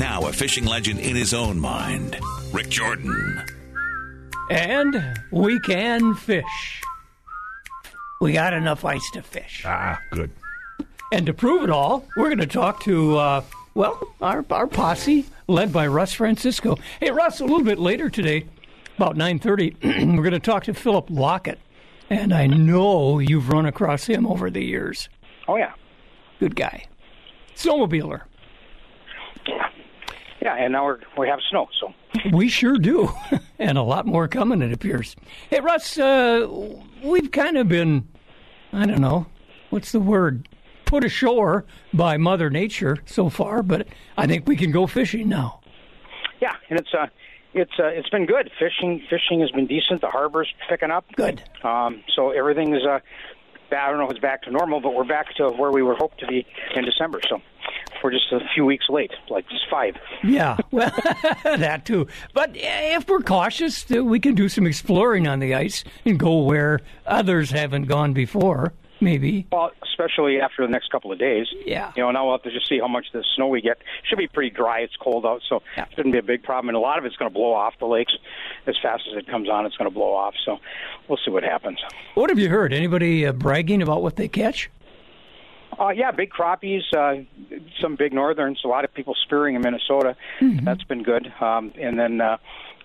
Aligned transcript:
Now 0.00 0.26
a 0.26 0.32
fishing 0.32 0.64
legend 0.64 1.00
in 1.00 1.14
his 1.14 1.34
own 1.34 1.60
mind, 1.60 2.18
Rik 2.54 2.70
Jordan. 2.70 3.44
And 4.48 5.20
we 5.30 5.60
can 5.60 6.14
fish. 6.14 6.82
We 8.18 8.32
got 8.32 8.54
enough 8.54 8.82
ice 8.86 9.06
to 9.12 9.22
fish. 9.22 9.62
Ah, 9.66 10.00
good. 10.10 10.30
And 11.12 11.26
to 11.26 11.34
prove 11.34 11.64
it 11.64 11.68
all, 11.68 12.08
we're 12.16 12.28
going 12.28 12.38
to 12.38 12.46
talk 12.46 12.82
to, 12.84 13.18
uh, 13.18 13.44
well, 13.74 14.02
our, 14.22 14.42
our 14.50 14.66
posse, 14.66 15.26
led 15.48 15.70
by 15.70 15.86
Russ 15.86 16.14
Francisco. 16.14 16.78
Hey, 16.98 17.10
Russ, 17.10 17.40
a 17.40 17.44
little 17.44 17.62
bit 17.62 17.78
later 17.78 18.08
today, 18.08 18.46
about 18.96 19.16
9.30, 19.16 19.82
we're 20.16 20.22
going 20.22 20.30
to 20.30 20.40
talk 20.40 20.64
to 20.64 20.72
Philip 20.72 21.10
Lockett. 21.10 21.58
And 22.08 22.32
I 22.32 22.46
know 22.46 23.18
you've 23.18 23.50
run 23.50 23.66
across 23.66 24.06
him 24.06 24.26
over 24.26 24.48
the 24.48 24.64
years. 24.64 25.10
Oh 25.46 25.56
yeah, 25.56 25.74
Good 26.38 26.56
guy. 26.56 26.86
Snowmobiler. 27.54 28.22
Yeah, 30.40 30.54
and 30.54 30.72
now 30.72 30.84
we're 30.86 30.98
we 31.18 31.28
have 31.28 31.40
snow, 31.50 31.68
so 31.80 31.92
We 32.32 32.48
sure 32.48 32.76
do. 32.78 33.10
and 33.58 33.78
a 33.78 33.82
lot 33.82 34.06
more 34.06 34.28
coming, 34.28 34.62
it 34.62 34.72
appears. 34.72 35.16
Hey, 35.48 35.60
Russ, 35.60 35.98
uh, 35.98 36.46
we've 37.02 37.30
kind 37.30 37.56
of 37.56 37.68
been, 37.68 38.08
I 38.72 38.86
don't 38.86 39.00
know, 39.00 39.26
what's 39.70 39.92
the 39.92 40.00
word? 40.00 40.48
Put 40.86 41.04
ashore 41.04 41.64
by 41.94 42.16
Mother 42.16 42.50
Nature 42.50 42.98
so 43.06 43.28
far, 43.28 43.62
but 43.62 43.86
I 44.16 44.26
think 44.26 44.48
we 44.48 44.56
can 44.56 44.72
go 44.72 44.86
fishing 44.88 45.28
now. 45.28 45.60
yeah, 46.40 46.56
and 46.68 46.80
it's 46.80 46.92
uh 46.92 47.06
it's 47.54 47.72
uh, 47.78 47.84
it's 47.86 48.08
been 48.08 48.26
good. 48.26 48.50
Fishing 48.58 49.00
fishing 49.08 49.40
has 49.40 49.50
been 49.52 49.66
decent. 49.66 50.00
The 50.00 50.08
harbor's 50.08 50.52
picking 50.68 50.90
up. 50.90 51.04
Good. 51.16 51.42
Um, 51.62 52.02
so 52.16 52.30
everything 52.30 52.74
is 52.74 52.82
uh, 52.84 52.98
I 53.72 53.88
don't 53.88 53.98
know 53.98 54.04
if 54.06 54.10
it's 54.10 54.20
back 54.20 54.42
to 54.42 54.50
normal, 54.50 54.80
but 54.80 54.94
we're 54.94 55.04
back 55.04 55.34
to 55.36 55.48
where 55.50 55.70
we 55.70 55.82
were 55.82 55.94
hoped 55.94 56.18
to 56.20 56.26
be 56.26 56.44
in 56.74 56.84
December. 56.84 57.20
So 57.28 57.40
we're 58.02 58.10
just 58.12 58.32
a 58.32 58.40
few 58.54 58.64
weeks 58.64 58.86
late, 58.88 59.12
like 59.28 59.48
just 59.48 59.64
five. 59.70 59.94
Yeah, 60.24 60.56
well, 60.70 60.90
that 61.44 61.84
too. 61.84 62.06
But 62.34 62.50
if 62.54 63.08
we're 63.08 63.20
cautious, 63.22 63.84
uh, 63.90 64.04
we 64.04 64.20
can 64.20 64.34
do 64.34 64.48
some 64.48 64.66
exploring 64.66 65.26
on 65.26 65.38
the 65.40 65.54
ice 65.54 65.84
and 66.04 66.18
go 66.18 66.40
where 66.42 66.80
others 67.06 67.50
haven't 67.50 67.84
gone 67.84 68.12
before, 68.12 68.72
maybe. 69.00 69.46
Well, 69.52 69.70
especially 69.82 70.40
after 70.40 70.64
the 70.66 70.70
next 70.72 70.90
couple 70.90 71.12
of 71.12 71.18
days. 71.18 71.46
Yeah. 71.66 71.92
You 71.96 72.02
know, 72.02 72.10
now 72.10 72.24
we'll 72.24 72.34
have 72.34 72.42
to 72.44 72.50
just 72.50 72.68
see 72.68 72.78
how 72.78 72.88
much 72.88 73.06
the 73.12 73.22
snow 73.36 73.48
we 73.48 73.60
get. 73.60 73.76
Should 74.08 74.18
be 74.18 74.28
pretty 74.28 74.50
dry. 74.50 74.80
It's 74.80 74.96
cold 74.96 75.26
out, 75.26 75.42
so 75.48 75.62
Yeah. 75.76 75.84
it 75.84 75.88
shouldn't 75.94 76.12
be 76.12 76.18
a 76.18 76.22
big 76.22 76.42
problem. 76.42 76.70
And 76.70 76.76
a 76.76 76.80
lot 76.80 76.98
of 76.98 77.04
it's 77.04 77.16
going 77.16 77.30
to 77.30 77.34
blow 77.34 77.52
off 77.52 77.74
the 77.78 77.86
lakes 77.86 78.12
as 78.66 78.76
fast 78.82 79.02
as 79.10 79.18
it 79.18 79.26
comes 79.26 79.48
on. 79.50 79.66
It's 79.66 79.76
going 79.76 79.90
to 79.90 79.94
blow 79.94 80.14
off. 80.14 80.34
So 80.44 80.58
we'll 81.08 81.18
see 81.24 81.30
what 81.30 81.42
happens. 81.42 81.78
What 82.14 82.30
have 82.30 82.38
you 82.38 82.48
heard? 82.48 82.72
Anybody 82.72 83.26
uh, 83.26 83.32
bragging 83.32 83.82
about 83.82 84.02
what 84.02 84.16
they 84.16 84.28
catch? 84.28 84.70
Uh, 85.78 85.88
yeah, 85.90 86.10
big 86.10 86.30
crappies, 86.30 86.82
uh, 86.96 87.22
some 87.80 87.96
big 87.96 88.12
northerns. 88.12 88.60
A 88.64 88.68
lot 88.68 88.84
of 88.84 88.92
people 88.92 89.14
spearing 89.24 89.54
in 89.54 89.62
Minnesota. 89.62 90.16
That's 90.40 90.84
been 90.84 91.02
good. 91.02 91.32
Um, 91.40 91.72
and 91.80 91.98
then 91.98 92.20
uh, 92.20 92.36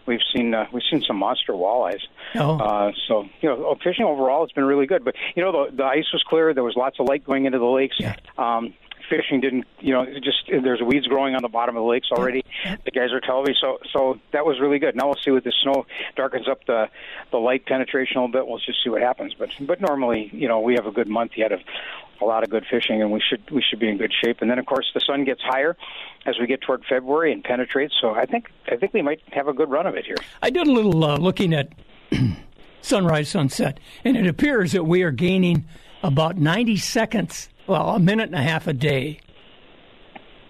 we've 0.05 0.22
seen 0.33 0.53
uh, 0.53 0.66
we've 0.72 0.83
seen 0.89 1.03
some 1.06 1.17
monster 1.17 1.53
walleyes. 1.53 2.02
Oh. 2.36 2.58
Uh, 2.58 2.91
so 3.08 3.25
you 3.41 3.50
know, 3.50 3.75
fishing 3.83 4.06
overall 4.06 4.45
has 4.45 4.52
been 4.52 4.66
really 4.66 4.86
good. 4.86 5.03
But 5.03 5.16
you 5.36 5.44
know, 5.44 5.52
the, 5.52 5.75
the 5.75 5.83
ice 5.83 6.06
was 6.13 6.23
clear. 6.28 6.53
There 6.53 6.63
was 6.63 6.75
lots 6.75 7.00
of 7.00 7.08
light 7.08 7.23
going 7.23 7.45
into 7.45 7.59
the 7.59 7.66
lakes. 7.66 7.95
Yeah. 8.00 8.16
Um, 8.38 8.73
fishing 9.09 9.42
didn't, 9.42 9.66
you 9.80 9.94
know, 9.94 10.06
just 10.06 10.50
there's 10.50 10.81
weeds 10.81 11.08
growing 11.08 11.36
on 11.36 11.42
the 11.42 11.50
bottom 11.50 11.75
of 11.75 11.81
the 11.81 11.88
lakes 11.88 12.09
already. 12.11 12.44
The 12.84 12.92
guys 12.92 13.12
are 13.12 13.20
telling 13.20 13.45
me, 13.45 13.56
so 13.59 13.80
so 13.92 14.20
that 14.34 14.45
was 14.45 14.59
really 14.59 14.80
good. 14.80 14.95
Now 14.95 15.08
we'll 15.08 15.22
see 15.23 15.31
what 15.31 15.44
the 15.44 15.53
snow 15.64 15.86
darkens 16.16 16.47
up 16.47 16.66
the 16.66 16.89
the 17.31 17.38
light 17.38 17.66
penetration 17.66 18.17
a 18.17 18.22
little 18.22 18.31
bit. 18.31 18.47
We'll 18.47 18.59
just 18.59 18.84
see 18.84 18.89
what 18.89 19.02
happens. 19.02 19.34
But 19.38 19.50
but 19.62 19.81
normally, 19.81 20.30
you 20.34 20.47
know, 20.47 20.59
we 20.59 20.75
have 20.75 20.86
a 20.86 20.92
good 20.92 21.08
month 21.08 21.31
yet 21.36 21.52
of 21.52 21.59
a 22.22 22.25
lot 22.25 22.44
of 22.44 22.50
good 22.50 22.66
fishing, 22.70 23.02
and 23.02 23.12
we 23.12 23.22
should 23.22 23.50
we 23.52 23.62
should 23.62 23.80
be 23.80 23.89
in 23.89 23.97
good 23.97 24.14
shape. 24.23 24.38
And 24.42 24.50
then 24.50 24.59
of 24.59 24.66
course 24.66 24.89
the 24.94 25.02
sun 25.02 25.23
gets 25.25 25.42
higher 25.42 25.75
as 26.25 26.36
we 26.40 26.47
get 26.47 26.62
toward 26.62 26.84
February 26.86 27.31
and 27.31 27.44
penetrates. 27.44 27.94
So 28.00 28.12
I 28.12 28.25
think 28.25 28.50
I 28.67 28.75
think 28.75 28.94
we 28.94 29.02
might 29.02 29.22
have 29.31 29.47
a 29.47 29.53
good 29.53 29.69
run 29.69 29.88
of 29.88 29.95
it 29.95 30.06
here. 30.06 30.17
I 30.42 30.50
did 30.50 30.67
a 30.67 30.72
little 30.72 31.03
uh, 31.03 31.17
looking 31.17 31.53
at 31.53 31.73
sunrise, 32.81 33.30
sunset, 33.30 33.80
and 34.03 34.17
it 34.17 34.28
appears 34.28 34.72
that 34.72 34.85
we 34.85 35.03
are 35.03 35.12
gaining 35.12 35.66
about 36.03 36.38
90 36.38 36.78
seconds, 36.78 37.50
well, 37.68 37.90
a 37.90 38.00
minute 38.00 38.28
and 38.28 38.36
a 38.36 38.42
half 38.42 38.68
a 38.68 38.74
day. 38.74 39.20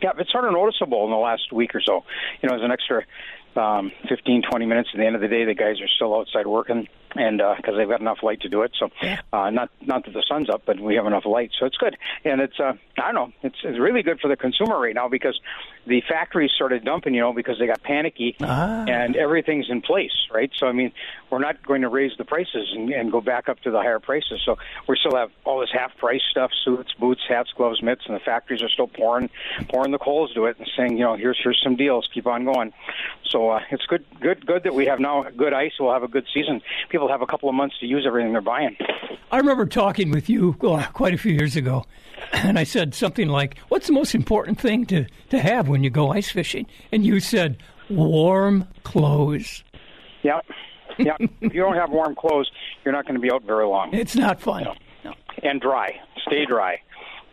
Yeah, 0.02 0.12
it's 0.18 0.32
sort 0.32 0.46
of 0.46 0.54
noticeable 0.54 1.06
in 1.06 1.12
the 1.12 1.18
last 1.18 1.52
week 1.52 1.74
or 1.74 1.82
so. 1.82 2.04
You 2.42 2.50
know, 2.50 2.56
there's 2.56 2.64
an 2.64 2.72
extra 2.72 3.04
um, 3.56 3.92
15, 4.10 4.44
20 4.50 4.66
minutes 4.66 4.90
at 4.94 5.00
the 5.00 5.06
end 5.06 5.16
of 5.16 5.22
the 5.22 5.28
day. 5.28 5.46
The 5.46 5.56
guys 5.56 5.82
are 5.82 5.88
still 5.88 6.16
outside 6.16 6.48
working, 6.48 6.88
and 7.16 7.42
because 7.58 7.76
they've 7.78 7.88
got 7.88 8.02
enough 8.02 8.20
light 8.24 8.42
to 8.42 8.50
do 8.50 8.62
it. 8.64 8.72
So, 8.78 8.90
uh, 9.34 9.50
not 9.50 9.70
not 9.82 10.06
that 10.06 10.14
the 10.14 10.24
sun's 10.28 10.50
up, 10.50 10.64
but 10.66 10.80
we 10.80 10.96
have 10.96 11.06
enough 11.06 11.26
light, 11.26 11.52
so 11.60 11.66
it's 11.66 11.78
good. 11.78 11.98
And 12.24 12.42
it's 12.42 12.60
uh, 12.60 12.74
I 12.98 13.12
don't 13.12 13.16
know, 13.16 13.32
it's 13.44 13.58
it's 13.64 13.80
really 13.80 14.04
good 14.04 14.20
for 14.20 14.28
the 14.28 14.36
consumer 14.36 14.80
right 14.80 14.96
now 14.96 15.08
because 15.08 15.40
the 15.88 16.02
factories 16.08 16.52
started 16.56 16.84
dumping, 16.84 17.14
you 17.14 17.22
know, 17.22 17.34
because 17.34 17.60
they 17.60 17.68
got 17.68 17.84
panicky, 17.84 18.36
and 18.88 19.16
everything's 19.16 19.70
in 19.70 19.82
place, 19.82 20.28
right? 20.34 20.52
So, 20.58 20.68
I 20.68 20.72
mean, 20.72 20.92
we're 21.30 21.40
not 21.40 21.66
going 21.66 21.82
to 21.82 21.90
raise 21.90 22.12
the 22.18 22.26
prices 22.26 22.72
and, 22.74 22.90
and 22.90 23.12
go 23.12 23.22
back 23.22 23.50
up 23.50 23.60
to 23.62 23.72
the 23.72 23.80
higher 23.80 24.00
prices. 24.00 24.42
So, 24.46 24.58
we 24.88 24.98
still 24.98 25.16
have 25.16 25.32
all 25.44 25.60
this 25.60 25.70
half 25.72 25.96
price 25.98 26.22
stuff: 26.30 26.52
suits, 26.64 26.94
boots, 26.94 27.22
hats, 27.28 27.52
gloves, 27.56 27.82
mitts, 27.82 28.04
and 28.08 28.16
the 28.16 28.20
factories 28.20 28.62
are 28.62 28.70
still 28.70 28.88
pouring 28.88 29.30
pouring 29.70 29.92
the 29.92 30.00
coals 30.00 30.34
to 30.34 30.46
it 30.46 30.58
and 30.58 30.70
saying, 30.76 30.98
you 30.98 31.04
know, 31.04 31.16
here's 31.16 31.40
here's 31.42 31.62
some 31.64 31.76
deals, 31.76 32.10
keep 32.14 32.28
on 32.28 32.46
going. 32.46 32.74
So 33.30 33.50
uh, 33.50 33.60
it's 33.72 33.86
good, 33.86 34.06
good, 34.22 34.46
good 34.46 34.64
that 34.64 34.74
we 34.74 34.86
have 34.86 35.00
now 35.00 35.24
good 35.36 35.54
ice. 35.54 35.74
We'll 35.80 35.94
have 35.94 36.04
a 36.04 36.08
good 36.08 36.26
season. 36.34 36.62
People 36.90 37.05
have 37.10 37.22
a 37.22 37.28
couple 37.28 37.50
of 37.50 37.56
months 37.56 37.76
to 37.80 37.86
use 37.86 38.06
everything 38.08 38.32
they're 38.32 38.42
buying. 38.42 38.76
I 39.32 39.38
remember 39.38 39.66
talking 39.66 40.12
with 40.12 40.30
you 40.30 40.56
well, 40.62 40.84
quite 40.94 41.14
a 41.14 41.18
few 41.18 41.34
years 41.34 41.56
ago, 41.56 41.86
and 42.32 42.58
I 42.60 42.64
said 42.64 42.94
something 42.94 43.28
like, 43.28 43.58
What's 43.70 43.88
the 43.88 43.94
most 43.94 44.16
important 44.16 44.60
thing 44.60 44.86
to, 44.88 45.06
to 45.30 45.40
have 45.40 45.68
when 45.68 45.84
you 45.84 45.90
go 45.90 46.12
ice 46.12 46.30
fishing? 46.30 46.68
And 46.92 47.06
you 47.06 47.20
said, 47.20 47.58
Warm 47.90 48.68
clothes. 48.84 49.64
Yeah, 50.24 50.40
yeah. 50.98 51.16
if 51.42 51.54
you 51.54 51.62
don't 51.62 51.76
have 51.76 51.90
warm 51.92 52.16
clothes, 52.16 52.50
you're 52.84 52.94
not 52.94 53.06
going 53.06 53.16
to 53.16 53.22
be 53.22 53.32
out 53.32 53.44
very 53.44 53.66
long. 53.66 53.94
It's 53.94 54.16
not 54.16 54.40
fun. 54.40 54.68
No. 55.04 55.14
and 55.44 55.62
dry. 55.62 56.00
Stay 56.26 56.46
dry. 56.46 56.80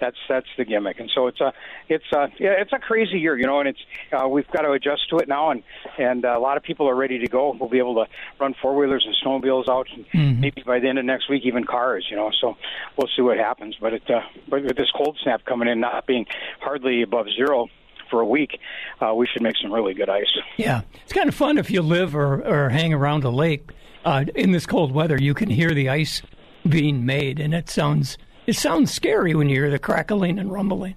That's 0.02 0.16
that's 0.28 0.48
the 0.58 0.64
gimmick, 0.64 0.98
and 0.98 1.08
so 1.14 1.28
it's 1.28 1.40
a 1.40 1.52
it's 1.88 2.10
a 2.12 2.26
yeah 2.40 2.54
it's 2.58 2.72
a 2.72 2.78
crazy 2.80 3.20
year, 3.20 3.38
you 3.38 3.46
know, 3.46 3.60
and 3.60 3.68
it's 3.68 3.78
uh, 4.12 4.26
we've 4.26 4.50
got 4.50 4.62
to 4.62 4.72
adjust 4.72 5.08
to 5.10 5.18
it 5.18 5.28
now, 5.28 5.52
and 5.52 5.62
and 5.96 6.24
uh, 6.24 6.36
a 6.36 6.40
lot 6.40 6.56
of 6.56 6.64
people 6.64 6.88
are 6.88 6.94
ready 6.96 7.20
to 7.20 7.28
go. 7.28 7.56
We'll 7.58 7.68
be 7.68 7.78
able 7.78 7.94
to 7.94 8.10
run 8.40 8.56
four 8.60 8.74
wheelers 8.74 9.06
and 9.06 9.14
snowmobiles 9.24 9.68
out, 9.68 9.86
and 9.94 10.40
maybe 10.40 10.64
by 10.66 10.80
the 10.80 10.88
end 10.88 10.98
of 10.98 11.04
next 11.04 11.30
week, 11.30 11.44
even 11.44 11.62
cars, 11.62 12.04
you 12.10 12.16
know. 12.16 12.32
So 12.40 12.56
we'll 12.96 13.08
see 13.14 13.22
what 13.22 13.38
happens. 13.38 13.76
But 13.80 13.94
it 13.94 14.10
uh, 14.10 14.22
but 14.48 14.64
with 14.64 14.76
this 14.76 14.90
cold 14.90 15.16
snap 15.22 15.44
coming 15.44 15.68
in, 15.68 15.78
not 15.78 16.04
being 16.04 16.26
hardly 16.58 17.02
above 17.02 17.26
zero 17.36 17.68
for 18.10 18.20
a 18.20 18.26
week, 18.26 18.58
uh, 19.00 19.14
we 19.14 19.28
should 19.28 19.42
make 19.42 19.56
some 19.62 19.72
really 19.72 19.94
good 19.94 20.08
ice. 20.08 20.26
Yeah, 20.56 20.80
it's 21.04 21.12
kind 21.12 21.28
of 21.28 21.34
fun 21.36 21.58
if 21.58 21.70
you 21.70 21.80
live 21.80 22.16
or, 22.16 22.42
or 22.42 22.70
hang 22.70 22.92
around 22.92 23.22
a 23.22 23.30
lake 23.30 23.70
uh, 24.04 24.24
in 24.34 24.50
this 24.50 24.66
cold 24.66 24.90
weather. 24.90 25.16
You 25.16 25.32
can 25.32 25.48
hear 25.48 25.70
the 25.70 25.88
ice 25.88 26.22
being 26.68 27.06
made, 27.06 27.38
and 27.38 27.54
it 27.54 27.70
sounds 27.70 28.18
it 28.46 28.56
sounds 28.56 28.92
scary 28.92 29.34
when 29.34 29.48
you 29.48 29.56
hear 29.56 29.70
the 29.70 29.78
crackling 29.78 30.38
and 30.38 30.50
rumbling. 30.50 30.94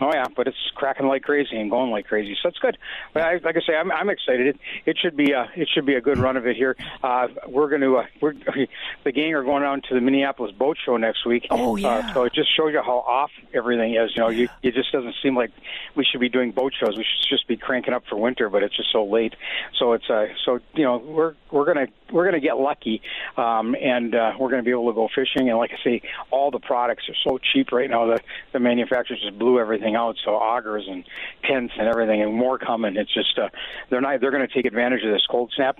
Oh 0.00 0.10
yeah, 0.12 0.26
but 0.34 0.48
it's 0.48 0.56
cracking 0.74 1.06
like 1.06 1.22
crazy 1.22 1.56
and 1.56 1.70
going 1.70 1.90
like 1.90 2.06
crazy, 2.06 2.36
so 2.42 2.48
it's 2.48 2.58
good. 2.58 2.76
But 3.12 3.22
I, 3.22 3.32
like 3.36 3.56
I 3.56 3.60
say, 3.66 3.76
I'm, 3.76 3.92
I'm 3.92 4.10
excited. 4.10 4.48
It, 4.48 4.60
it 4.86 4.98
should 5.00 5.16
be 5.16 5.32
a 5.32 5.48
it 5.56 5.68
should 5.72 5.86
be 5.86 5.94
a 5.94 6.00
good 6.00 6.18
run 6.18 6.36
of 6.36 6.46
it 6.46 6.56
here. 6.56 6.76
Uh, 7.02 7.28
we're 7.46 7.68
going 7.68 7.82
to 7.82 7.98
uh, 7.98 8.06
we're 8.20 8.34
the 9.04 9.12
gang 9.12 9.34
are 9.34 9.44
going 9.44 9.62
down 9.62 9.82
to 9.88 9.94
the 9.94 10.00
Minneapolis 10.00 10.52
Boat 10.52 10.76
Show 10.84 10.96
next 10.96 11.24
week. 11.26 11.46
Oh, 11.50 11.76
yeah. 11.76 11.88
Uh, 11.88 12.14
so 12.14 12.24
it 12.24 12.34
just 12.34 12.54
shows 12.56 12.72
you 12.72 12.82
how 12.82 12.98
off 12.98 13.30
everything 13.52 13.94
is. 13.94 14.10
You 14.16 14.22
know, 14.22 14.28
you 14.28 14.48
it 14.62 14.74
just 14.74 14.90
doesn't 14.92 15.14
seem 15.22 15.36
like 15.36 15.50
we 15.94 16.04
should 16.04 16.20
be 16.20 16.28
doing 16.28 16.50
boat 16.50 16.72
shows. 16.78 16.96
We 16.96 17.04
should 17.04 17.28
just 17.28 17.46
be 17.46 17.56
cranking 17.56 17.94
up 17.94 18.04
for 18.08 18.16
winter, 18.16 18.48
but 18.48 18.62
it's 18.62 18.76
just 18.76 18.90
so 18.92 19.04
late. 19.04 19.34
So 19.78 19.92
it's 19.92 20.08
uh 20.10 20.26
so 20.44 20.60
you 20.74 20.84
know 20.84 20.96
we're 20.96 21.34
we're 21.50 21.66
gonna 21.66 21.86
we're 22.10 22.24
gonna 22.24 22.40
get 22.40 22.58
lucky, 22.58 23.02
um, 23.36 23.76
and 23.80 24.14
uh, 24.14 24.32
we're 24.38 24.50
gonna 24.50 24.62
be 24.62 24.70
able 24.70 24.88
to 24.88 24.94
go 24.94 25.08
fishing. 25.14 25.48
And 25.48 25.58
like 25.58 25.70
I 25.72 25.82
say, 25.84 26.02
all 26.30 26.50
the 26.50 26.58
products 26.58 27.04
are 27.08 27.16
so 27.24 27.38
cheap 27.38 27.72
right 27.72 27.88
now. 27.88 28.06
The 28.06 28.20
the 28.52 28.60
manufacturers 28.60 29.20
just 29.20 29.38
blew 29.38 29.58
everything 29.58 29.83
out. 29.92 30.16
So 30.24 30.30
augers 30.30 30.90
and 30.90 31.04
tents 31.44 31.74
and 31.78 31.86
everything, 31.86 32.22
and 32.22 32.32
more 32.32 32.58
coming. 32.58 32.96
It's 32.96 33.12
just 33.12 33.38
uh, 33.38 33.50
they're 33.90 34.00
not 34.00 34.20
they're 34.20 34.30
going 34.30 34.46
to 34.46 34.52
take 34.52 34.64
advantage 34.64 35.04
of 35.04 35.12
this 35.12 35.26
cold 35.30 35.52
snap 35.54 35.78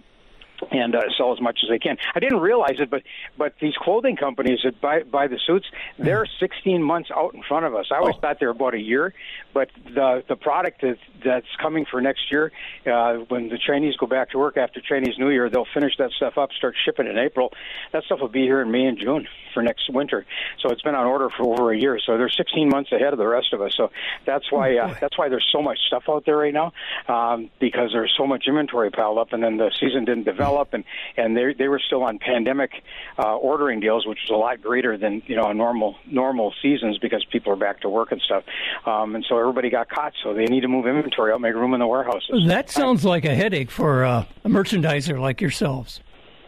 and 0.70 0.94
uh, 0.94 1.02
sell 1.16 1.32
as 1.32 1.40
much 1.40 1.60
as 1.62 1.68
they 1.68 1.78
can. 1.78 1.96
I 2.14 2.20
didn't 2.20 2.40
realize 2.40 2.76
it, 2.78 2.90
but 2.90 3.02
but 3.36 3.54
these 3.60 3.74
clothing 3.76 4.16
companies 4.16 4.60
that 4.64 4.80
buy 4.80 5.02
buy 5.02 5.26
the 5.26 5.38
suits, 5.46 5.66
they're 5.98 6.26
16 6.40 6.82
months 6.82 7.10
out 7.14 7.34
in 7.34 7.42
front 7.42 7.66
of 7.66 7.74
us. 7.74 7.86
I 7.92 7.96
always 7.98 8.14
Oh. 8.16 8.20
thought 8.20 8.38
they 8.40 8.46
were 8.46 8.52
about 8.52 8.74
a 8.74 8.80
year, 8.80 9.12
but 9.52 9.68
the 9.92 10.22
the 10.28 10.36
product 10.36 10.80
that 10.82 10.98
that's 11.24 11.46
coming 11.60 11.86
for 11.90 12.00
next 12.00 12.30
year, 12.30 12.52
uh, 12.86 13.14
when 13.28 13.48
the 13.48 13.58
Chinese 13.58 13.96
go 13.96 14.06
back 14.06 14.30
to 14.30 14.38
work 14.38 14.56
after 14.56 14.80
Chinese 14.80 15.18
New 15.18 15.30
Year, 15.30 15.48
they'll 15.48 15.66
finish 15.72 15.96
that 15.98 16.10
stuff 16.12 16.36
up, 16.38 16.52
start 16.52 16.74
shipping 16.84 17.06
in 17.06 17.18
April. 17.18 17.52
That 17.92 18.04
stuff 18.04 18.20
will 18.20 18.28
be 18.28 18.42
here 18.42 18.60
in 18.60 18.70
May 18.70 18.84
and 18.84 18.98
June 18.98 19.26
for 19.54 19.62
next 19.62 19.88
winter. 19.90 20.26
So 20.60 20.70
it's 20.70 20.82
been 20.82 20.94
on 20.94 21.06
order 21.06 21.30
for 21.30 21.44
over 21.44 21.72
a 21.72 21.78
year. 21.78 21.98
So 22.04 22.18
they're 22.18 22.28
16 22.28 22.68
months 22.68 22.92
ahead 22.92 23.12
of 23.12 23.18
the 23.18 23.26
rest 23.26 23.52
of 23.52 23.62
us. 23.62 23.72
So 23.76 23.90
that's 24.26 24.50
why 24.52 24.76
uh, 24.76 24.94
that's 25.00 25.16
why 25.16 25.28
there's 25.28 25.48
so 25.52 25.62
much 25.62 25.78
stuff 25.86 26.04
out 26.08 26.24
there 26.26 26.36
right 26.36 26.52
now 26.54 26.72
um, 27.08 27.50
because 27.58 27.90
there's 27.92 28.12
so 28.16 28.26
much 28.26 28.44
inventory 28.46 28.90
piled 28.90 29.18
up, 29.18 29.32
and 29.32 29.42
then 29.42 29.56
the 29.56 29.70
season 29.80 30.04
didn't 30.04 30.24
develop 30.24 30.43
develop, 30.44 30.74
and 30.74 30.84
and 31.16 31.36
they 31.36 31.54
they 31.54 31.68
were 31.68 31.80
still 31.84 32.02
on 32.02 32.18
pandemic 32.18 32.70
uh, 33.18 33.36
ordering 33.36 33.80
deals, 33.80 34.06
which 34.06 34.18
was 34.28 34.34
a 34.34 34.38
lot 34.38 34.62
greater 34.62 34.96
than 34.96 35.22
you 35.26 35.36
know 35.36 35.44
a 35.44 35.54
normal 35.54 35.96
normal 36.06 36.52
seasons 36.62 36.98
because 36.98 37.24
people 37.30 37.52
are 37.52 37.56
back 37.56 37.80
to 37.80 37.88
work 37.88 38.12
and 38.12 38.20
stuff. 38.20 38.44
Um, 38.86 39.14
and 39.14 39.24
so 39.28 39.38
everybody 39.38 39.70
got 39.70 39.88
caught, 39.88 40.12
so 40.22 40.34
they 40.34 40.44
need 40.46 40.60
to 40.60 40.68
move 40.68 40.86
inventory 40.86 41.32
out, 41.32 41.40
make 41.40 41.54
room 41.54 41.74
in 41.74 41.80
the 41.80 41.86
warehouses. 41.86 42.46
That 42.46 42.70
sounds 42.70 43.04
like 43.04 43.24
a 43.24 43.34
headache 43.34 43.70
for 43.70 44.04
uh, 44.04 44.24
a 44.44 44.48
merchandiser 44.48 45.20
like 45.20 45.40
yourselves. 45.40 46.00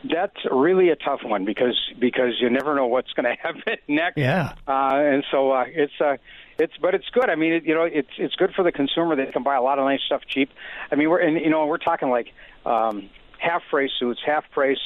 That's 0.04 0.36
really 0.50 0.90
a 0.90 0.96
tough 0.96 1.20
one 1.24 1.44
because 1.44 1.76
because 1.98 2.34
you 2.40 2.50
never 2.50 2.74
know 2.74 2.86
what's 2.86 3.12
going 3.12 3.24
to 3.36 3.42
happen 3.42 3.76
next. 3.88 4.18
Yeah. 4.18 4.54
Uh, 4.68 4.96
and 4.96 5.24
so 5.30 5.52
uh, 5.52 5.64
it's 5.66 6.00
uh, 6.00 6.16
it's 6.58 6.74
but 6.80 6.94
it's 6.94 7.08
good. 7.12 7.28
I 7.28 7.34
mean, 7.34 7.52
it, 7.54 7.64
you 7.64 7.74
know, 7.74 7.82
it's 7.82 8.10
it's 8.18 8.34
good 8.34 8.52
for 8.54 8.62
the 8.62 8.72
consumer. 8.72 9.16
They 9.16 9.26
can 9.26 9.42
buy 9.42 9.56
a 9.56 9.62
lot 9.62 9.78
of 9.78 9.84
nice 9.84 10.00
stuff 10.06 10.22
cheap. 10.28 10.50
I 10.90 10.94
mean, 10.94 11.10
we're 11.10 11.20
and 11.20 11.36
you 11.36 11.50
know 11.50 11.66
we're 11.66 11.78
talking 11.78 12.08
like 12.08 12.32
um, 12.64 13.10
half 13.38 13.62
price 13.70 13.90
suits, 13.98 14.20
half 14.24 14.44
price 14.50 14.80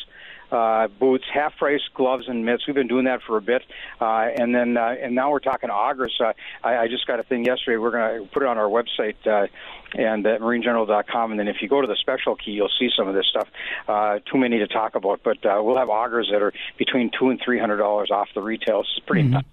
uh, 0.50 0.88
boots, 0.88 1.24
half 1.32 1.56
price 1.56 1.80
gloves 1.94 2.24
and 2.26 2.44
mitts. 2.44 2.66
We've 2.66 2.74
been 2.74 2.88
doing 2.88 3.04
that 3.04 3.20
for 3.26 3.36
a 3.36 3.42
bit, 3.42 3.62
uh, 4.00 4.28
and 4.36 4.54
then 4.54 4.76
uh, 4.76 4.94
and 5.00 5.14
now 5.14 5.30
we're 5.30 5.38
talking 5.38 5.70
augers. 5.70 6.12
Uh, 6.20 6.32
I, 6.64 6.78
I 6.78 6.88
just 6.88 7.06
got 7.06 7.20
a 7.20 7.22
thing 7.22 7.44
yesterday. 7.44 7.76
We're 7.76 7.92
going 7.92 8.22
to 8.22 8.28
put 8.32 8.42
it 8.42 8.48
on 8.48 8.58
our 8.58 8.68
website 8.68 9.14
uh, 9.26 9.46
and 9.94 10.26
at 10.26 10.40
marinegeneral.com, 10.40 11.30
and 11.30 11.40
then 11.40 11.48
if 11.48 11.56
you 11.60 11.68
go 11.68 11.80
to 11.80 11.86
the 11.86 11.96
special 11.96 12.36
key, 12.36 12.52
you'll 12.52 12.70
see 12.78 12.88
some 12.96 13.08
of 13.08 13.14
this 13.14 13.26
stuff. 13.26 13.48
Uh, 13.88 14.18
too 14.30 14.38
many 14.38 14.58
to 14.58 14.66
talk 14.66 14.94
about, 14.94 15.20
but 15.22 15.44
uh, 15.44 15.60
we'll 15.62 15.76
have 15.76 15.88
augers 15.88 16.30
that 16.32 16.42
are 16.42 16.52
between 16.78 17.10
two 17.18 17.28
and 17.28 17.40
three 17.44 17.58
hundred 17.58 17.78
dollars 17.78 18.10
off 18.10 18.28
the 18.34 18.42
retail. 18.42 18.80
It's 18.80 19.00
pretty 19.06 19.22
mm-hmm. 19.22 19.34
nuts. 19.34 19.48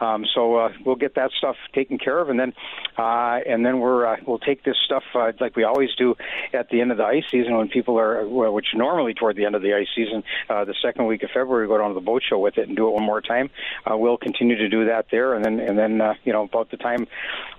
Um, 0.00 0.24
so 0.34 0.56
uh, 0.56 0.72
we'll 0.84 0.96
get 0.96 1.14
that 1.16 1.30
stuff 1.36 1.56
taken 1.74 1.98
care 1.98 2.18
of, 2.18 2.28
and 2.30 2.38
then 2.38 2.52
uh, 2.96 3.40
and 3.46 3.64
then 3.64 3.80
we're 3.80 4.06
uh, 4.06 4.16
we'll 4.26 4.38
take 4.38 4.64
this 4.64 4.76
stuff 4.84 5.02
uh, 5.14 5.32
like 5.40 5.56
we 5.56 5.64
always 5.64 5.90
do 5.96 6.14
at 6.52 6.68
the 6.70 6.80
end 6.80 6.92
of 6.92 6.98
the 6.98 7.04
ice 7.04 7.24
season 7.30 7.56
when 7.56 7.68
people 7.68 7.98
are 7.98 8.26
well, 8.28 8.52
which 8.52 8.68
normally 8.74 9.14
toward 9.14 9.36
the 9.36 9.44
end 9.44 9.54
of 9.54 9.62
the 9.62 9.74
ice 9.74 9.88
season 9.94 10.22
uh, 10.48 10.64
the 10.64 10.74
second 10.82 11.06
week 11.06 11.22
of 11.22 11.30
February, 11.30 11.66
we 11.66 11.72
go 11.72 11.78
down 11.78 11.88
to 11.88 11.94
the 11.94 12.00
boat 12.00 12.22
show 12.28 12.38
with 12.38 12.58
it 12.58 12.68
and 12.68 12.76
do 12.76 12.86
it 12.88 12.92
one 12.92 13.02
more 13.02 13.20
time. 13.20 13.50
Uh, 13.90 13.96
we'll 13.96 14.18
continue 14.18 14.56
to 14.56 14.68
do 14.68 14.86
that 14.86 15.06
there, 15.10 15.34
and 15.34 15.44
then 15.44 15.58
and 15.60 15.78
then 15.78 16.00
uh, 16.00 16.14
you 16.24 16.32
know 16.32 16.44
about 16.44 16.70
the 16.70 16.76
time 16.76 17.06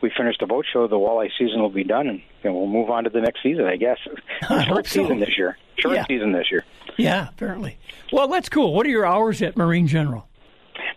we 0.01 0.11
finish 0.15 0.35
the 0.39 0.47
boat 0.47 0.65
show, 0.71 0.87
the 0.87 0.95
walleye 0.95 1.29
season 1.37 1.61
will 1.61 1.69
be 1.69 1.83
done, 1.83 2.07
and 2.07 2.18
you 2.43 2.49
know, 2.49 2.57
we'll 2.57 2.67
move 2.67 2.89
on 2.89 3.03
to 3.03 3.09
the 3.09 3.21
next 3.21 3.43
season, 3.43 3.65
I 3.65 3.75
guess. 3.75 3.97
I 4.49 4.65
Short 4.65 4.87
so. 4.87 5.01
season 5.03 5.19
this 5.19 5.37
year. 5.37 5.57
Short 5.77 5.95
yeah. 5.95 6.05
season 6.07 6.31
this 6.31 6.51
year. 6.51 6.65
Yeah, 6.97 7.29
apparently. 7.29 7.77
Well, 8.11 8.27
that's 8.27 8.49
cool. 8.49 8.73
What 8.73 8.85
are 8.85 8.89
your 8.89 9.05
hours 9.05 9.41
at 9.41 9.55
Marine 9.55 9.87
General? 9.87 10.27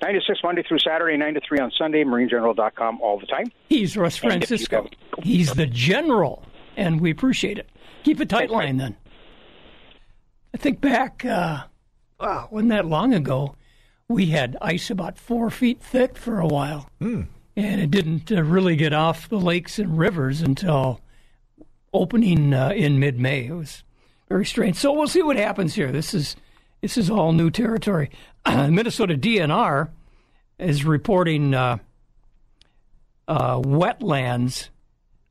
9 0.03 0.15
to 0.15 0.21
6 0.21 0.41
Monday 0.43 0.65
through 0.67 0.81
Saturday, 0.81 1.17
9 1.17 1.35
to 1.35 1.41
3 1.47 1.59
on 1.61 1.71
Sunday, 1.79 2.03
marinegeneral.com 2.03 3.01
all 3.01 3.19
the 3.19 3.27
time. 3.27 3.47
He's 3.69 3.97
Russ 3.97 4.17
Francisco. 4.17 4.89
He's 5.23 5.53
the 5.55 5.67
general, 5.67 6.45
and 6.77 7.01
we 7.01 7.11
appreciate 7.11 7.59
it. 7.59 7.71
Keep 8.03 8.21
a 8.21 8.27
tight 8.27 8.51
line 8.51 8.79
then. 8.79 8.97
I 10.55 10.59
think 10.59 10.81
back, 10.81 11.25
uh, 11.25 11.65
wow, 12.21 12.49
wasn't 12.51 12.71
that 12.71 12.87
long 12.87 13.15
ago, 13.15 13.55
we 14.09 14.27
had 14.27 14.57
ice 14.61 14.91
about 14.91 15.19
four 15.19 15.51
feet 15.51 15.81
thick 15.81 16.17
for 16.17 16.41
a 16.41 16.47
while. 16.47 16.91
Mm. 17.01 17.29
And 17.57 17.81
it 17.81 17.91
didn't 17.91 18.33
uh, 18.33 18.43
really 18.43 18.77
get 18.77 18.93
off 18.93 19.29
the 19.29 19.39
lakes 19.39 19.79
and 19.79 19.99
rivers 19.99 20.41
until 20.41 21.01
opening 21.93 22.55
uh, 22.55 22.71
in 22.71 22.99
mid 22.99 23.19
May. 23.19 23.47
It 23.47 23.53
was 23.53 23.85
very 24.29 24.47
strange. 24.47 24.77
So 24.77 24.93
we'll 24.93 25.09
see 25.09 25.23
what 25.23 25.37
happens 25.37 25.75
here. 25.75 25.93
This 25.93 26.15
is 26.15 26.37
this 26.81 26.97
is 26.97 27.11
all 27.11 27.33
new 27.33 27.51
territory. 27.51 28.11
Minnesota 28.47 29.17
DNR 29.17 29.91
is 30.59 30.85
reporting 30.85 31.55
uh, 31.55 31.79
uh, 33.29 33.59
wetlands 33.59 34.69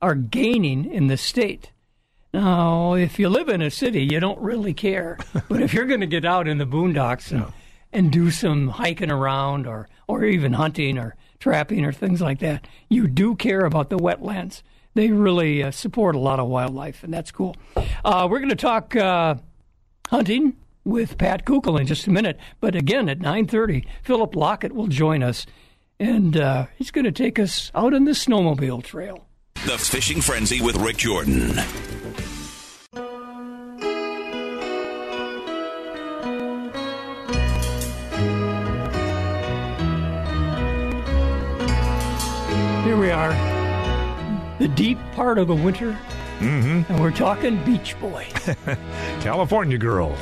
are 0.02 0.16
gaining 0.16 0.86
in 0.86 1.08
the 1.08 1.18
state. 1.18 1.72
Now, 2.34 2.94
if 2.94 3.20
you 3.20 3.28
live 3.28 3.50
in 3.50 3.62
a 3.62 3.70
city, 3.70 4.08
you 4.10 4.20
don't 4.20 4.40
really 4.40 4.74
care. 4.74 5.18
but 5.50 5.62
if 5.62 5.74
you're 5.74 5.86
going 5.86 6.00
to 6.00 6.08
get 6.08 6.26
out 6.26 6.48
in 6.48 6.58
the 6.58 6.66
boondocks 6.66 7.32
and, 7.32 7.46
and 7.92 8.12
do 8.12 8.32
some 8.32 8.70
hiking 8.70 9.12
around 9.12 9.68
or, 9.68 9.90
or 10.08 10.24
even 10.24 10.54
hunting 10.54 10.98
or 10.98 11.16
trapping 11.40 11.84
or 11.84 11.92
things 11.92 12.22
like 12.22 12.40
that, 12.40 12.68
you 12.90 13.08
do 13.08 13.36
care 13.36 13.66
about 13.66 13.90
the 13.90 13.98
wetlands. 13.98 14.62
They 14.94 15.10
really 15.10 15.64
uh, 15.64 15.72
support 15.72 16.16
a 16.16 16.20
lot 16.20 16.40
of 16.40 16.48
wildlife, 16.48 17.04
and 17.04 17.14
that's 17.14 17.32
cool. 17.32 17.56
Uh, 18.04 18.28
we're 18.30 18.40
going 18.40 18.50
to 18.50 18.56
talk 18.56 18.96
uh, 18.96 19.36
hunting 20.10 20.58
with 20.84 21.18
Pat 21.18 21.46
Kukal 21.46 21.80
in 21.80 21.88
just 21.88 22.08
a 22.08 22.12
minute. 22.12 22.38
But 22.60 22.76
again, 22.76 23.08
at 23.08 23.20
9.30, 23.20 23.86
Philip 24.04 24.36
Lockett 24.36 24.74
will 24.74 24.88
join 24.88 25.24
us, 25.24 25.46
and 26.00 26.36
uh, 26.36 26.68
he's 26.76 26.92
going 26.92 27.06
to 27.06 27.12
take 27.12 27.40
us 27.40 27.72
out 27.74 27.94
on 27.94 28.06
the 28.06 28.12
snowmobile 28.12 28.84
trail. 28.84 29.28
The 29.66 29.78
Fishing 29.78 30.22
Frenzy 30.22 30.60
with 30.62 30.76
Rik 30.78 30.98
Jordan. 30.98 31.52
Here 42.84 42.98
we 42.98 43.12
are, 43.12 43.32
the 44.62 44.68
deep 44.70 45.00
part 45.14 45.38
of 45.40 45.48
the 45.48 45.56
winter, 45.56 45.98
Mm-hmm. 46.40 46.92
and 46.92 47.00
we're 47.02 47.12
talking 47.12 47.64
Beach 47.64 48.00
Boy. 48.00 48.28
California 49.22 49.78
girls. 49.78 50.18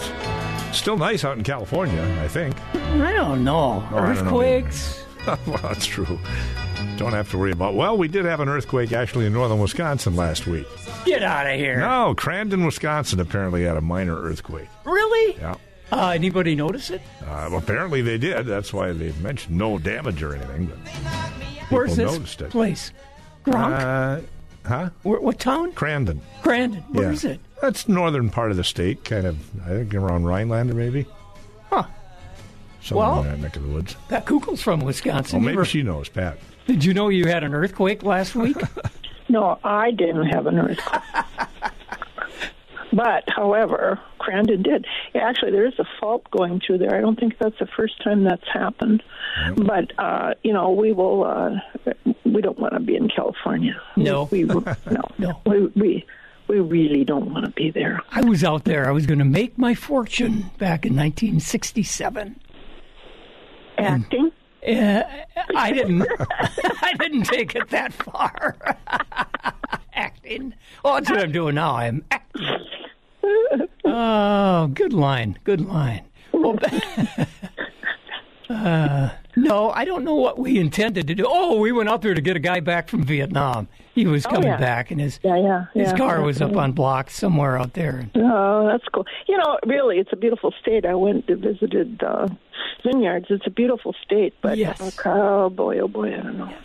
Still 0.74 0.98
nice 0.98 1.24
out 1.24 1.38
in 1.38 1.44
California, 1.44 2.02
I 2.22 2.28
think. 2.28 2.56
I 2.76 3.14
don't 3.14 3.44
know. 3.44 3.86
Oh, 3.92 3.98
I 3.98 4.14
don't 4.14 4.26
know 4.26 4.42
Earthquakes. 4.42 5.06
well, 5.28 5.60
that's 5.64 5.86
true. 5.86 6.20
Don't 6.98 7.14
have 7.14 7.30
to 7.32 7.38
worry 7.38 7.52
about. 7.52 7.76
Well, 7.76 7.98
we 7.98 8.08
did 8.10 8.26
have 8.26 8.40
an 8.42 8.50
earthquake 8.50 8.92
actually 8.92 9.26
in 9.28 9.34
northern 9.34 9.60
Wisconsin 9.60 10.16
last 10.18 10.46
week. 10.46 10.68
Get 11.06 11.24
out 11.24 11.48
of 11.48 11.56
here. 11.58 11.80
No, 11.80 12.14
Crandon, 12.18 12.66
Wisconsin 12.66 13.20
apparently 13.22 13.64
had 13.64 13.78
a 13.78 13.82
minor 13.82 14.16
earthquake. 14.22 14.68
Really? 14.86 15.38
Yeah. 15.38 15.56
Uh, 15.92 16.10
anybody 16.10 16.54
notice 16.56 16.90
it? 16.90 17.02
Uh, 17.22 17.48
well, 17.50 17.58
apparently 17.60 18.02
they 18.02 18.18
did. 18.18 18.46
That's 18.46 18.74
why 18.74 18.92
they 18.92 19.12
mentioned 19.14 19.58
no 19.58 19.78
damage 19.80 20.22
or 20.22 20.36
anything. 20.36 20.68
But 20.68 21.72
Where's 21.72 21.96
this 21.96 22.12
noticed 22.12 22.42
it. 22.42 22.50
place? 22.52 22.92
Gronk? 23.46 23.80
Uh, 23.80 24.22
huh? 24.68 24.90
Where, 25.04 25.20
what 25.20 25.40
town? 25.40 25.72
Crandon. 25.74 26.20
Crandon. 26.44 26.84
Where 26.90 27.06
yeah. 27.08 27.12
is 27.14 27.24
it? 27.26 27.40
That's 27.62 27.88
northern 27.90 28.30
part 28.30 28.52
of 28.52 28.58
the 28.58 28.64
state, 28.64 29.04
kind 29.04 29.26
of, 29.26 29.38
I 29.66 29.70
think 29.70 29.94
around 29.94 30.26
Rhinelander, 30.26 30.74
maybe. 30.74 31.06
Huh. 31.70 31.84
Somewhere 32.82 33.08
Well- 33.08 33.20
in 33.24 33.28
that 33.32 33.40
neck 33.40 33.56
of 33.56 33.64
the 33.64 33.70
woods. 33.70 33.96
Pat 34.08 34.26
Kugel's 34.26 34.62
from 34.62 34.80
Wisconsin. 34.82 35.38
Oh, 35.38 35.40
You 35.40 35.46
maybe 35.46 35.56
ever- 35.58 35.66
she 35.66 35.84
knows, 35.84 36.10
Pat. 36.10 36.38
Did 36.68 36.86
you 36.86 36.94
know 36.94 37.10
you 37.10 37.26
had 37.28 37.44
an 37.44 37.54
earthquake 37.54 38.04
last 38.04 38.36
week? 38.36 38.58
No, 39.32 39.60
I 39.64 39.92
didn't 39.92 40.26
have 40.30 40.48
an 40.48 40.58
earthquake. 40.58 41.02
but, 42.92 43.24
however, 43.28 44.00
Crandon 44.20 44.64
did. 44.64 44.86
Actually, 45.16 45.52
there 45.52 45.68
is 45.68 45.78
a 45.80 45.86
fault 46.00 46.30
going 46.32 46.62
through 46.66 46.80
there. 46.80 46.96
I 46.96 47.02
don't 47.02 47.20
think 47.20 47.38
that's 47.40 47.58
the 47.60 47.68
first 47.78 48.02
time 48.04 48.24
that's 48.24 48.48
happened. 48.52 49.04
But, 49.56 49.92
uh, 49.98 50.34
you 50.44 50.54
know, 50.54 50.72
we 50.72 50.92
will, 50.92 51.24
uh, 51.24 51.94
we 52.26 52.42
don't 52.42 52.60
want 52.60 52.74
to 52.74 52.80
be 52.80 52.96
in 52.96 53.10
California. 53.10 53.80
No. 53.96 54.28
We, 54.32 54.46
we 54.46 54.54
no. 54.92 55.02
No. 55.18 55.42
We, 55.46 55.68
we, 55.76 56.06
we 56.48 56.60
really 56.60 57.06
don't 57.06 57.32
want 57.32 57.46
to 57.46 57.52
be 57.52 57.70
there. 57.70 58.02
I 58.12 58.22
was 58.22 58.44
out 58.44 58.66
there. 58.66 58.88
I 58.88 58.92
was 58.92 59.06
going 59.06 59.20
to 59.20 59.26
make 59.26 59.58
my 59.58 59.76
fortune 59.76 60.50
back 60.58 60.86
in 60.86 60.96
1967. 60.96 62.40
Acting? 63.78 64.32
Uh, 64.68 65.04
I 65.56 65.72
didn't. 65.72 66.06
I 66.82 66.94
didn't 67.00 67.24
take 67.24 67.56
it 67.56 67.70
that 67.70 67.94
far. 67.94 68.58
Acting. 69.94 70.54
Oh, 70.84 70.96
that's 70.96 71.10
what 71.10 71.20
I'm 71.22 71.32
doing 71.32 71.56
now. 71.56 71.76
I'm 71.76 72.04
acting. 72.12 72.48
Oh, 73.86 74.68
good 74.74 74.94
line. 74.94 75.38
Good 75.44 75.62
line. 75.62 76.04
Well, 76.32 76.58
uh, 78.50 79.10
no, 79.36 79.70
I 79.72 79.86
don't 79.86 80.04
know 80.04 80.16
what 80.16 80.40
we 80.40 80.58
intended 80.60 81.08
to 81.08 81.16
do. 81.16 81.26
Oh, 81.28 81.60
we 81.60 81.72
went 81.72 81.90
out 81.90 82.02
there 82.02 82.14
to 82.14 82.22
get 82.22 82.36
a 82.36 82.40
guy 82.40 82.60
back 82.60 82.88
from 82.90 83.04
Vietnam. 83.04 83.68
He 83.94 84.06
was 84.08 84.26
coming 84.26 84.44
yeah. 84.44 84.58
back, 84.58 84.92
and 84.92 85.02
his 85.02 85.20
Yeah, 85.24 85.38
yeah. 85.38 85.66
his 85.74 85.94
car 85.94 86.22
was 86.22 86.42
up 86.42 86.56
on 86.56 86.72
blocks 86.72 87.16
somewhere 87.16 87.58
out 87.58 87.74
there. 87.74 88.10
Oh, 88.16 88.68
that's 88.68 88.86
cool. 88.94 89.06
You 89.28 89.38
know, 89.38 89.58
really, 89.66 89.98
it's 89.98 90.14
a 90.14 90.16
beautiful 90.16 90.54
state. 90.62 90.86
I 90.86 90.96
went 90.96 91.28
to 91.28 91.36
visited 91.36 92.02
uh, 92.02 92.28
vineyards. 92.86 93.26
It's 93.30 93.46
a 93.46 93.50
beautiful 93.52 93.94
state, 94.04 94.34
but 94.42 94.58
Yes. 94.58 94.98
oh 95.06 95.50
boy, 95.50 95.80
oh 95.80 95.88
boy, 95.88 96.14
I 96.14 96.18
don't 96.22 96.38
know. 96.38 96.50
It 96.50 96.58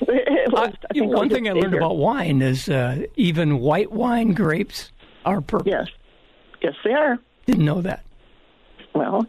I 0.08 0.72
one 1.00 1.28
thing 1.28 1.48
I 1.48 1.52
learned 1.52 1.74
about 1.74 1.96
wine 1.96 2.40
is 2.42 2.68
uh, 2.68 3.04
even 3.16 3.58
white 3.60 3.90
wine 3.92 4.32
grapes 4.32 4.92
are 5.24 5.40
purple. 5.40 5.70
yes, 5.70 5.88
yes, 6.62 6.74
they 6.84 6.92
are. 6.92 7.18
Didn't 7.46 7.64
know 7.64 7.80
that. 7.82 8.04
Well, 8.94 9.26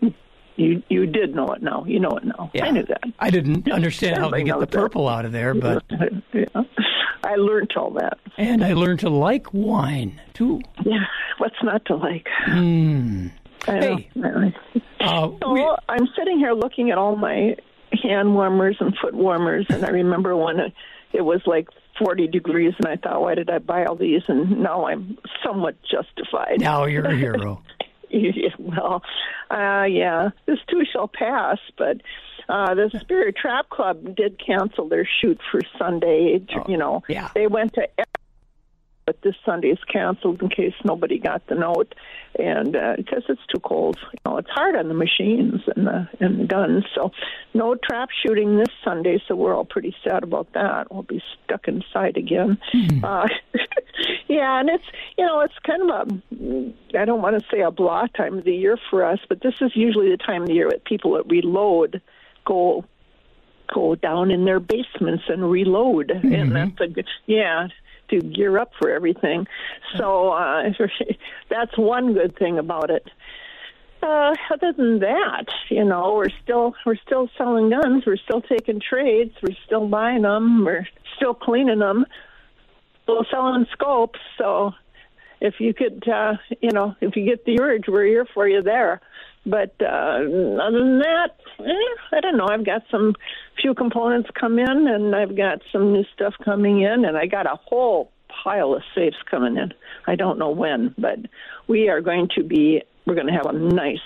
you 0.56 0.82
you 0.90 1.06
did 1.06 1.36
know 1.36 1.48
it 1.54 1.62
now. 1.62 1.86
You 1.86 2.00
know 2.00 2.12
it 2.12 2.24
now. 2.24 2.52
Yeah. 2.54 2.66
I 2.66 2.72
knew 2.72 2.84
that. 2.86 3.04
I 3.20 3.30
didn't 3.30 3.70
understand 3.72 4.18
how 4.18 4.30
they 4.30 4.44
get 4.44 4.54
the 4.54 4.60
knows 4.62 4.70
that. 4.70 4.72
purple 4.72 5.08
out 5.08 5.26
of 5.26 5.32
there, 5.32 5.54
but 5.54 5.84
yeah. 6.34 6.46
I 7.24 7.36
learned 7.36 7.72
all 7.76 7.92
that. 7.92 8.18
and 8.38 8.64
I 8.64 8.74
learned 8.74 9.00
to 9.02 9.10
like 9.10 9.54
wine 9.54 10.22
too. 10.34 10.62
Yeah, 10.86 11.04
what's 11.38 11.62
not 11.64 11.84
to 11.86 11.96
like? 11.96 12.28
Mm. 12.48 13.32
I 13.68 13.80
know. 13.80 13.98
Hey. 13.98 14.56
Uh, 15.02 15.30
So 15.42 15.52
we, 15.54 15.70
I'm 15.90 16.08
sitting 16.18 16.40
here 16.40 16.54
looking 16.54 16.92
at 16.92 16.98
all 16.98 17.16
my 17.18 17.56
hand 18.04 18.34
warmers 18.34 18.78
and 18.80 18.96
foot 19.02 19.14
warmers, 19.14 19.66
and 19.70 19.86
I 19.86 19.90
remember 19.90 20.36
when 20.36 20.60
it, 21.14 21.22
was 21.22 21.42
like 21.46 21.68
40 21.98 22.28
degrees, 22.28 22.74
and 22.78 22.88
I 22.88 22.96
thought, 22.96 23.22
why 23.22 23.36
did 23.36 23.50
I 23.50 23.60
buy 23.60 23.86
all 23.86 23.96
these? 23.96 24.22
And 24.28 24.62
now 24.62 24.88
I'm 24.88 25.18
somewhat 25.44 25.76
justified. 25.82 26.60
now 26.60 26.86
you're 26.86 27.06
a 27.06 27.16
hero. 27.16 27.64
well, 28.60 29.04
uh, 29.52 29.84
yeah, 29.84 30.30
this 30.46 30.58
too 30.68 30.84
shall 30.92 31.08
pass, 31.08 31.60
but 31.78 31.98
uh, 32.48 32.74
the 32.74 32.90
Spirit 33.00 33.36
Trap 33.38 33.70
Club 33.70 34.16
did 34.16 34.42
cancel 34.44 34.90
their 34.90 35.08
shoot 35.22 35.40
for 35.52 35.62
Sunday. 35.78 36.44
you 36.68 36.78
know, 36.78 37.04
yeah. 37.08 37.30
they 37.36 37.48
went 37.48 37.74
to 37.74 37.88
but 39.10 39.20
this 39.24 39.34
Sunday 39.44 39.70
is 39.70 39.80
canceled 39.92 40.40
in 40.40 40.50
case 40.50 40.76
nobody 40.86 41.18
got 41.18 41.42
the 41.48 41.56
note, 41.56 41.96
and 42.38 42.76
uh, 42.76 42.94
because 42.96 43.24
it's 43.28 43.42
too 43.52 43.60
cold, 43.60 43.98
you 44.14 44.20
know, 44.24 44.38
it's 44.38 44.52
hard 44.52 44.76
on 44.76 44.88
the 44.88 44.94
machines 44.94 45.62
and 45.76 45.88
the 45.88 46.08
and 46.20 46.42
the 46.42 46.46
guns. 46.46 46.86
So, 46.94 47.12
no 47.56 47.74
trap 47.74 48.10
shooting 48.24 48.58
this 48.58 48.70
Sunday. 48.84 49.20
So 49.28 49.34
we're 49.36 49.56
all 49.56 49.66
pretty 49.66 49.96
sad 50.04 50.22
about 50.22 50.54
that. 50.54 50.94
We'll 50.94 51.02
be 51.02 51.24
stuck 51.44 51.68
inside 51.68 52.18
again. 52.18 52.60
Uh, 53.04 53.28
yeah, 54.28 54.60
and 54.60 54.70
it's 54.70 54.86
you 55.18 55.26
know 55.26 55.40
it's 55.40 55.58
kind 55.66 55.90
of 55.90 55.90
a 55.90 57.00
I 57.00 57.06
don't 57.06 57.24
want 57.24 57.42
to 57.42 57.46
say 57.52 57.62
a 57.62 57.72
blah 57.72 58.06
time 58.16 58.38
of 58.38 58.44
the 58.44 58.54
year 58.54 58.78
for 58.92 59.04
us, 59.04 59.18
but 59.28 59.42
this 59.42 59.56
is 59.60 59.72
usually 59.74 60.12
the 60.12 60.18
time 60.18 60.44
of 60.44 60.50
the 60.50 60.54
year 60.54 60.70
that 60.70 60.86
people 60.86 61.14
that 61.14 61.26
reload 61.26 62.00
go 62.46 62.86
go 63.74 63.96
down 63.96 64.30
in 64.30 64.46
their 64.46 64.60
basements 64.60 65.24
and 65.30 65.50
reload, 65.50 66.12
and 66.12 66.56
that's 66.56 66.80
a 66.80 66.88
good 66.88 67.08
yeah 67.26 67.70
to 68.10 68.22
gear 68.22 68.58
up 68.58 68.72
for 68.80 68.90
everything. 68.90 69.48
So 69.98 70.30
uh, 70.30 70.64
that's 71.50 71.78
one 71.78 72.14
good 72.14 72.38
thing 72.38 72.58
about 72.58 72.90
it. 72.90 73.08
Uh, 74.02 74.34
other 74.50 74.72
than 74.72 75.00
that, 75.00 75.46
you 75.70 75.84
know, 75.84 76.14
we're 76.16 76.30
still 76.42 76.74
we're 76.86 76.96
still 77.06 77.30
selling 77.38 77.70
guns. 77.70 78.06
We're 78.06 78.16
still 78.18 78.42
taking 78.42 78.80
trades. 78.80 79.34
We're 79.44 79.58
still 79.66 79.88
buying 79.90 80.22
them. 80.22 80.64
We're 80.64 80.88
still 81.18 81.34
cleaning 81.34 81.80
them. 81.80 82.06
We're 83.08 83.26
selling 83.30 83.66
scopes. 83.74 84.20
So 84.38 84.72
if 85.42 85.56
you 85.60 85.74
could, 85.74 86.08
uh, 86.08 86.38
you 86.62 86.72
know, 86.72 86.96
if 87.02 87.18
you 87.18 87.26
get 87.26 87.44
the 87.44 87.60
urge, 87.60 87.88
we're 87.88 88.06
here 88.06 88.26
for 88.34 88.48
you 88.48 88.62
there. 88.62 89.02
But 89.46 89.74
uh, 89.82 89.86
other 89.86 90.80
than 90.80 91.00
that, 91.00 91.36
eh, 91.60 92.18
I 92.18 92.20
don't 92.22 92.38
know. 92.38 92.48
I've 92.50 92.66
got 92.66 92.84
some 92.92 93.16
few 93.62 93.74
components 93.74 94.30
come 94.40 94.60
in, 94.60 94.88
and 94.88 95.16
I've 95.16 95.36
got 95.36 95.60
some 95.72 95.94
new 95.94 96.04
stuff 96.14 96.34
coming 96.44 96.82
in, 96.82 97.06
and 97.06 97.18
I 97.18 97.26
got 97.26 97.46
a 97.46 97.56
whole 97.66 98.12
pile 98.44 98.74
of 98.74 98.84
safes 98.94 99.18
coming 99.30 99.58
in. 99.58 99.74
I 100.08 100.16
don't 100.16 100.38
know 100.38 100.52
when, 100.52 100.94
but 100.98 101.20
we 101.68 101.90
are 101.90 102.02
going 102.02 102.30
to 102.36 102.44
be. 102.44 102.82
We're 103.06 103.16
going 103.16 103.28
to 103.28 103.34
have 103.34 103.48
a 103.48 103.54
nice 103.54 103.98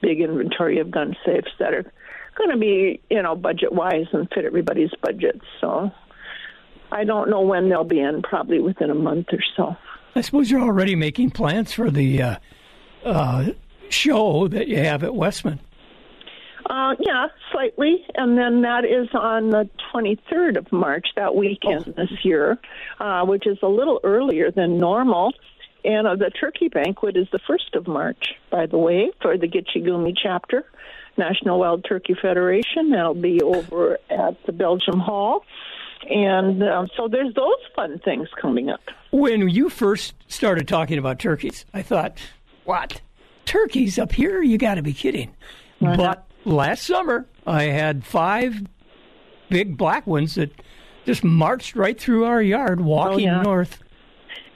big 0.00 0.20
inventory 0.20 0.78
of 0.78 0.90
gun 0.90 1.14
safes 1.26 1.50
that 1.58 1.74
are 1.74 1.92
going 2.38 2.50
to 2.50 2.56
be, 2.56 3.00
you 3.10 3.22
know, 3.22 3.34
budget 3.34 3.72
wise 3.72 4.06
and 4.12 4.28
fit 4.34 4.44
everybody's 4.44 4.90
budget. 5.02 5.40
So 5.60 5.90
I 6.92 7.04
don't 7.04 7.28
know 7.28 7.40
when 7.40 7.68
they'll 7.68 7.84
be 7.84 8.00
in. 8.00 8.22
Probably 8.22 8.60
within 8.60 8.90
a 8.90 8.94
month 8.94 9.26
or 9.32 9.42
so. 9.56 9.76
I 10.14 10.22
suppose 10.22 10.50
you're 10.50 10.62
already 10.62 10.94
making 10.94 11.32
plans 11.32 11.72
for 11.72 11.90
the 11.90 12.22
uh, 12.22 12.36
uh, 13.04 13.50
show 13.92 14.48
that 14.48 14.68
you 14.68 14.78
have 14.78 15.02
at 15.02 15.10
Wessman. 15.10 15.60
Uh, 16.68 16.94
yeah, 16.98 17.28
slightly. 17.52 18.04
And 18.16 18.36
then 18.36 18.62
that 18.62 18.84
is 18.84 19.08
on 19.14 19.50
the 19.50 19.68
23rd 19.94 20.56
of 20.56 20.72
March, 20.72 21.06
that 21.16 21.34
weekend 21.34 21.84
this 21.96 22.10
year, 22.24 22.58
uh, 22.98 23.24
which 23.24 23.46
is 23.46 23.58
a 23.62 23.68
little 23.68 24.00
earlier 24.02 24.50
than 24.50 24.78
normal. 24.78 25.32
And 25.84 26.06
uh, 26.06 26.16
the 26.16 26.30
turkey 26.30 26.68
banquet 26.68 27.16
is 27.16 27.28
the 27.30 27.38
1st 27.38 27.78
of 27.78 27.86
March, 27.86 28.34
by 28.50 28.66
the 28.66 28.78
way, 28.78 29.12
for 29.22 29.38
the 29.38 29.46
Gitchigumi 29.46 30.14
chapter, 30.20 30.64
National 31.16 31.60
Wild 31.60 31.84
Turkey 31.88 32.16
Federation. 32.20 32.90
That'll 32.90 33.14
be 33.14 33.40
over 33.40 33.98
at 34.10 34.44
the 34.46 34.52
Belgium 34.52 34.98
Hall. 34.98 35.44
And 36.10 36.62
uh, 36.62 36.86
so 36.96 37.08
there's 37.08 37.34
those 37.34 37.58
fun 37.76 38.00
things 38.04 38.28
coming 38.40 38.70
up. 38.70 38.80
When 39.10 39.48
you 39.48 39.68
first 39.68 40.14
started 40.26 40.66
talking 40.66 40.98
about 40.98 41.20
turkeys, 41.20 41.64
I 41.72 41.82
thought, 41.82 42.18
what? 42.64 43.00
Turkeys 43.46 43.98
up 43.98 44.12
here? 44.12 44.42
You 44.42 44.58
got 44.58 44.74
to 44.74 44.82
be 44.82 44.92
kidding. 44.92 45.34
But 45.80 46.26
last 46.44 46.84
summer, 46.84 47.26
I 47.46 47.64
had 47.64 48.04
five 48.04 48.62
big 49.48 49.76
black 49.76 50.06
ones 50.06 50.34
that 50.34 50.50
just 51.04 51.24
marched 51.24 51.76
right 51.76 51.98
through 51.98 52.24
our 52.24 52.42
yard 52.42 52.80
walking 52.80 53.26
yeah. 53.26 53.42
north. 53.42 53.82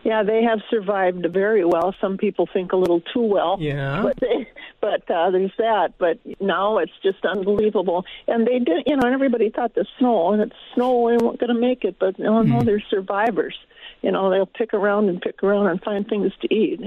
Yeah, 0.02 0.22
they 0.22 0.42
have 0.42 0.60
survived 0.70 1.26
very 1.30 1.64
well. 1.64 1.94
Some 2.00 2.16
people 2.16 2.48
think 2.50 2.72
a 2.72 2.76
little 2.76 3.02
too 3.12 3.20
well. 3.20 3.58
Yeah. 3.60 4.02
But 4.02 4.18
they, 4.18 4.48
but 4.80 5.10
uh, 5.10 5.30
there's 5.30 5.52
that. 5.58 5.92
But 5.98 6.18
now 6.40 6.78
it's 6.78 6.92
just 7.02 7.24
unbelievable. 7.24 8.04
And 8.26 8.46
they 8.46 8.60
did, 8.60 8.84
you 8.86 8.96
know, 8.96 9.02
and 9.04 9.14
everybody 9.14 9.50
thought 9.50 9.74
the 9.74 9.84
snow 9.98 10.32
and 10.32 10.42
it's 10.42 10.56
snow 10.74 11.02
we 11.02 11.18
weren't 11.18 11.38
going 11.38 11.54
to 11.54 11.60
make 11.60 11.84
it, 11.84 11.96
but 11.98 12.18
no, 12.18 12.42
no, 12.42 12.62
they're 12.62 12.82
survivors. 12.88 13.56
You 14.02 14.10
know, 14.10 14.30
they'll 14.30 14.46
pick 14.46 14.72
around 14.72 15.08
and 15.08 15.20
pick 15.20 15.42
around 15.42 15.66
and 15.66 15.82
find 15.82 16.06
things 16.06 16.32
to 16.40 16.54
eat, 16.54 16.80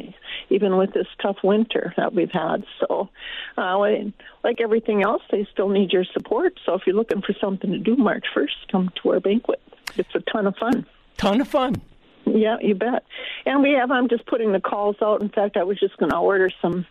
even 0.49 0.77
with 0.77 0.93
this 0.93 1.07
tough 1.21 1.37
winter 1.43 1.93
that 1.95 2.13
we've 2.13 2.31
had. 2.31 2.65
So, 2.79 3.09
uh, 3.57 3.77
like 4.43 4.59
everything 4.59 5.03
else, 5.03 5.21
they 5.31 5.47
still 5.51 5.69
need 5.69 5.91
your 5.91 6.05
support. 6.05 6.59
So 6.65 6.73
if 6.73 6.83
you're 6.87 6.95
looking 6.95 7.21
for 7.21 7.33
something 7.39 7.71
to 7.71 7.77
do 7.77 7.95
March 7.95 8.25
1st, 8.35 8.71
come 8.71 8.91
to 9.01 9.13
our 9.13 9.19
banquet. 9.19 9.61
It's 9.95 10.13
a 10.15 10.21
ton 10.21 10.47
of 10.47 10.55
fun. 10.57 10.85
Ton 11.17 11.41
of 11.41 11.47
fun. 11.47 11.81
Yeah, 12.25 12.57
you 12.61 12.75
bet. 12.75 13.03
And 13.45 13.61
we 13.61 13.71
have, 13.71 13.91
I'm 13.91 14.07
just 14.07 14.25
putting 14.25 14.53
the 14.53 14.59
calls 14.59 14.95
out. 15.01 15.21
In 15.21 15.29
fact, 15.29 15.57
I 15.57 15.63
was 15.63 15.79
just 15.79 15.97
going 15.97 16.11
to 16.11 16.17
order 16.17 16.49
some 16.61 16.85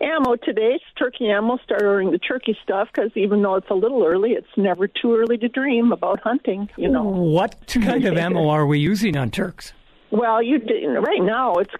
ammo 0.00 0.36
today. 0.36 0.72
It's 0.74 0.84
turkey 0.98 1.30
ammo. 1.30 1.58
Start 1.64 1.82
ordering 1.82 2.10
the 2.10 2.18
turkey 2.18 2.56
stuff 2.62 2.88
because 2.94 3.10
even 3.14 3.42
though 3.42 3.54
it's 3.54 3.70
a 3.70 3.74
little 3.74 4.04
early, 4.04 4.32
it's 4.32 4.46
never 4.56 4.86
too 4.86 5.16
early 5.16 5.38
to 5.38 5.48
dream 5.48 5.92
about 5.92 6.20
hunting, 6.20 6.68
you 6.76 6.88
know. 6.88 7.04
What 7.04 7.66
kind 7.66 8.04
of 8.04 8.16
ammo 8.16 8.48
are 8.48 8.66
we 8.66 8.78
using 8.78 9.16
on 9.16 9.30
Turks? 9.30 9.72
Well, 10.10 10.42
you 10.42 10.58
right 11.00 11.22
now 11.22 11.56
it's 11.56 11.74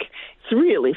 it's 0.45 0.53
really 0.53 0.95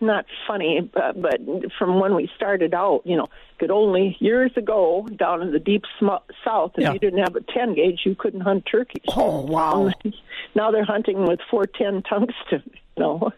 not 0.00 0.26
funny, 0.46 0.80
but, 0.92 1.20
but 1.20 1.40
from 1.78 2.00
when 2.00 2.14
we 2.14 2.30
started 2.36 2.74
out, 2.74 3.02
you 3.04 3.16
know, 3.16 3.26
could 3.58 3.70
only 3.70 4.16
years 4.20 4.50
ago 4.56 5.06
down 5.16 5.42
in 5.42 5.52
the 5.52 5.58
deep 5.58 5.84
sm- 5.98 6.08
south, 6.44 6.72
if 6.76 6.82
Yeah. 6.82 6.92
you 6.92 6.98
didn't 6.98 7.20
have 7.20 7.36
a 7.36 7.40
10 7.40 7.74
gauge, 7.74 8.00
you 8.04 8.14
couldn't 8.14 8.40
hunt 8.40 8.66
turkeys. 8.70 9.04
Oh, 9.16 9.42
wow. 9.46 9.90
now 10.54 10.70
they're 10.70 10.84
hunting 10.84 11.26
with 11.26 11.40
410 11.50 12.02
tungsten, 12.02 12.62
you 12.96 13.02
know, 13.02 13.30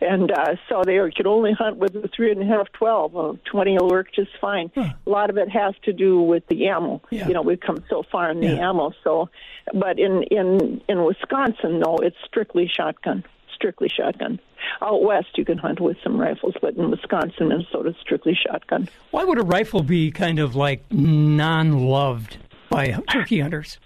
and 0.00 0.30
uh, 0.30 0.56
so 0.68 0.82
they 0.84 0.98
could 1.16 1.26
only 1.26 1.52
hunt 1.52 1.76
with 1.78 1.92
the 1.94 2.08
three 2.14 2.30
and 2.30 2.42
a 2.42 2.46
half, 2.46 2.70
12. 2.72 3.12
Well, 3.12 3.38
20 3.50 3.78
will 3.78 3.88
work 3.88 4.08
just 4.14 4.30
fine. 4.40 4.70
A 4.76 4.94
lot 5.06 5.30
of 5.30 5.38
it 5.38 5.48
has 5.50 5.74
to 5.84 5.92
do 5.92 6.20
with 6.20 6.46
the 6.48 6.68
ammo. 6.68 7.00
Yeah. 7.10 7.28
You 7.28 7.34
know, 7.34 7.42
we've 7.42 7.60
come 7.60 7.82
so 7.88 8.02
far 8.10 8.30
in 8.30 8.40
the 8.40 8.48
Yeah. 8.48 8.68
ammo. 8.68 8.92
So, 9.04 9.30
but 9.74 9.98
in 9.98 10.22
in 10.24 10.80
in 10.88 11.04
Wisconsin, 11.04 11.80
no, 11.80 11.96
it's 12.02 12.16
strictly 12.26 12.68
shotgun. 12.68 13.24
Strictly 13.56 13.88
shotgun. 13.88 14.38
Out 14.82 15.02
west, 15.02 15.28
you 15.36 15.44
can 15.44 15.58
hunt 15.58 15.80
with 15.80 15.96
some 16.04 16.20
rifles, 16.20 16.54
but 16.60 16.76
in 16.76 16.90
Wisconsin, 16.90 17.48
Minnesota, 17.48 17.94
strictly 18.00 18.34
shotgun. 18.34 18.88
Why 19.10 19.24
would 19.24 19.38
a 19.38 19.42
rifle 19.42 19.82
be 19.82 20.10
kind 20.10 20.38
of 20.38 20.54
like 20.54 20.82
non 20.92 21.86
loved 21.88 22.36
by 22.70 22.92
turkey 23.10 23.40
hunters? 23.40 23.78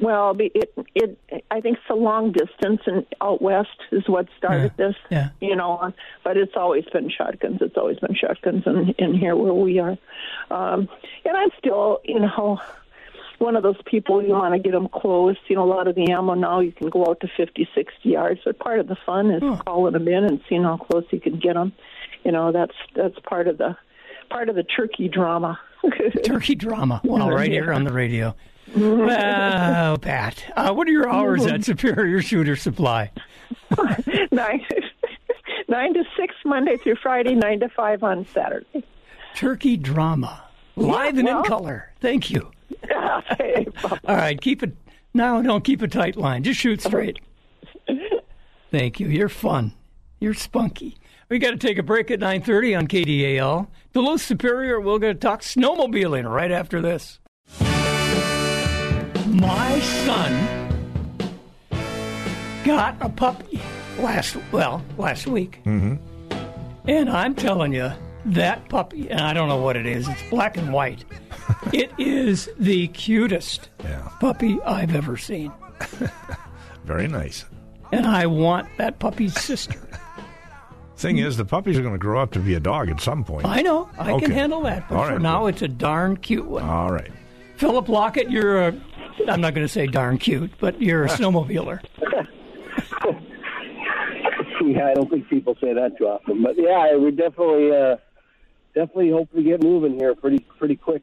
Well, 0.00 0.32
be- 0.32 0.50
it 0.54 0.72
it 0.94 1.18
I 1.50 1.60
think 1.60 1.76
it's 1.78 1.90
a 1.90 1.94
long 1.94 2.32
distance, 2.32 2.80
and 2.86 3.04
out 3.20 3.42
west 3.42 3.68
is 3.90 4.08
what 4.08 4.26
started 4.38 4.72
Yeah, 4.78 4.86
this. 4.86 4.96
yeah. 5.10 5.28
You 5.40 5.56
know, 5.56 5.92
but 6.24 6.36
it's 6.38 6.54
always 6.56 6.84
been 6.92 7.10
shotguns. 7.10 7.58
It's 7.60 7.76
always 7.76 7.98
been 7.98 8.14
shotguns 8.14 8.62
in 8.66 8.94
in 8.98 9.14
here 9.14 9.36
where 9.36 9.52
we 9.52 9.78
are, 9.80 9.98
um, 10.50 10.88
and 11.26 11.36
I'm 11.36 11.50
still, 11.58 12.00
you 12.04 12.20
know, 12.20 12.58
one 13.42 13.56
of 13.56 13.62
those 13.62 13.80
people 13.84 14.22
you 14.22 14.30
want 14.30 14.54
to 14.54 14.60
get 14.60 14.72
them 14.72 14.88
close. 14.88 15.36
You 15.48 15.56
know, 15.56 15.64
a 15.64 15.72
lot 15.72 15.88
of 15.88 15.94
the 15.96 16.10
ammo 16.10 16.34
now 16.34 16.60
you 16.60 16.72
can 16.72 16.88
go 16.88 17.06
out 17.06 17.20
to 17.20 17.28
50, 17.36 17.68
60 17.74 18.08
yards. 18.08 18.40
But 18.44 18.58
part 18.58 18.78
of 18.78 18.86
the 18.86 18.96
fun 19.04 19.30
is 19.30 19.42
calling 19.66 19.92
them 19.92 20.08
in 20.08 20.24
and 20.24 20.40
seeing 20.48 20.62
how 20.62 20.76
close 20.76 21.04
you 21.10 21.20
can 21.20 21.38
get 21.38 21.54
them. 21.54 21.72
You 22.24 22.32
know, 22.32 22.52
that's 22.52 22.74
that's 22.94 23.18
part 23.28 23.48
of 23.48 23.58
the 23.58 23.76
part 24.30 24.48
of 24.48 24.54
the 24.54 24.62
turkey 24.62 25.08
drama. 25.08 25.58
Turkey 26.24 26.54
drama. 26.54 27.00
Well, 27.02 27.30
right 27.30 27.50
here 27.50 27.72
on 27.72 27.82
the 27.82 27.92
radio. 27.92 28.36
Oh, 28.76 29.98
Pat. 30.00 30.44
Uh, 30.56 30.72
what 30.72 30.86
are 30.86 30.92
your 30.92 31.10
hours 31.10 31.44
at 31.44 31.64
Superior 31.64 32.22
Shooter 32.22 32.54
Supply? 32.54 33.10
nine 34.30 34.64
nine 35.68 35.94
to 35.94 36.04
six 36.16 36.34
Monday 36.44 36.76
through 36.76 36.96
Friday, 37.02 37.34
nine 37.34 37.58
to 37.60 37.68
five 37.68 38.04
on 38.04 38.24
Saturday. 38.32 38.84
Turkey 39.34 39.76
drama. 39.76 40.44
Live 40.76 41.18
and 41.18 41.28
in 41.28 41.42
color. 41.42 41.92
Thank 42.00 42.30
you. 42.30 42.52
Hey, 43.38 43.66
All 43.84 44.16
right, 44.16 44.40
keep 44.40 44.62
it. 44.62 44.76
No, 45.14 45.42
don't 45.42 45.64
keep 45.64 45.82
a 45.82 45.88
tight 45.88 46.16
line. 46.16 46.42
Just 46.42 46.60
shoot 46.60 46.80
straight. 46.80 47.20
Thank 48.70 49.00
you. 49.00 49.08
You're 49.08 49.28
fun. 49.28 49.74
You're 50.20 50.34
spunky. 50.34 50.96
We 51.28 51.38
got 51.38 51.50
to 51.50 51.56
take 51.56 51.78
a 51.78 51.82
break 51.82 52.10
at 52.10 52.20
9:30 52.20 52.78
on 52.78 52.86
KDAL. 52.86 53.68
Duluth 53.92 54.22
Superior. 54.22 54.80
We're 54.80 54.98
going 54.98 55.14
to 55.14 55.20
talk 55.20 55.42
snowmobiling 55.42 56.30
right 56.30 56.50
after 56.50 56.80
this. 56.80 57.18
My 59.26 59.80
son 59.80 60.72
got 62.64 62.96
a 63.00 63.08
puppy 63.08 63.60
last 63.98 64.36
well 64.52 64.82
last 64.96 65.26
week, 65.26 65.60
mm-hmm. 65.64 65.96
and 66.88 67.10
I'm 67.10 67.34
telling 67.34 67.72
you 67.72 67.92
that 68.26 68.68
puppy. 68.68 69.10
And 69.10 69.20
I 69.20 69.32
don't 69.32 69.48
know 69.48 69.56
what 69.58 69.76
it 69.76 69.86
is. 69.86 70.08
It's 70.08 70.22
black 70.30 70.56
and 70.56 70.72
white. 70.72 71.04
it 71.72 71.92
is 71.98 72.48
the 72.58 72.88
cutest 72.88 73.70
Yeah. 73.82 74.08
puppy 74.20 74.60
I've 74.62 74.94
ever 74.94 75.16
seen. 75.16 75.52
Very 76.84 77.08
nice. 77.08 77.44
And 77.92 78.06
I 78.06 78.26
want 78.26 78.68
that 78.78 78.98
puppy's 78.98 79.38
sister. 79.38 79.80
Thing 80.96 81.18
is, 81.18 81.36
the 81.36 81.44
puppies 81.44 81.76
are 81.78 81.82
going 81.82 81.94
to 81.94 81.98
grow 81.98 82.20
up 82.22 82.30
to 82.32 82.38
be 82.38 82.54
a 82.54 82.60
dog 82.60 82.88
at 82.88 83.00
some 83.00 83.24
point. 83.24 83.44
I 83.46 83.60
know. 83.62 83.88
I 83.98 84.12
Okay. 84.12 84.26
can 84.26 84.30
handle 84.34 84.62
that. 84.62 84.88
But 84.88 84.96
All 84.96 85.04
for 85.06 85.12
right, 85.12 85.20
now, 85.20 85.38
cool. 85.40 85.46
it's 85.48 85.62
a 85.62 85.68
darn 85.68 86.16
cute 86.16 86.46
one. 86.46 86.62
All 86.62 86.90
right. 86.92 87.10
Philip 87.56 87.88
Lockett, 87.88 88.30
you're 88.30 88.68
a, 88.68 88.80
I'm 89.28 89.40
not 89.40 89.52
going 89.54 89.66
to 89.66 89.72
say 89.72 89.86
darn 89.88 90.18
cute, 90.18 90.52
but 90.60 90.80
you're 90.80 91.04
a 91.04 91.08
snowmobiler. 91.08 91.80
yeah, 94.64 94.86
I 94.86 94.94
don't 94.94 95.10
think 95.10 95.28
people 95.28 95.56
say 95.60 95.72
that 95.74 95.98
too 95.98 96.06
often, 96.06 96.42
but 96.42 96.54
yeah, 96.56 96.96
we 96.96 97.10
definitely, 97.10 97.72
uh, 97.76 97.96
definitely 98.74 99.10
hope 99.10 99.30
to 99.32 99.42
get 99.42 99.62
moving 99.62 99.98
here 99.98 100.14
pretty, 100.14 100.40
pretty 100.58 100.76
quick. 100.76 101.02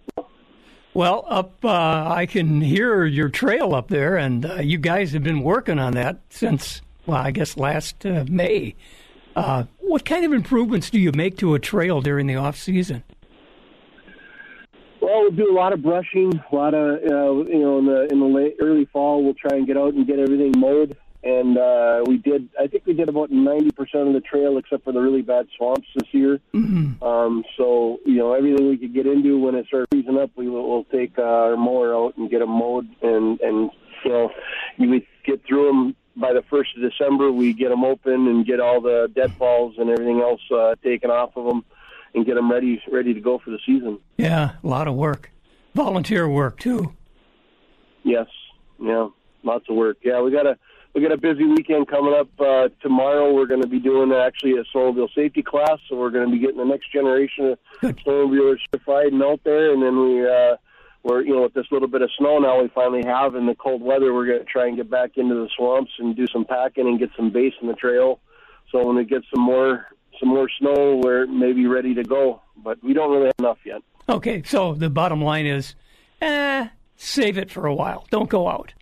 Well, 0.93 1.23
up, 1.27 1.53
uh, 1.63 2.11
I 2.13 2.25
can 2.25 2.61
hear 2.61 3.05
your 3.05 3.29
trail 3.29 3.75
up 3.75 3.89
there, 3.89 4.17
and 4.17 4.45
uh, 4.45 4.55
you 4.55 4.77
guys 4.77 5.11
have 5.13 5.23
been 5.23 5.41
working 5.41 5.77
on 5.77 5.93
that 5.93 6.19
since, 6.29 6.81
well, 7.05 7.17
I 7.17 7.31
guess 7.31 7.57
last 7.57 8.05
uh, 8.05 8.25
May. 8.27 8.75
Uh, 9.35 9.65
what 9.77 10.03
kind 10.03 10.25
of 10.25 10.33
improvements 10.33 10.89
do 10.89 10.99
you 10.99 11.11
make 11.11 11.37
to 11.37 11.53
a 11.53 11.59
trail 11.59 12.01
during 12.01 12.27
the 12.27 12.35
off 12.35 12.57
season? 12.57 13.03
Well, 14.99 15.21
we'll 15.21 15.31
do 15.31 15.49
a 15.49 15.53
lot 15.53 15.73
of 15.73 15.81
brushing, 15.81 16.43
a 16.51 16.55
lot 16.55 16.73
of, 16.73 16.97
uh, 17.03 17.49
you 17.49 17.59
know, 17.59 17.79
in 17.79 17.85
the 17.85 18.07
in 18.11 18.19
the 18.19 18.25
late, 18.25 18.55
early 18.59 18.85
fall, 18.85 19.23
we'll 19.23 19.35
try 19.35 19.57
and 19.57 19.65
get 19.65 19.77
out 19.77 19.93
and 19.93 20.05
get 20.05 20.19
everything 20.19 20.53
mowed. 20.57 20.97
And 21.21 21.57
uh, 21.57 22.03
we 22.05 22.17
did, 22.17 22.47
I 22.57 22.67
think 22.67 22.85
we 22.85 22.93
did 22.93 23.09
about 23.09 23.29
ninety 23.29 23.71
percent 23.71 24.07
of 24.07 24.13
the 24.13 24.21
trail, 24.21 24.57
except 24.57 24.85
for 24.85 24.93
the 24.93 25.01
really 25.01 25.21
bad 25.21 25.47
swamps 25.57 25.87
this 25.95 26.07
year. 26.13 26.39
Mm-hmm. 26.53 27.03
Um, 27.03 27.43
so, 27.57 27.99
you 28.05 28.15
know, 28.15 28.33
everything 28.33 28.69
we 28.69 28.77
could 28.77 28.93
get 28.93 29.05
into 29.05 29.37
when 29.37 29.55
it 29.55 29.67
starts 29.67 29.87
freezing 29.91 30.17
up, 30.17 30.31
we 30.37 30.47
will 30.47 30.69
we'll 30.69 30.85
take 30.85 31.17
uh, 31.17 31.23
our 31.23 31.57
mower 31.57 31.93
out 31.93 32.15
and 32.15 32.29
get 32.29 32.39
them 32.39 32.51
mowed. 32.51 32.87
And 33.01 33.39
and 33.41 33.69
you 34.05 34.11
know, 34.11 34.31
we 34.77 35.05
get 35.25 35.45
through 35.45 35.67
them 35.67 35.95
by 36.15 36.31
the 36.31 36.41
first 36.49 36.69
of 36.77 36.89
December. 36.89 37.33
We 37.33 37.51
get 37.51 37.67
them 37.67 37.83
open 37.83 38.27
and 38.29 38.45
get 38.45 38.61
all 38.61 38.79
the 38.79 39.11
deadfalls 39.13 39.75
and 39.77 39.89
everything 39.89 40.21
else 40.21 40.41
uh, 40.51 40.75
taken 40.81 41.11
off 41.11 41.35
of 41.35 41.45
them, 41.45 41.65
and 42.15 42.25
get 42.25 42.35
them 42.35 42.49
ready 42.49 42.81
ready 42.89 43.13
to 43.13 43.19
go 43.19 43.39
for 43.39 43.49
the 43.49 43.59
season. 43.65 43.99
Yeah, 44.15 44.51
a 44.63 44.67
lot 44.67 44.87
of 44.87 44.95
work. 44.95 45.31
Volunteer 45.75 46.29
work, 46.29 46.59
too. 46.59 46.93
Yes, 48.03 48.27
yeah, 48.79 49.09
lots 49.43 49.65
of 49.69 49.75
work. 49.75 49.97
Yeah, 50.01 50.21
we 50.21 50.31
got 50.31 50.47
a 50.47 50.57
we 50.93 51.01
got 51.01 51.11
a 51.11 51.17
busy 51.17 51.45
weekend 51.45 51.87
coming 51.87 52.13
up 52.13 52.29
uh, 52.39 52.69
tomorrow. 52.81 53.33
We're 53.33 53.45
going 53.45 53.61
to 53.61 53.67
be 53.67 53.79
doing 53.79 54.11
actually 54.11 54.53
a 54.53 54.63
snowmobile 54.75 55.13
safety 55.13 55.43
class, 55.43 55.77
so 55.87 55.95
we're 55.95 56.09
going 56.09 56.25
to 56.25 56.31
be 56.31 56.39
getting 56.39 56.57
the 56.57 56.65
next 56.65 56.91
generation 56.91 57.51
of 57.51 57.59
Good. 57.81 57.97
snowmobilers 57.97 58.57
certified 58.71 59.13
and 59.13 59.21
out 59.23 59.41
there. 59.43 59.71
And 59.71 59.81
then 59.81 60.01
we 60.01 60.27
uh, 60.27 60.57
we're 61.03 61.21
you 61.21 61.35
know 61.35 61.43
with 61.43 61.53
this 61.53 61.67
little 61.71 61.87
bit 61.87 62.01
of 62.01 62.09
snow 62.17 62.39
now 62.39 62.61
we 62.61 62.69
finally 62.69 63.03
have 63.05 63.35
in 63.35 63.45
the 63.45 63.55
cold 63.55 63.81
weather, 63.81 64.13
we're 64.13 64.25
going 64.25 64.39
to 64.39 64.45
try 64.45 64.67
and 64.67 64.77
get 64.77 64.89
back 64.89 65.11
into 65.15 65.35
the 65.35 65.49
swamps 65.55 65.91
and 65.99 66.15
do 66.15 66.25
some 66.27 66.45
packing 66.45 66.87
and 66.87 66.99
get 66.99 67.09
some 67.15 67.31
base 67.31 67.53
in 67.61 67.67
the 67.67 67.75
trail. 67.75 68.19
So 68.71 68.85
when 68.85 68.95
we 68.95 69.05
get 69.05 69.21
some 69.33 69.43
more 69.43 69.87
some 70.19 70.29
more 70.29 70.49
snow, 70.59 70.99
we're 71.03 71.27
maybe 71.27 71.65
ready 71.67 71.93
to 71.93 72.03
go. 72.03 72.41
But 72.57 72.83
we 72.83 72.93
don't 72.93 73.11
really 73.11 73.27
have 73.27 73.35
enough 73.39 73.59
yet. 73.65 73.81
Okay, 74.09 74.41
so 74.43 74.73
the 74.73 74.89
bottom 74.89 75.21
line 75.21 75.45
is, 75.45 75.75
eh, 76.19 76.67
save 76.97 77.37
it 77.37 77.51
for 77.51 77.67
a 77.67 77.73
while. 77.73 78.07
Don't 78.09 78.29
go 78.29 78.49
out. 78.49 78.73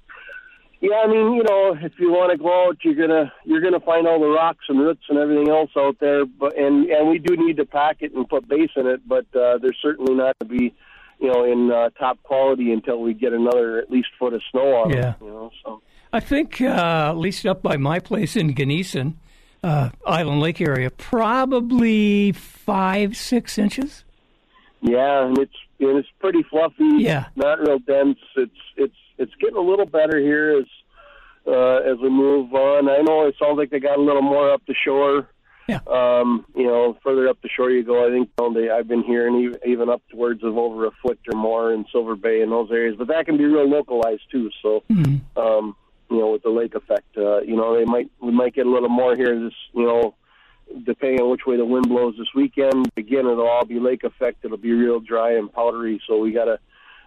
Yeah, 0.80 0.98
I 1.04 1.08
mean, 1.08 1.34
you 1.34 1.44
know, 1.44 1.76
if 1.82 1.94
you 2.00 2.12
want 2.12 2.32
to 2.32 2.38
go 2.38 2.68
out, 2.68 2.78
you're 2.84 2.94
gonna 2.96 3.32
you're 3.46 3.62
gonna 3.62 3.80
find 3.80 4.08
all 4.08 4.20
the 4.20 4.28
rocks 4.28 4.66
and 4.70 4.80
roots 4.80 5.04
and 5.10 5.18
everything 5.18 5.50
else 5.50 5.72
out 5.76 5.98
there. 6.00 6.26
But 6.26 6.56
and 6.58 6.86
and 6.90 7.10
we 7.10 7.18
do 7.18 7.36
need 7.36 7.58
to 7.58 7.66
pack 7.66 7.98
it 8.02 8.14
and 8.14 8.30
put 8.30 8.48
base 8.48 8.70
in 8.76 8.86
it, 8.86 9.02
but 9.08 9.26
uh, 9.36 9.58
there's 9.58 9.78
certainly 9.82 10.14
not 10.14 10.36
to 10.40 10.46
be, 10.46 10.76
you 11.20 11.32
know, 11.34 11.44
in 11.46 11.72
uh, 11.72 11.90
top 11.98 12.22
quality 12.22 12.72
until 12.72 13.02
we 13.02 13.14
get 13.16 13.34
another 13.34 13.80
at 13.80 13.90
least 13.90 14.10
foot 14.20 14.34
of 14.34 14.42
snow 14.52 14.76
on 14.76 14.92
Yeah. 14.92 15.10
it. 15.12 15.16
You 15.22 15.28
know, 15.30 15.52
so 15.66 15.82
I 16.14 16.20
think, 16.20 16.62
uh, 16.62 17.10
at 17.10 17.18
least 17.18 17.46
up 17.48 17.62
by 17.64 17.76
my 17.78 18.00
place 18.00 18.36
in 18.36 18.54
Gnesen, 18.54 19.16
uh, 19.64 19.90
Island 20.06 20.42
Lake 20.42 20.62
area, 20.62 20.92
probably 20.92 22.32
five, 22.34 23.18
six 23.18 23.58
inches. 23.58 24.04
yeah, 24.82 25.26
and 25.26 25.38
it's 25.40 25.56
and 25.80 25.98
it's 25.98 26.08
pretty 26.20 26.44
fluffy. 26.44 26.86
Yeah. 27.00 27.26
not 27.36 27.60
real 27.60 27.80
dense. 27.80 28.20
It's 28.36 28.52
it's 28.76 28.96
it's 29.18 29.34
getting 29.40 29.58
a 29.58 29.62
little 29.62 29.86
better 29.86 30.20
here 30.20 30.60
as 30.60 30.66
uh, 31.48 31.78
as 31.78 31.98
we 32.00 32.10
move 32.10 32.54
on. 32.54 32.90
I 32.90 33.02
know 33.02 33.26
it 33.26 33.36
sounds 33.40 33.58
like 33.58 33.70
they 33.70 33.80
got 33.80 33.98
a 33.98 34.02
little 34.02 34.22
more 34.22 34.52
up 34.52 34.62
the 34.68 34.76
shore. 34.86 35.30
Yeah. 35.68 35.80
Um, 35.86 36.46
you 36.56 36.64
know, 36.64 36.98
further 37.04 37.28
up 37.28 37.42
the 37.42 37.50
shore 37.50 37.70
you 37.70 37.84
go, 37.84 38.08
I 38.08 38.10
think 38.10 38.30
you 38.40 38.50
know, 38.50 38.54
they, 38.54 38.70
I've 38.70 38.88
been 38.88 39.04
hearing 39.04 39.36
even, 39.44 39.60
even 39.66 39.90
upwards 39.90 40.42
of 40.44 40.58
over 40.58 40.86
a 40.86 40.92
foot 41.04 41.20
or 41.32 41.38
more 41.38 41.74
in 41.74 41.86
Silver 41.92 42.16
Bay 42.16 42.42
and 42.42 42.52
those 42.52 42.72
areas. 42.72 42.96
But 42.98 43.10
that 43.10 43.26
can 43.26 43.38
be 43.38 43.44
real 43.44 43.70
localized 43.70 44.24
too. 44.32 44.50
So, 44.62 44.84
um, 45.36 45.76
you 46.10 46.20
know, 46.20 46.32
with 46.32 46.44
the 46.44 46.50
lake 46.50 46.74
effect, 46.74 47.18
uh, 47.18 47.42
you 47.42 47.58
know, 47.58 47.78
they 47.78 47.84
might 47.84 48.10
we 48.22 48.32
might 48.32 48.56
get 48.56 48.66
a 48.66 48.70
little 48.70 48.90
more 48.90 49.16
here. 49.16 49.38
This, 49.38 49.54
you 49.74 49.84
know, 49.84 50.16
depending 50.86 51.22
on 51.22 51.32
which 51.32 51.46
way 51.46 51.58
the 51.58 51.66
wind 51.66 51.90
blows 51.90 52.16
this 52.18 52.34
weekend. 52.34 52.90
Again, 52.96 53.28
it'll 53.28 53.48
all 53.48 53.66
be 53.66 53.80
lake 53.80 54.04
effect. 54.06 54.46
It'll 54.46 54.58
be 54.58 54.72
real 54.72 55.02
dry 55.02 55.34
and 55.34 55.52
powdery. 55.52 56.02
So 56.08 56.18
we 56.18 56.32
gotta 56.32 56.60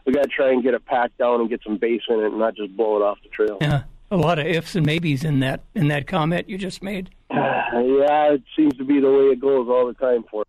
we 0.06 0.12
gotta 0.12 0.28
try 0.28 0.50
and 0.50 0.62
get 0.62 0.74
it 0.74 0.84
packed 0.86 1.18
down 1.18 1.40
and 1.40 1.48
get 1.48 1.60
some 1.64 1.76
base 1.76 2.02
in 2.08 2.20
it, 2.20 2.26
and 2.26 2.38
not 2.38 2.56
just 2.56 2.76
blow 2.76 2.96
it 2.96 3.02
off 3.02 3.18
the 3.22 3.28
trail. 3.28 3.58
Yeah, 3.60 3.84
a 4.10 4.16
lot 4.16 4.38
of 4.38 4.46
ifs 4.46 4.74
and 4.74 4.84
maybes 4.84 5.24
in 5.24 5.40
that 5.40 5.64
in 5.74 5.88
that 5.88 6.06
comment 6.06 6.48
you 6.48 6.58
just 6.58 6.82
made. 6.82 7.10
yeah, 7.30 8.32
it 8.32 8.42
seems 8.56 8.76
to 8.76 8.84
be 8.84 9.00
the 9.00 9.10
way 9.10 9.24
it 9.32 9.40
goes 9.40 9.68
all 9.68 9.86
the 9.86 9.94
time 9.94 10.24
for 10.30 10.42
us. 10.42 10.46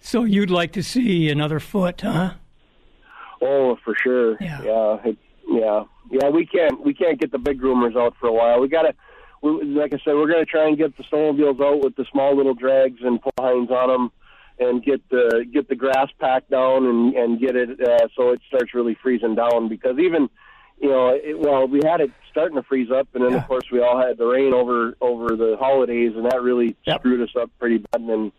So 0.00 0.24
you'd 0.24 0.50
like 0.50 0.72
to 0.72 0.82
see 0.82 1.30
another 1.30 1.60
foot, 1.60 2.00
huh? 2.00 2.34
Oh, 3.40 3.76
for 3.84 3.94
sure. 3.94 4.36
Yeah. 4.40 4.62
Yeah. 4.62 4.96
It, 5.04 5.18
yeah. 5.48 5.84
Yeah. 6.10 6.28
We 6.28 6.46
can't. 6.46 6.84
We 6.84 6.94
can't 6.94 7.20
get 7.20 7.32
the 7.32 7.38
big 7.38 7.60
groomers 7.60 7.96
out 7.96 8.14
for 8.20 8.28
a 8.28 8.32
while. 8.32 8.60
We 8.60 8.68
gotta. 8.68 8.94
We, 9.42 9.64
like 9.64 9.92
I 9.92 9.98
said, 10.04 10.14
we're 10.14 10.30
gonna 10.30 10.44
try 10.44 10.68
and 10.68 10.78
get 10.78 10.96
the 10.96 11.04
snowmobiles 11.04 11.60
out 11.60 11.84
with 11.84 11.96
the 11.96 12.04
small 12.12 12.36
little 12.36 12.54
drags 12.54 13.00
and 13.02 13.20
pull 13.20 13.32
hinds 13.38 13.70
on 13.70 13.88
them, 13.88 14.12
and 14.58 14.84
get 14.84 15.06
the 15.08 15.44
get 15.52 15.68
the 15.68 15.74
grass 15.76 16.08
packed 16.20 16.50
down 16.50 16.86
and 16.86 17.14
and 17.14 17.40
get 17.40 17.56
it 17.56 17.80
uh, 17.80 18.08
so 18.16 18.30
it 18.30 18.40
starts 18.48 18.74
really 18.74 18.96
freezing 19.02 19.34
down. 19.34 19.68
Because 19.68 19.98
even, 19.98 20.28
you 20.80 20.88
know, 20.88 21.08
it, 21.08 21.38
well, 21.38 21.66
we 21.66 21.80
had 21.84 22.00
it 22.00 22.12
starting 22.30 22.56
to 22.56 22.62
freeze 22.62 22.90
up, 22.90 23.08
and 23.14 23.24
then 23.24 23.32
Yeah. 23.32 23.38
of 23.38 23.48
course 23.48 23.64
we 23.70 23.80
all 23.80 24.00
had 24.00 24.18
the 24.18 24.26
rain 24.26 24.54
over 24.54 24.96
over 25.00 25.36
the 25.36 25.56
holidays, 25.58 26.12
and 26.16 26.24
that 26.26 26.42
really 26.42 26.76
Yep. 26.86 27.00
screwed 27.00 27.20
us 27.28 27.34
up 27.40 27.50
pretty 27.58 27.78
bad. 27.78 28.00
And 28.02 28.32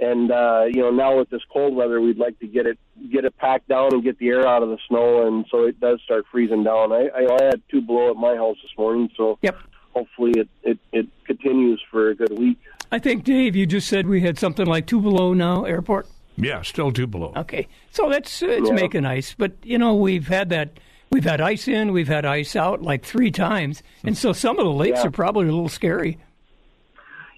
and 0.00 0.30
uh, 0.30 0.64
you 0.72 0.80
know 0.80 0.90
now 0.90 1.18
with 1.18 1.28
this 1.30 1.42
cold 1.52 1.74
weather, 1.74 2.00
we'd 2.00 2.18
like 2.18 2.38
to 2.40 2.46
get 2.46 2.66
it 2.66 2.78
get 3.12 3.24
it 3.24 3.36
packed 3.36 3.68
down 3.68 3.92
and 3.92 4.02
get 4.02 4.18
the 4.18 4.28
air 4.28 4.46
out 4.46 4.62
of 4.62 4.68
the 4.68 4.78
snow, 4.88 5.26
and 5.26 5.44
so 5.50 5.64
it 5.64 5.80
does 5.80 6.00
start 6.04 6.24
freezing 6.30 6.62
down. 6.64 6.92
I, 6.92 7.08
I, 7.08 7.36
I 7.40 7.44
had 7.44 7.62
two 7.70 7.80
below 7.82 8.10
at 8.10 8.16
my 8.16 8.36
house 8.36 8.56
this 8.62 8.70
morning, 8.78 9.10
so 9.16 9.38
Yep. 9.42 9.56
hopefully 9.92 10.32
it, 10.36 10.48
it 10.62 10.78
it 10.92 11.06
continues 11.26 11.82
for 11.90 12.10
a 12.10 12.14
good 12.14 12.38
week. 12.38 12.58
I 12.90 12.98
think 12.98 13.24
Dave, 13.24 13.54
you 13.54 13.66
just 13.66 13.88
said 13.88 14.06
we 14.06 14.20
had 14.22 14.38
something 14.38 14.66
like 14.66 14.86
two 14.86 15.00
below 15.00 15.34
now 15.34 15.64
airport. 15.64 16.06
Yeah, 16.36 16.62
still 16.62 16.92
two 16.92 17.06
below. 17.06 17.32
Okay, 17.36 17.66
so 17.90 18.08
that's 18.08 18.42
uh, 18.42 18.46
it's 18.46 18.68
Yeah. 18.68 18.74
making 18.74 19.04
ice, 19.04 19.34
but 19.36 19.52
you 19.62 19.76
know 19.78 19.94
we've 19.94 20.28
had 20.28 20.48
that. 20.50 20.70
We've 21.10 21.24
had 21.24 21.40
ice 21.40 21.66
in, 21.68 21.92
we've 21.92 22.06
had 22.08 22.24
ice 22.26 22.54
out 22.54 22.82
like 22.82 23.02
three 23.02 23.30
times, 23.30 23.82
and 24.04 24.16
so 24.16 24.32
some 24.32 24.58
of 24.58 24.64
the 24.66 24.70
lakes 24.72 25.00
Yeah. 25.00 25.08
are 25.08 25.10
probably 25.10 25.48
a 25.48 25.52
little 25.52 25.68
scary. 25.70 26.18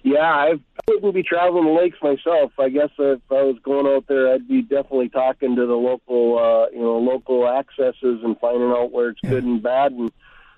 Yeah, 0.03 0.33
I've, 0.35 0.59
I 0.89 0.93
wouldn't 0.95 1.13
be 1.13 1.21
traveling 1.23 1.65
the 1.65 1.71
lakes 1.79 1.97
myself. 2.01 2.51
I 2.59 2.69
guess 2.69 2.89
if 2.97 3.19
I 3.29 3.43
was 3.43 3.57
going 3.63 3.85
out 3.85 4.05
there, 4.07 4.33
I'd 4.33 4.47
be 4.47 4.61
definitely 4.63 5.09
talking 5.09 5.55
to 5.55 5.65
the 5.67 5.75
local, 5.75 6.39
uh, 6.39 6.69
you 6.71 6.81
know, 6.81 6.97
local 6.97 7.47
accesses 7.47 8.19
and 8.23 8.35
finding 8.39 8.71
out 8.71 8.91
where 8.91 9.09
it's 9.09 9.19
good 9.21 9.43
and 9.43 9.61
bad. 9.61 9.91
And 9.91 10.11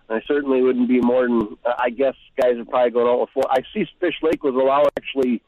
I 0.09 0.21
certainly 0.27 0.61
wouldn't 0.61 0.87
be 0.87 0.99
more 1.01 1.23
than. 1.27 1.57
I 1.65 1.89
guess 1.89 2.15
guys 2.39 2.57
are 2.57 2.65
probably 2.65 2.91
going 2.91 3.07
out 3.07 3.21
with. 3.21 3.29
Four. 3.33 3.43
I 3.49 3.61
see 3.73 3.85
Fish 3.99 4.15
Lake 4.21 4.43
was 4.43 4.53
allowing 4.55 4.87
actually 4.97 5.41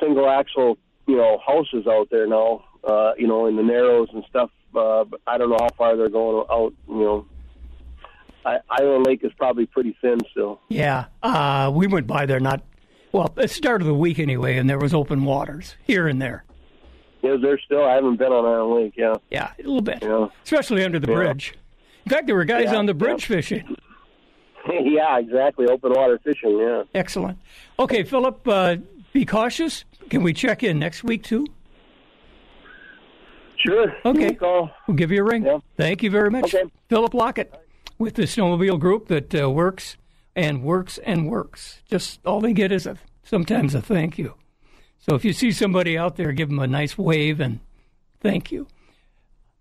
single 0.00 0.28
axle, 0.28 0.78
you 1.06 1.16
know, 1.16 1.38
houses 1.46 1.86
out 1.86 2.08
there 2.10 2.26
now. 2.26 2.64
Uh, 2.84 3.12
you 3.16 3.28
know, 3.28 3.46
in 3.46 3.54
the 3.56 3.62
narrows 3.62 4.08
and 4.12 4.24
stuff. 4.28 4.50
Uh, 4.74 5.04
but 5.04 5.20
I 5.26 5.38
don't 5.38 5.50
know 5.50 5.58
how 5.60 5.68
far 5.76 5.96
they're 5.96 6.08
going 6.08 6.44
out. 6.50 6.72
You 6.88 6.94
know, 7.00 7.26
I, 8.44 8.58
Island 8.70 9.06
Lake 9.06 9.22
is 9.22 9.32
probably 9.36 9.66
pretty 9.66 9.96
thin 10.00 10.18
still. 10.30 10.60
Yeah, 10.68 11.04
uh, 11.22 11.70
we 11.74 11.86
went 11.86 12.06
by 12.06 12.26
there 12.26 12.40
not 12.40 12.62
well 13.12 13.26
at 13.26 13.34
the 13.36 13.46
start 13.46 13.82
of 13.82 13.86
the 13.86 13.94
week 13.94 14.18
anyway, 14.18 14.56
and 14.56 14.68
there 14.68 14.78
was 14.78 14.94
open 14.94 15.24
waters 15.24 15.76
here 15.84 16.08
and 16.08 16.20
there. 16.20 16.44
Yeah, 17.22 17.30
there. 17.30 17.34
Is 17.36 17.42
there 17.42 17.60
still? 17.64 17.84
I 17.84 17.94
haven't 17.94 18.16
been 18.16 18.32
on 18.32 18.44
Island 18.44 18.82
Lake. 18.84 18.94
Yeah. 18.96 19.14
Yeah, 19.30 19.50
a 19.58 19.62
little 19.62 19.80
bit, 19.80 19.98
Yeah. 20.02 20.26
especially 20.44 20.84
under 20.84 20.98
the 20.98 21.08
Yeah. 21.08 21.14
bridge. 21.14 21.54
In 22.04 22.10
fact, 22.10 22.26
there 22.26 22.34
were 22.36 22.44
guys 22.44 22.64
Yeah, 22.64 22.76
on 22.76 22.86
the 22.86 22.94
bridge 22.94 23.28
yeah. 23.28 23.36
fishing. 23.36 23.76
yeah, 24.70 25.18
exactly. 25.18 25.66
Open 25.66 25.92
water 25.92 26.18
fishing. 26.22 26.58
Yeah. 26.58 26.82
Excellent. 26.94 27.38
Okay, 27.78 28.02
Philip, 28.02 28.46
uh, 28.46 28.76
be 29.12 29.24
cautious. 29.24 29.84
Can 30.10 30.22
we 30.22 30.32
check 30.32 30.62
in 30.62 30.78
next 30.78 31.04
week 31.04 31.22
too? 31.22 31.46
Sure. 33.58 33.94
Okay. 34.04 34.12
Give 34.12 34.16
me 34.16 34.24
a 34.26 34.34
call. 34.34 34.70
We'll 34.88 34.96
give 34.96 35.12
you 35.12 35.20
a 35.20 35.24
ring. 35.24 35.44
Yeah. 35.44 35.58
Thank 35.76 36.02
you 36.02 36.10
very 36.10 36.30
much. 36.30 36.54
Okay. 36.54 36.64
Philip 36.88 37.14
Lockett 37.14 37.54
with 37.98 38.14
the 38.14 38.22
snowmobile 38.22 38.80
group 38.80 39.06
that 39.08 39.34
uh, 39.40 39.48
works 39.50 39.96
and 40.34 40.62
works 40.64 40.98
and 40.98 41.28
works. 41.30 41.80
Just 41.88 42.18
all 42.26 42.40
they 42.40 42.52
get 42.52 42.72
is 42.72 42.86
a 42.86 42.96
sometimes 43.22 43.74
a 43.74 43.80
thank 43.80 44.18
you. 44.18 44.34
So 44.98 45.14
if 45.14 45.24
you 45.24 45.32
see 45.32 45.52
somebody 45.52 45.96
out 45.96 46.16
there, 46.16 46.32
give 46.32 46.48
them 46.48 46.58
a 46.58 46.66
nice 46.66 46.98
wave 46.98 47.38
and 47.40 47.60
thank 48.20 48.50
you. 48.50 48.66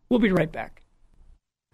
We'll 0.10 0.20
be 0.20 0.32
right 0.32 0.52
back. 0.52 0.81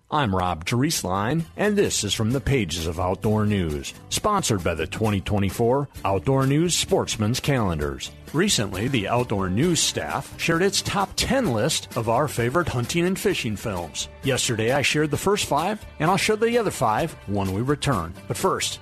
I'm 0.10 0.34
Rob 0.34 0.64
Drieslein, 0.64 1.44
and 1.58 1.78
this 1.78 2.06
is 2.06 2.14
from 2.14 2.32
the 2.32 2.40
pages 2.40 2.88
of 2.88 2.98
Outdoor 2.98 3.46
News, 3.46 3.94
sponsored 4.08 4.64
by 4.64 4.74
the 4.74 4.88
2024 4.88 5.90
Outdoor 6.06 6.48
News 6.48 6.74
Sportsman's 6.74 7.42
Calendars. 7.42 8.12
Recently, 8.32 8.88
the 8.88 9.10
Outdoor 9.10 9.50
News 9.50 9.82
staff 9.82 10.34
shared 10.40 10.62
its 10.62 10.82
top 10.82 11.10
10 11.18 11.52
list 11.52 11.98
of 11.98 12.08
our 12.08 12.30
favorite 12.30 12.70
hunting 12.70 13.06
and 13.06 13.20
fishing 13.20 13.58
films. 13.58 14.08
Yesterday, 14.24 14.72
I 14.72 14.82
shared 14.82 15.12
the 15.12 15.18
first 15.18 15.44
five, 15.44 15.86
and 16.00 16.10
I'll 16.10 16.16
show 16.16 16.38
the 16.38 16.58
other 16.58 16.72
five 16.72 17.12
when 17.28 17.54
we 17.54 17.62
return. 17.62 18.14
But 18.30 18.38
first, 18.38 18.80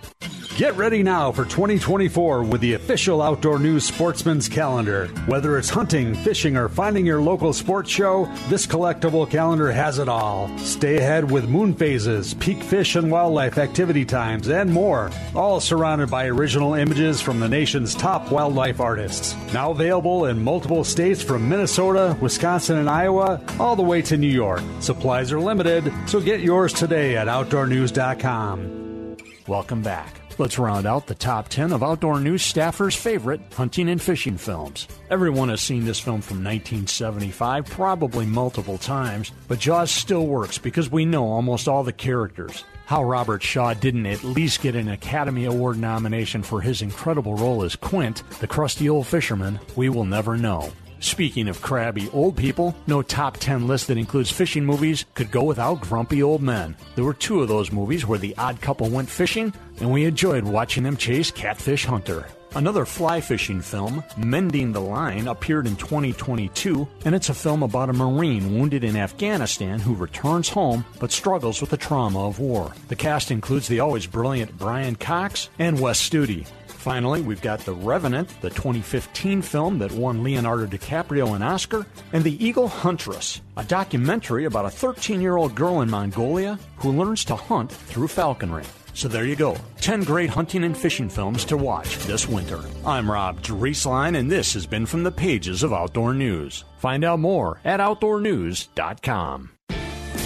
Get 0.55 0.77
ready 0.77 1.03
now 1.03 1.33
for 1.33 1.43
2024 1.43 2.43
with 2.43 2.61
the 2.61 2.75
official 2.75 3.21
Outdoor 3.21 3.59
News 3.59 3.83
Sportsman's 3.83 4.47
Calendar. 4.47 5.07
Whether 5.27 5.57
it's 5.57 5.69
hunting, 5.69 6.15
fishing, 6.15 6.55
or 6.55 6.69
finding 6.69 7.05
your 7.05 7.21
local 7.21 7.51
sports 7.51 7.89
show, 7.91 8.31
this 8.47 8.65
collectible 8.65 9.29
calendar 9.29 9.69
has 9.69 9.99
it 9.99 10.07
all. 10.07 10.49
Stay 10.59 10.95
ahead 10.95 11.29
with 11.29 11.49
moon 11.49 11.73
phases, 11.73 12.35
peak 12.35 12.63
fish 12.63 12.95
and 12.95 13.11
wildlife 13.11 13.57
activity 13.57 14.05
times, 14.05 14.47
and 14.47 14.71
more. 14.71 15.11
All 15.35 15.59
surrounded 15.59 16.09
by 16.09 16.27
original 16.27 16.73
images 16.73 17.19
from 17.19 17.41
the 17.41 17.49
nation's 17.49 17.93
top 17.93 18.31
wildlife 18.31 18.79
artists. 18.79 19.35
Now 19.53 19.71
available 19.71 20.27
in 20.27 20.41
multiple 20.41 20.85
states 20.85 21.21
from 21.21 21.49
Minnesota, 21.49 22.17
Wisconsin, 22.21 22.77
and 22.77 22.89
Iowa, 22.89 23.41
all 23.59 23.75
the 23.75 23.83
way 23.83 24.01
to 24.03 24.15
New 24.15 24.31
York. 24.31 24.61
Supplies 24.79 25.33
are 25.33 25.39
limited, 25.41 25.91
so 26.07 26.21
get 26.21 26.39
yours 26.39 26.71
today 26.71 27.17
at 27.17 27.27
OutdoorNews.com. 27.27 29.17
welcome 29.47 29.81
back. 29.81 30.24
Let's 30.37 30.59
round 30.59 30.85
out 30.85 31.07
the 31.07 31.15
top 31.15 31.47
10 31.47 31.71
of 31.71 31.81
Outdoor 31.81 32.19
News 32.19 32.43
staffers' 32.43 32.97
favorite 32.97 33.39
hunting 33.53 33.87
and 33.87 34.01
fishing 34.01 34.35
films. 34.35 34.85
Everyone 35.09 35.47
has 35.47 35.61
seen 35.61 35.85
this 35.85 35.99
film 35.99 36.19
from 36.19 36.43
1975, 36.43 37.65
probably 37.67 38.25
multiple 38.25 38.77
times, 38.77 39.31
but 39.47 39.59
Jaws 39.59 39.91
still 39.91 40.27
works 40.27 40.57
because 40.57 40.91
we 40.91 41.05
know 41.05 41.23
almost 41.23 41.69
all 41.69 41.85
the 41.85 41.93
characters. 41.93 42.65
How 42.85 43.01
Robert 43.05 43.43
Shaw 43.43 43.73
didn't 43.75 44.07
at 44.07 44.25
least 44.25 44.61
get 44.61 44.75
an 44.75 44.89
Academy 44.89 45.45
Award 45.45 45.77
nomination 45.77 46.43
for 46.43 46.59
his 46.59 46.81
incredible 46.81 47.35
role 47.35 47.63
as 47.63 47.77
Quint, 47.77 48.21
the 48.41 48.47
crusty 48.47 48.89
old 48.89 49.07
fisherman, 49.07 49.57
we 49.77 49.87
will 49.87 50.05
never 50.05 50.35
know. 50.35 50.69
Speaking 51.05 51.47
of 51.49 51.61
crabby 51.61 52.09
old 52.13 52.35
people, 52.35 52.75
no 52.87 53.03
top 53.03 53.37
10 53.37 53.67
list 53.67 53.87
that 53.87 53.97
includes 53.97 54.31
fishing 54.31 54.65
movies 54.65 55.05
could 55.13 55.29
go 55.29 55.43
without 55.43 55.81
grumpy 55.81 56.23
old 56.23 56.41
men. 56.41 56.75
There 56.95 57.03
were 57.03 57.13
two 57.13 57.43
of 57.43 57.47
those 57.47 57.71
movies 57.71 58.07
where 58.07 58.17
the 58.17 58.35
odd 58.39 58.59
couple 58.59 58.89
went 58.89 59.07
fishing, 59.07 59.53
and 59.79 59.91
we 59.91 60.05
enjoyed 60.05 60.43
watching 60.43 60.81
them 60.81 60.97
chase 60.97 61.29
Catfish 61.29 61.85
Hunter. 61.85 62.25
Another 62.55 62.85
fly 62.85 63.21
fishing 63.21 63.61
film, 63.61 64.03
Mending 64.17 64.71
the 64.71 64.81
Line, 64.81 65.27
appeared 65.27 65.67
in 65.67 65.75
2022, 65.75 66.87
and 67.05 67.13
it's 67.13 67.29
a 67.29 67.35
film 67.35 67.61
about 67.61 67.91
a 67.91 67.93
Marine 67.93 68.57
wounded 68.57 68.83
in 68.83 68.95
Afghanistan 68.95 69.79
who 69.79 69.93
returns 69.93 70.49
home 70.49 70.85
but 70.99 71.11
struggles 71.11 71.61
with 71.61 71.69
the 71.69 71.77
trauma 71.77 72.27
of 72.27 72.39
war. 72.39 72.73
The 72.87 72.95
cast 72.95 73.29
includes 73.29 73.67
the 73.67 73.79
always 73.79 74.07
brilliant 74.07 74.57
Brian 74.57 74.95
Cox 74.95 75.49
and 75.59 75.79
Wes 75.79 76.01
Studi. 76.01 76.47
Finally, 76.85 77.23
we've 77.23 77.41
got 77.41 77.61
The 77.61 77.73
Revenant, 77.73 78.29
the 78.41 78.51
2015 78.51 79.41
film 79.41 79.79
that 79.79 79.91
won 79.91 80.23
Leonardo 80.23 80.67
DiCaprio 80.67 81.35
an 81.35 81.41
Oscar, 81.41 81.83
and 82.13 82.23
The 82.23 82.45
Eagle 82.45 82.67
Huntress, 82.67 83.41
a 83.57 83.63
documentary 83.63 84.45
about 84.45 84.65
a 84.65 84.69
13 84.69 85.19
year 85.19 85.35
old 85.35 85.55
girl 85.55 85.81
in 85.81 85.89
Mongolia 85.89 86.59
who 86.77 86.91
learns 86.91 87.25
to 87.25 87.35
hunt 87.35 87.71
through 87.71 88.07
falconry. 88.07 88.65
So 88.93 89.07
there 89.07 89.25
you 89.25 89.35
go 89.35 89.57
10 89.81 90.03
great 90.03 90.29
hunting 90.29 90.63
and 90.63 90.77
fishing 90.77 91.09
films 91.09 91.43
to 91.45 91.57
watch 91.57 91.97
this 92.05 92.29
winter. 92.29 92.59
I'm 92.85 93.09
Rob 93.09 93.41
Drieslein, 93.41 94.15
and 94.15 94.31
this 94.31 94.53
has 94.53 94.67
been 94.67 94.85
from 94.85 95.01
the 95.01 95.11
pages 95.11 95.63
of 95.63 95.73
Outdoor 95.73 96.13
News. 96.13 96.65
Find 96.77 97.03
out 97.03 97.19
more 97.19 97.61
at 97.65 97.79
OutdoorNews.com. 97.79 99.49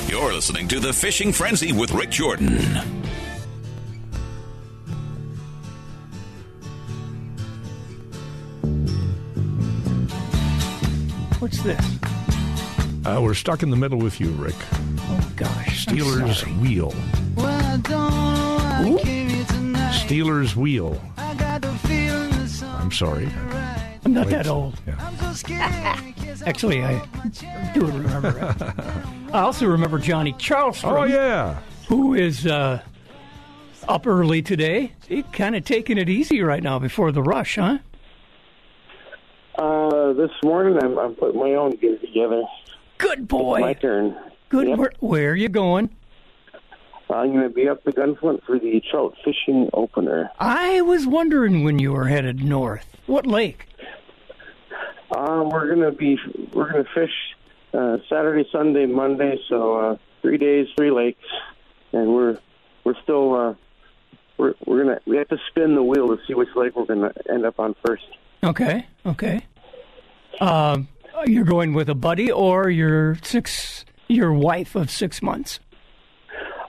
You're 0.07 0.33
listening 0.33 0.67
to 0.67 0.81
The 0.81 0.91
Fishing 0.91 1.31
Frenzy 1.31 1.71
with 1.71 1.93
Rik 1.93 2.09
Jordan. 2.09 2.98
What's 11.61 11.77
this? 11.77 13.05
Uh, 13.05 13.19
we're 13.21 13.33
stuck 13.33 13.63
in 13.63 13.69
the 13.69 13.75
middle 13.75 13.99
with 13.99 14.21
you, 14.21 14.29
Rik. 14.31 14.55
Oh 14.99 15.31
gosh, 15.35 15.87
I'm 15.89 15.97
Stealers 15.97 16.39
sorry. 16.39 16.53
wheel. 16.53 16.93
Stealers 19.91 20.55
wheel. 20.55 21.01
I'm 21.17 22.91
sorry. 22.93 23.29
I'm 24.05 24.13
not 24.13 24.27
that 24.27 24.47
old. 24.47 24.79
Yeah. 24.87 25.99
Actually, 26.45 26.81
I 26.85 27.05
do 27.73 27.85
remember. 27.87 28.55
I 29.33 29.41
also 29.41 29.65
remember 29.65 29.99
Johnny 29.99 30.31
Chalstrom, 30.33 31.01
Oh 31.01 31.03
yeah. 31.03 31.59
who 31.89 32.13
is 32.13 32.47
uh, 32.47 32.81
up 33.89 34.07
early 34.07 34.41
today. 34.41 34.93
He 35.09 35.23
kind 35.23 35.57
of 35.57 35.65
taking 35.65 35.97
it 35.97 36.07
easy 36.07 36.41
right 36.41 36.63
now 36.63 36.79
before 36.79 37.11
the 37.11 37.21
rush, 37.21 37.55
huh? 37.55 37.79
Uh, 39.59 40.13
this 40.13 40.31
morning, 40.41 40.81
I'm, 40.81 40.97
I'm 40.97 41.15
putting 41.15 41.37
my 41.37 41.53
own 41.55 41.71
gear 41.71 41.97
together. 41.97 42.43
Good 42.97 43.27
boy, 43.27 43.59
My 43.59 43.73
turn. 43.73 44.17
Good. 44.47 44.69
Yep. 44.69 44.77
Where, 44.77 44.91
where 45.01 45.31
are 45.31 45.35
you 45.35 45.49
going? 45.49 45.89
I'm 47.09 47.33
going 47.33 47.43
to 47.43 47.49
be 47.49 47.67
up 47.67 47.83
the 47.83 47.91
Gunflint 47.91 48.45
for 48.45 48.57
the 48.57 48.81
trout 48.89 49.15
fishing 49.25 49.69
opener. 49.73 50.29
I 50.39 50.79
was 50.79 51.05
wondering 51.05 51.65
when 51.65 51.77
you 51.77 51.91
were 51.91 52.05
headed 52.07 52.41
north. 52.41 52.95
What 53.05 53.27
lake? 53.27 53.65
Uh, 55.11 55.43
we're 55.51 55.75
going 55.75 55.81
to 55.81 55.91
be 55.91 56.17
we're 56.53 56.71
going 56.71 56.85
to 56.85 56.89
fish 56.93 57.11
uh, 57.73 57.97
Saturday, 58.07 58.47
Sunday, 58.53 58.85
Monday. 58.85 59.41
So 59.49 59.75
uh, 59.75 59.97
three 60.21 60.37
days, 60.37 60.67
three 60.77 60.91
lakes, 60.91 61.25
and 61.91 62.13
we're 62.13 62.37
we're 62.85 62.95
still 63.03 63.35
uh, 63.35 63.55
we're 64.37 64.53
we're 64.65 64.83
gonna 64.83 64.99
we 65.05 65.17
have 65.17 65.27
to 65.27 65.37
spin 65.49 65.75
the 65.75 65.83
wheel 65.83 66.07
to 66.07 66.17
see 66.25 66.33
which 66.33 66.49
lake 66.55 66.77
we're 66.77 66.85
going 66.85 67.01
to 67.01 67.13
end 67.29 67.45
up 67.45 67.59
on 67.59 67.75
first. 67.85 68.05
Okay. 68.43 68.85
Okay. 69.05 69.41
Um, 70.39 70.87
you're 71.25 71.45
going 71.45 71.73
with 71.73 71.89
a 71.89 71.95
buddy 71.95 72.31
or 72.31 72.69
your 72.69 73.17
six, 73.23 73.85
your 74.07 74.31
wife 74.31 74.75
of 74.75 74.89
six 74.89 75.21
months. 75.21 75.59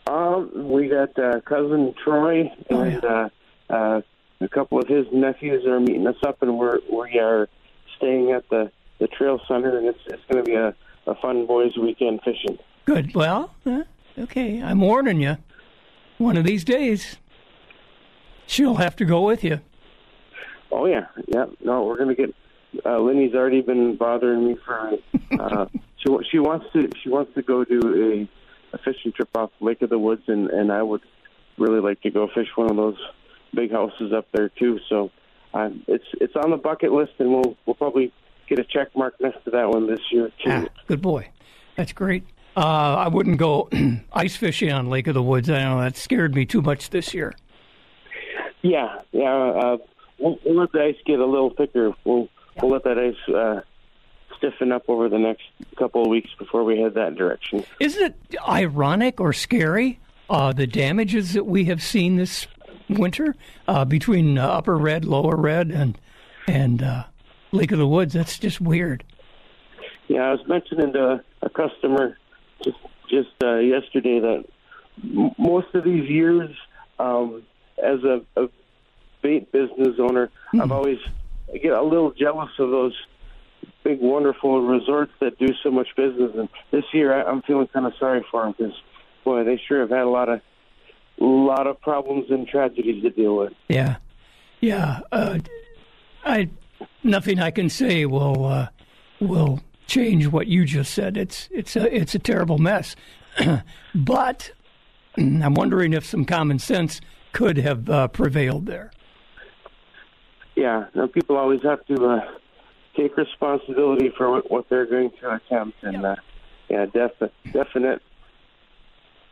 Um, 0.07 0.51
we 0.69 0.89
got 0.89 1.17
uh, 1.19 1.41
cousin 1.43 1.95
Troy 2.03 2.51
Oh, 2.71 2.81
and 2.81 3.05
uh, 3.05 3.29
uh, 3.69 4.01
a 4.41 4.49
couple 4.49 4.81
of 4.81 4.89
his 4.89 5.07
nephews 5.13 5.65
are 5.67 5.79
meeting 5.79 6.07
us 6.07 6.17
up, 6.27 6.43
and 6.43 6.59
we're 6.59 6.79
we 6.91 7.19
are 7.19 7.49
staying 7.97 8.33
at 8.33 8.49
the 8.49 8.73
the 8.99 9.07
trail 9.07 9.41
center, 9.47 9.79
and 9.79 9.87
it's 9.87 10.01
it's 10.07 10.23
going 10.31 10.45
to 10.45 10.51
be 10.51 10.57
a, 10.57 10.75
a 11.07 11.15
fun 11.17 11.47
boys' 11.47 11.77
weekend 11.77 12.21
fishing. 12.25 12.59
Good. 12.87 13.15
Well, 13.15 13.55
uh, 13.65 13.83
okay. 14.19 14.61
I'm 14.63 14.81
warning 14.81 15.21
you. 15.21 15.37
One 16.19 16.37
of 16.37 16.45
these 16.45 16.65
days, 16.65 17.17
she'll 18.47 18.77
have 18.77 18.97
to 18.97 19.05
go 19.05 19.23
with 19.23 19.45
you. 19.45 19.61
Oh 20.73 20.87
yeah, 20.87 21.07
yeah. 21.29 21.47
No, 21.65 21.85
we're 21.85 21.97
going 21.97 22.09
to 22.09 22.15
get. 22.15 22.35
Uh, 22.85 23.01
Lenny's 23.01 23.35
already 23.35 23.61
been 23.61 23.97
bothering 23.97 24.47
me 24.47 24.57
for. 24.65 24.93
Uh, 25.33 25.67
she 25.97 26.17
she 26.31 26.39
wants 26.39 26.67
to 26.73 26.91
she 27.03 27.09
wants 27.09 27.35
to 27.35 27.43
go 27.43 27.65
do 27.65 28.29
a, 28.73 28.77
a 28.77 28.79
fishing 28.79 29.13
trip 29.13 29.29
off 29.35 29.51
Lake 29.61 29.83
of 29.83 29.91
the 29.91 29.99
Woods, 29.99 30.23
and 30.29 30.49
and 30.51 30.73
I 30.73 30.83
would 30.83 31.03
really 31.59 31.81
like 31.81 32.01
to 32.03 32.11
go 32.11 32.29
fish 32.29 32.49
one 32.55 32.71
of 32.71 32.77
those 32.77 32.99
big 33.55 33.73
houses 33.73 34.13
up 34.13 34.27
there 34.33 34.49
too. 34.49 34.79
So 34.89 35.11
uh, 35.55 35.71
it's 35.87 36.05
it's 36.21 36.37
on 36.37 36.51
the 36.51 36.57
bucket 36.57 36.93
list, 36.93 37.13
and 37.19 37.31
we'll 37.31 37.57
we'll 37.67 37.75
probably 37.75 38.13
get 38.49 38.59
a 38.59 38.65
check 38.65 38.89
mark 38.97 39.15
next 39.21 39.45
to 39.45 39.51
that 39.51 39.69
one 39.69 39.87
this 39.87 40.01
year 40.11 40.31
too. 40.45 40.51
Ah, 40.51 40.65
good 40.87 41.03
boy. 41.03 41.29
That's 41.77 41.93
great. 41.93 42.25
Uh, 42.57 42.61
I 42.61 43.09
wouldn't 43.09 43.39
go 43.39 43.69
ice 44.13 44.37
fishing 44.37 44.73
on 44.73 44.89
Lake 44.89 45.07
of 45.07 45.15
the 45.15 45.23
Woods. 45.23 45.49
I 45.49 45.63
know 45.63 45.81
that 45.81 45.97
scared 45.97 46.35
me 46.35 46.45
too 46.45 46.61
much 46.61 46.91
this 46.91 47.15
year. 47.15 47.35
Yeah, 48.63 49.01
yeah. 49.13 49.33
Uh, 49.33 49.77
we'll, 50.19 50.39
we'll 50.45 50.57
let 50.57 50.73
the 50.73 50.83
ice 50.83 50.97
get 51.07 51.21
a 51.21 51.27
little 51.27 51.51
thicker. 51.51 51.93
We'll 52.05 52.29
we'll 52.63 52.73
let 52.73 52.85
that 52.85 52.99
ice 52.99 53.35
uh, 53.35 53.61
stiffen 54.37 54.73
up 54.73 54.85
over 54.89 55.09
the 55.09 55.19
next 55.19 55.43
couple 55.77 56.03
of 56.03 56.09
weeks 56.09 56.31
before 56.39 56.65
we 56.65 56.81
head 56.81 56.95
that 56.95 57.15
direction. 57.15 57.65
Isn't 57.79 58.15
it 58.31 58.37
ironic 58.49 59.21
or 59.21 59.33
scary 59.33 59.99
uh, 60.29 60.53
the 60.53 60.67
damages 60.67 61.33
that 61.35 61.45
we 61.45 61.65
have 61.67 61.83
seen 61.83 62.17
this 62.17 62.47
winter 62.89 63.35
uh, 63.69 63.85
between 63.85 64.39
uh, 64.39 64.47
Upper 64.47 64.77
Red, 64.77 65.05
Lower 65.05 65.37
Red, 65.37 65.71
and 65.71 65.99
and 66.47 66.83
uh, 66.83 67.05
Lake 67.53 67.73
of 67.73 67.79
the 67.79 67.87
Woods? 67.87 68.15
That's 68.15 68.39
just 68.39 68.61
weird. 68.61 69.05
Yeah, 70.09 70.23
I 70.23 70.33
was 70.33 70.47
mentioning 70.49 70.93
to 70.95 71.23
a 71.43 71.51
customer 71.51 72.17
just 72.65 72.79
just 73.09 73.31
uh, 73.43 73.57
yesterday 73.57 74.21
that 74.21 74.45
m- 75.03 75.35
most 75.39 75.75
of 75.75 75.85
these 75.85 76.09
years, 76.09 76.51
um, 76.99 77.43
as 77.83 78.03
a, 78.05 78.23
a 78.37 78.49
bait 79.23 79.51
business 79.53 79.97
owner, 79.99 80.31
I've 80.59 80.73
always 80.73 80.99
I 81.53 81.59
get 81.59 81.73
a 81.73 81.83
little 81.83 82.13
jealous 82.13 82.51
of 82.59 82.71
those 82.71 82.95
big, 83.85 84.01
wonderful 84.01 84.63
resorts 84.63 85.13
that 85.21 85.39
do 85.39 85.49
so 85.63 85.71
much 85.71 85.89
business. 85.97 86.33
And 86.37 86.49
this 86.71 86.85
year, 86.93 87.13
I'm 87.13 87.43
feeling 87.43 87.67
kind 87.69 87.87
of 87.87 87.93
sorry 87.99 88.25
for 88.31 88.45
them 88.45 88.55
because, 88.57 88.75
boy, 89.25 89.45
they 89.45 89.61
sure 89.69 89.81
have 89.81 89.91
had 89.91 90.03
a 90.03 90.09
lot 90.09 90.29
of 90.29 90.41
lot 91.19 91.67
of 91.67 91.79
problems 91.83 92.31
and 92.31 92.49
tragedies 92.49 93.03
to 93.03 93.11
deal 93.11 93.37
with. 93.37 93.53
Yeah, 93.69 93.97
yeah. 94.61 95.01
Uh, 95.13 95.39
I 96.25 96.51
nothing 97.03 97.41
I 97.41 97.51
can 97.51 97.69
say 97.69 98.07
will 98.07 98.47
uh, 98.47 98.69
will 99.21 99.61
change 99.87 100.29
what 100.29 100.47
you 100.47 100.65
just 100.65 100.95
said. 100.95 101.17
It's 101.17 101.49
it's 101.51 101.77
a 101.77 101.95
it's 101.95 102.15
a 102.15 102.19
terrible 102.19 102.59
mess. 102.59 102.97
but 103.95 104.53
I'm 105.17 105.55
wondering 105.55 105.93
if 105.93 106.07
some 106.07 106.25
common 106.25 106.59
sense 106.59 107.01
could 107.33 107.59
have 107.59 107.89
uh, 107.89 108.09
prevailed 108.09 108.67
there. 108.67 108.91
Yeah, 110.61 110.89
now 110.95 111.07
people 111.07 111.39
always 111.39 111.63
have 111.63 111.87
to 111.87 112.05
uh, 112.05 112.21
take 112.95 113.17
responsibility 113.17 114.13
for 114.15 114.31
what, 114.31 114.51
what 114.51 114.69
they're 114.69 114.85
going 114.85 115.11
to 115.23 115.37
attempt, 115.37 115.83
and 115.83 116.05
uh, 116.05 116.17
yeah, 116.69 116.85
definite, 116.85 117.33
definite. 117.51 118.03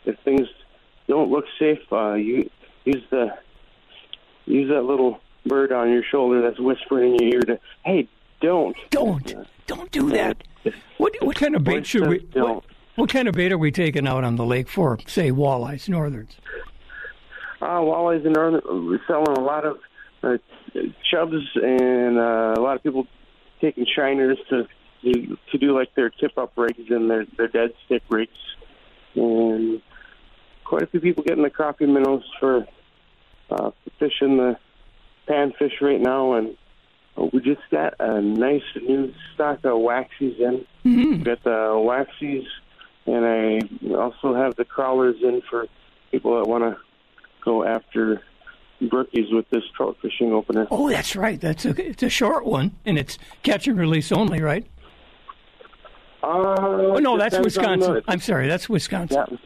If 0.07 0.19
things 0.25 0.49
don't 1.07 1.31
look 1.31 1.45
safe, 1.59 1.81
uh, 1.93 2.15
you 2.15 2.49
use 2.87 3.03
the 3.11 3.29
use 4.47 4.71
that 4.71 4.85
little 4.85 5.21
bird 5.45 5.71
on 5.71 5.91
your 5.91 6.03
shoulder 6.03 6.41
that's 6.41 6.59
whispering 6.59 7.17
in 7.17 7.29
your 7.29 7.35
ear 7.35 7.41
to, 7.43 7.59
"Hey, 7.85 8.09
don't, 8.41 8.75
don't, 8.89 9.35
don't 9.67 9.91
do 9.91 10.09
that." 10.13 10.43
What 10.97 11.15
what 11.21 11.37
kind 11.37 11.55
of 11.55 11.63
bait 11.63 11.85
should 11.85 12.09
we? 12.09 12.27
What, 12.33 12.65
what, 12.95 13.11
kind 13.11 13.29
of 13.29 13.35
bait 13.35 13.53
are 13.53 13.59
we 13.59 13.71
taking 13.71 14.09
out 14.09 14.25
on 14.25 14.37
the 14.37 14.47
lake 14.47 14.71
for? 14.71 14.99
Say 15.07 15.31
walleyes, 15.31 15.91
northerns. 15.91 16.37
Uh, 17.61 17.81
walleyes 17.81 18.25
and 18.25 18.35
northern. 18.35 18.63
We're 18.87 19.01
selling 19.07 19.37
a 19.37 19.41
lot 19.41 19.67
of 19.67 19.77
uh, 20.23 20.39
chubs 21.11 21.49
and 21.55 22.19
uh, 22.19 22.55
a 22.57 22.61
lot 22.61 22.77
of 22.77 22.83
people 22.83 23.07
taking 23.61 23.87
shiners 23.87 24.39
to 24.51 24.67
to, 25.03 25.39
to 25.53 25.59
do 25.59 25.77
like 25.79 25.95
their 25.95 26.11
tip 26.11 26.37
up 26.37 26.53
rigs 26.57 26.91
and 26.91 27.11
their 27.11 27.27
their 27.37 27.49
dead 27.49 27.73
stick 27.87 28.03
rigs, 28.09 28.33
and 29.15 29.81
quite 30.65 30.83
a 30.83 30.87
few 30.87 31.01
people 31.01 31.23
getting 31.23 31.43
the 31.43 31.51
crappie 31.51 31.89
minnows 31.89 32.25
for 32.41 32.67
uh, 33.51 33.71
fishing 33.99 34.37
the 34.37 34.59
panfish 35.29 35.81
right 35.81 36.01
now, 36.01 36.35
and 36.35 36.57
we 37.33 37.41
just 37.41 37.61
got 37.71 37.95
a 38.01 38.21
nice 38.21 38.63
new 38.77 39.13
stock 39.35 39.59
of 39.59 39.73
waxies 39.73 40.39
in. 40.39 40.67
Mm-hmm. 40.85 41.23
Got 41.23 41.45
the 41.45 41.51
waxies, 41.51 42.47
and 43.07 43.25
I 43.25 43.95
also 43.95 44.35
have 44.35 44.57
the 44.57 44.65
crawlers 44.65 45.17
in 45.23 45.43
for 45.49 45.67
people 46.11 46.39
that 46.39 46.49
want 46.49 46.65
to 46.65 46.77
go 47.45 47.65
after 47.65 48.23
brookies 48.83 49.33
with 49.35 49.49
this 49.51 49.63
trout 49.77 49.97
fishing 50.01 50.33
opener. 50.33 50.67
Oh, 50.71 50.89
that's 50.89 51.17
right. 51.17 51.41
That's 51.41 51.65
a 51.65 51.71
it's 51.91 52.03
a 52.03 52.09
short 52.09 52.45
one, 52.47 52.73
and 52.87 52.99
it's 52.99 53.19
catch 53.43 53.67
and 53.67 53.79
release 53.79 54.13
only, 54.13 54.41
right? 54.41 54.67
Uh, 56.23 56.27
oh 56.27 56.99
no, 56.99 57.17
that's 57.17 57.39
Wisconsin. 57.39 57.95
the- 57.95 58.03
I'm 58.09 58.21
sorry, 58.21 58.49
that's 58.49 58.69
Wisconsin. 58.69 59.25
Yeah. 59.31 59.37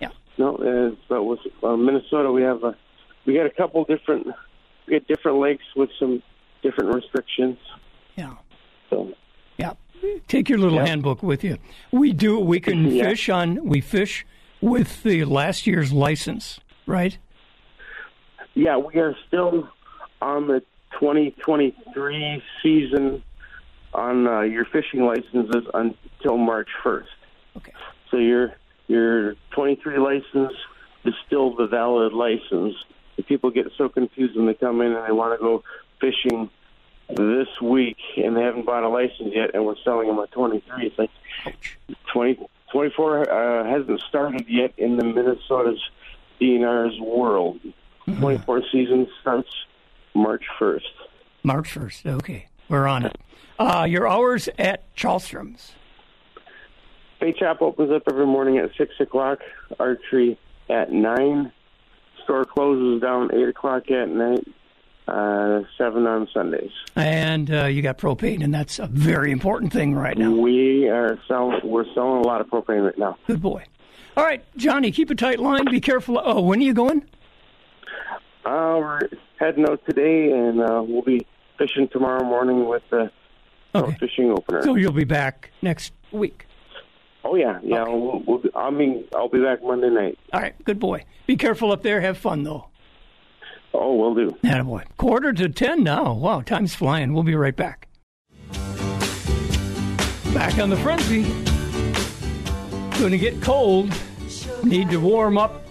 Yeah. 0.00 0.08
No, 0.38 0.56
uh, 0.56 0.94
but 1.08 1.24
with 1.24 1.40
uh, 1.62 1.76
Minnesota, 1.76 2.32
we 2.32 2.42
have 2.42 2.62
a 2.64 2.74
we 3.26 3.34
got 3.34 3.46
a 3.46 3.50
couple 3.50 3.84
different 3.84 4.26
we 4.86 4.94
get 4.94 5.06
different 5.06 5.38
lakes 5.38 5.64
with 5.76 5.90
some 5.98 6.22
different 6.62 6.94
restrictions. 6.94 7.58
Yeah. 8.16 8.34
So 8.90 9.12
Yeah. 9.58 9.74
Take 10.28 10.48
your 10.50 10.58
little 10.58 10.78
Yeah. 10.78 10.86
handbook 10.86 11.22
with 11.22 11.42
you. 11.44 11.56
We 11.90 12.12
do. 12.12 12.38
We 12.38 12.60
can 12.60 12.86
Yeah. 12.90 13.04
fish 13.04 13.28
on. 13.28 13.64
We 13.64 13.80
fish 13.80 14.26
with 14.60 15.02
the 15.02 15.24
last 15.24 15.66
year's 15.66 15.92
license, 15.92 16.58
right? 16.86 17.18
Yeah, 18.54 18.76
we 18.76 18.94
are 19.00 19.16
still 19.26 19.68
on 20.22 20.46
the 20.46 20.60
2023 20.98 22.42
season 22.62 23.22
on 23.92 24.26
uh, 24.26 24.40
your 24.40 24.64
fishing 24.64 25.04
licenses 25.04 25.66
until 25.74 26.36
March 26.36 26.68
1st. 26.82 27.04
Okay. 27.56 27.72
So 28.10 28.16
your 28.16 28.54
your 28.86 29.34
23 29.52 29.98
license 29.98 30.52
is 31.04 31.14
still 31.26 31.54
the 31.54 31.66
valid 31.66 32.12
license. 32.12 32.74
If 33.16 33.26
people 33.26 33.50
get 33.50 33.66
so 33.78 33.88
confused 33.88 34.36
when 34.36 34.46
they 34.46 34.54
come 34.54 34.80
in 34.80 34.92
and 34.92 35.06
they 35.06 35.12
want 35.12 35.38
to 35.38 35.42
go 35.42 35.62
fishing 36.00 36.50
this 37.08 37.48
week 37.60 37.96
and 38.16 38.36
they 38.36 38.42
haven't 38.42 38.66
bought 38.66 38.82
a 38.82 38.88
license 38.88 39.32
yet, 39.34 39.54
and 39.54 39.64
we're 39.64 39.76
selling 39.84 40.08
them 40.08 40.18
a 40.18 40.26
23, 40.26 40.86
it's 40.86 40.98
like 40.98 41.10
20, 42.12 42.46
24 42.72 43.30
uh, 43.30 43.64
hasn't 43.64 44.00
started 44.00 44.46
yet 44.48 44.72
in 44.76 44.96
the 44.96 45.04
Minnesota's 45.04 45.80
DNR's 46.40 46.98
world. 47.00 47.60
24 48.06 48.62
season 48.70 49.06
starts 49.20 49.48
March 50.14 50.44
1st. 50.58 50.80
March 51.42 51.72
first. 51.72 52.06
Okay, 52.06 52.48
we're 52.68 52.86
on 52.86 53.04
it. 53.04 53.16
Uh, 53.58 53.86
your 53.88 54.08
hours 54.08 54.48
at 54.58 54.82
Chalstrom's. 54.96 55.72
Bay 57.20 57.32
Chap 57.32 57.62
opens 57.62 57.90
up 57.90 58.02
every 58.10 58.26
morning 58.26 58.58
at 58.58 58.70
6 58.76 58.94
o'clock, 59.00 59.38
archery 59.78 60.38
at 60.68 60.92
9. 60.92 61.52
Store 62.24 62.44
closes 62.44 63.00
down 63.00 63.30
8 63.34 63.48
o'clock 63.48 63.90
at 63.90 64.08
night, 64.08 64.46
uh, 65.06 65.62
7 65.78 66.06
on 66.06 66.28
Sundays. 66.32 66.70
And 66.96 67.50
uh, 67.50 67.66
you 67.66 67.82
got 67.82 67.98
propane, 67.98 68.42
and 68.42 68.52
that's 68.52 68.78
a 68.78 68.86
very 68.86 69.30
important 69.30 69.72
thing 69.72 69.94
right 69.94 70.16
now. 70.16 70.32
We 70.32 70.88
are 70.88 71.18
selling, 71.28 71.60
we're 71.62 71.86
selling 71.94 72.24
a 72.24 72.26
lot 72.26 72.40
of 72.40 72.48
propane 72.48 72.84
right 72.84 72.98
now. 72.98 73.16
Good 73.26 73.42
boy. 73.42 73.64
All 74.16 74.24
right, 74.24 74.44
Johnny, 74.56 74.90
keep 74.92 75.10
a 75.10 75.14
tight 75.14 75.40
line. 75.40 75.64
Be 75.66 75.80
careful. 75.80 76.20
Oh, 76.22 76.40
when 76.40 76.60
are 76.60 76.62
you 76.62 76.74
going? 76.74 77.04
Uh, 78.44 78.76
we're 78.78 79.00
heading 79.38 79.66
out 79.68 79.80
today, 79.86 80.30
and 80.32 80.60
uh, 80.60 80.82
we'll 80.86 81.02
be 81.02 81.26
fishing 81.58 81.88
tomorrow 81.88 82.24
morning 82.24 82.66
with 82.68 82.82
the 82.90 83.10
trout 83.72 83.94
fishing 83.98 84.30
opener. 84.30 84.62
So 84.62 84.74
you'll 84.74 84.92
be 84.92 85.04
back 85.04 85.50
next 85.62 85.92
week. 86.12 86.46
oh 87.24 87.36
yeah, 87.36 87.58
yeah. 87.62 87.84
We'll, 87.84 88.22
we'll 88.26 88.38
be, 88.38 88.50
I 88.54 88.70
mean, 88.70 89.04
I'll 89.14 89.28
be 89.28 89.40
back 89.42 89.62
Monday 89.62 89.88
night. 89.90 90.18
All 90.32 90.40
right, 90.40 90.54
good 90.64 90.78
boy. 90.78 91.04
Be 91.26 91.36
careful 91.36 91.72
up 91.72 91.82
there. 91.82 92.00
Have 92.00 92.18
fun, 92.18 92.42
though. 92.42 92.68
Oh, 93.72 93.94
we'll 93.94 94.14
do. 94.14 94.36
boy. 94.62 94.84
Quarter 94.98 95.32
to 95.32 95.48
ten 95.48 95.82
now. 95.82 96.12
Wow, 96.12 96.42
time's 96.42 96.74
flying. 96.74 97.12
We'll 97.14 97.24
be 97.24 97.34
right 97.34 97.56
back. 97.56 97.88
Back 100.32 100.58
on 100.58 100.68
the 100.68 100.76
frenzy. 100.76 101.22
Going 102.98 103.12
to 103.12 103.18
get 103.18 103.40
cold. 103.42 103.92
Need 104.62 104.90
to 104.90 104.98
warm 104.98 105.38
up. 105.38 105.63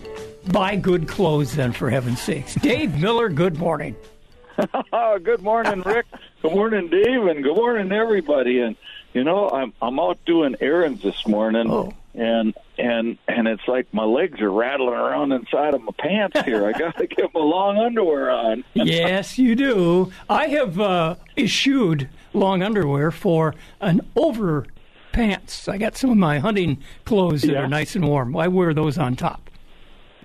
Buy 0.51 0.75
good 0.75 1.08
clothes, 1.08 1.56
then, 1.56 1.71
for 1.71 1.89
heaven's 1.89 2.21
sakes. 2.21 2.56
Dave 2.56 2.99
Miller, 2.99 3.29
good 3.29 3.58
morning. 3.58 3.95
Oh, 4.91 5.17
good 5.23 5.41
morning, 5.41 5.82
Rik. 5.82 6.06
good 6.41 6.51
morning, 6.53 6.89
Dave, 6.89 7.25
and 7.25 7.43
good 7.43 7.56
morning, 7.56 7.91
everybody. 7.91 8.60
And 8.60 8.75
you 9.13 9.23
know, 9.23 9.49
I'm 9.49 9.73
I'm 9.82 9.99
out 9.99 10.19
doing 10.25 10.56
errands 10.60 11.01
this 11.01 11.25
morning, 11.25 11.93
and 12.13 12.53
and 12.77 13.17
and 13.27 13.47
it's 13.47 13.67
like 13.67 13.91
my 13.93 14.03
legs 14.03 14.41
are 14.41 14.51
rattling 14.51 14.93
around 14.93 15.32
inside 15.32 15.73
of 15.73 15.82
my 15.82 15.93
pants 15.97 16.39
here. 16.41 16.65
I 16.67 16.71
got 16.77 16.97
to 16.97 17.08
get 17.08 17.34
my 17.34 17.39
long 17.39 17.77
underwear 17.77 18.29
on. 18.29 18.63
yes, 18.73 19.39
you 19.39 19.56
do. 19.56 20.12
I 20.29 20.47
have 20.47 20.79
uh, 20.79 21.15
issued 21.38 22.10
long 22.34 22.62
underwear 22.62 23.12
for 23.12 23.56
an 23.79 24.01
over 24.15 24.65
pants. 25.13 25.67
I 25.69 25.77
got 25.77 25.95
some 25.95 26.10
of 26.10 26.17
my 26.17 26.39
hunting 26.39 26.79
clothes 27.06 27.43
that 27.43 27.51
Yeah. 27.53 27.60
are 27.62 27.67
nice 27.67 27.95
and 27.95 28.06
warm. 28.08 28.36
I 28.36 28.49
wear 28.49 28.73
those 28.73 28.97
on 28.97 29.15
top. 29.15 29.49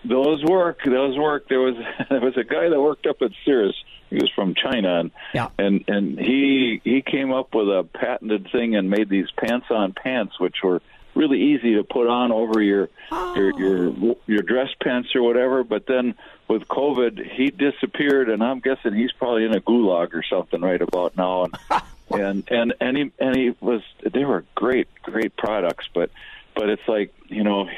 Those 0.04 0.42
work. 0.44 0.80
Those 0.84 1.16
work. 1.16 1.48
There 1.48 1.60
was 1.60 1.76
there 2.10 2.20
was 2.20 2.36
a 2.36 2.44
guy 2.44 2.68
that 2.68 2.80
worked 2.80 3.06
up 3.06 3.22
at 3.22 3.30
Sears. 3.44 3.76
He 4.10 4.16
was 4.16 4.30
from 4.34 4.54
China, 4.54 5.00
and 5.00 5.10
Yeah. 5.34 5.48
and 5.58 5.84
and 5.88 6.18
he 6.18 6.80
he 6.84 7.02
came 7.02 7.32
up 7.32 7.54
with 7.54 7.68
a 7.68 7.84
patented 7.94 8.48
thing 8.50 8.74
and 8.76 8.88
made 8.90 9.08
these 9.08 9.30
pants 9.32 9.66
on 9.70 9.92
pants, 9.92 10.38
which 10.40 10.56
were 10.62 10.80
really 11.14 11.40
easy 11.54 11.74
to 11.74 11.82
put 11.84 12.06
on 12.06 12.30
over 12.32 12.62
your 12.62 12.88
your 13.10 13.58
your 13.58 13.88
oh. 13.88 14.18
your 14.26 14.42
dress 14.42 14.68
pants 14.82 15.14
or 15.14 15.22
whatever. 15.22 15.64
But 15.64 15.86
then 15.86 16.14
with 16.48 16.62
COVID, 16.68 17.30
he 17.30 17.50
disappeared, 17.50 18.30
and 18.30 18.42
I'm 18.42 18.60
guessing 18.60 18.94
he's 18.94 19.12
probably 19.12 19.44
in 19.44 19.54
a 19.54 19.60
gulag 19.60 20.14
or 20.14 20.22
something 20.22 20.60
right 20.60 20.80
about 20.80 21.16
now. 21.16 21.44
And 21.44 21.54
and 22.10 22.44
and 22.50 22.74
and 22.80 22.96
he 22.96 23.10
and 23.18 23.36
he 23.36 23.54
was 23.60 23.82
they 24.02 24.24
were 24.24 24.44
great 24.54 24.88
great 25.02 25.36
products, 25.36 25.86
but 25.92 26.10
but 26.54 26.68
it's 26.70 26.86
like 26.88 27.12
you 27.26 27.44
know 27.44 27.68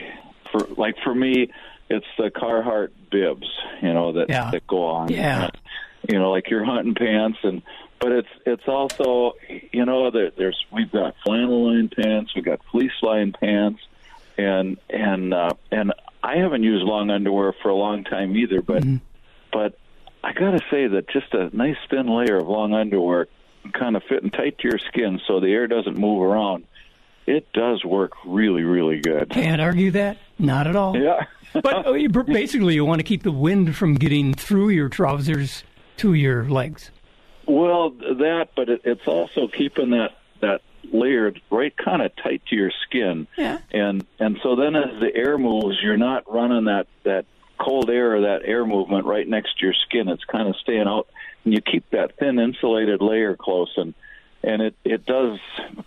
for 0.53 0.61
like 0.77 0.97
for 1.03 1.15
me 1.15 1.51
it's 1.91 2.07
the 2.17 2.31
Carhartt 2.31 2.91
bibs 3.11 3.47
you 3.83 3.93
know 3.93 4.13
that 4.13 4.31
Yeah. 4.31 4.51
that 4.53 4.67
go 4.67 4.85
on 4.85 5.09
Yeah. 5.11 5.51
you 6.09 6.19
know 6.19 6.31
like 6.31 6.49
your 6.49 6.65
hunting 6.65 6.95
pants 6.95 7.39
and 7.43 7.63
but 8.01 8.13
it's 8.13 8.29
it's 8.47 8.67
also 8.69 9.35
you 9.73 9.85
know 9.85 10.11
there, 10.11 10.31
there's 10.37 10.65
we've 10.73 10.91
got 10.91 11.15
flannel 11.25 11.67
lined 11.67 11.93
pants 11.93 12.33
we've 12.35 12.45
got 12.45 12.61
fleece 12.71 12.93
lined 13.03 13.37
pants 13.41 13.81
and 14.39 14.79
and 14.89 15.35
uh, 15.35 15.51
and 15.71 15.93
I 16.23 16.37
haven't 16.37 16.63
used 16.63 16.85
long 16.85 17.11
underwear 17.11 17.53
for 17.63 17.69
a 17.71 17.75
long 17.75 18.05
time 18.05 18.37
either 18.37 18.63
but 18.63 18.85
but 19.53 19.79
I 20.23 20.33
got 20.33 20.53
to 20.53 20.61
say 20.71 20.87
that 20.87 21.09
just 21.11 21.35
a 21.35 21.55
nice 21.57 21.77
thin 21.91 22.07
layer 22.07 22.37
of 22.37 22.47
long 22.49 22.73
underwear 22.73 23.27
kind 23.73 23.97
of 23.97 24.03
fitting 24.09 24.31
tight 24.31 24.59
to 24.59 24.69
your 24.69 24.79
skin 24.79 25.21
so 25.27 25.41
the 25.41 25.49
air 25.53 25.67
doesn't 25.67 25.99
move 25.99 26.23
around 26.23 26.65
it 27.37 27.53
does 27.53 27.85
work 27.85 28.13
really 28.27 28.63
really 28.63 29.01
good 29.01 29.31
Can't 29.31 29.61
argue 29.61 29.91
that. 29.93 30.19
Not 30.39 30.67
at 30.67 30.77
all. 30.77 30.97
yeah 30.97 31.27
but 31.53 31.87
uh, 31.87 32.23
basically, 32.23 32.75
you 32.75 32.85
want 32.85 33.01
to 33.01 33.05
keep 33.05 33.23
the 33.25 33.33
wind 33.33 33.75
from 33.77 33.95
getting 33.95 34.35
through 34.35 34.69
your 34.69 34.89
trousers 34.89 35.65
to 35.97 36.15
your 36.15 36.49
legs. 36.49 36.91
Well, 37.47 37.91
that, 37.91 38.51
but 38.55 38.69
it, 38.69 38.83
it's 38.85 39.07
also 39.07 39.49
keeping 39.49 39.91
that 39.91 40.17
that 40.41 40.63
layer 40.93 41.33
right 41.51 41.77
kind 41.77 42.03
of 42.03 42.13
tight 42.17 42.43
to 42.51 42.57
your 42.57 42.71
skin. 42.87 43.27
Yeah. 43.37 43.59
And 43.73 44.07
and 44.21 44.39
so 44.43 44.55
then 44.55 44.77
as 44.77 45.01
the 45.01 45.11
air 45.15 45.39
moves, 45.39 45.79
you're 45.83 45.97
not 45.97 46.33
running 46.33 46.67
that 46.67 46.87
that 47.05 47.27
cold 47.59 47.91
air 47.91 48.17
or 48.17 48.21
that 48.23 48.43
air 48.45 48.65
movement 48.65 49.07
right 49.07 49.27
next 49.27 49.59
to 49.59 49.67
your 49.67 49.75
skin. 49.75 50.09
It's 50.09 50.25
kind 50.25 50.49
of 50.49 50.55
staying 50.57 50.87
out, 50.87 51.09
and 51.45 51.53
you 51.53 51.61
keep 51.61 51.91
that 51.91 52.17
thin 52.19 52.39
insulated 52.39 53.03
layer 53.03 53.35
close. 53.35 53.73
And 53.77 53.95
and 54.43 54.63
it 54.63 54.75
it 54.85 55.05
does. 55.07 55.39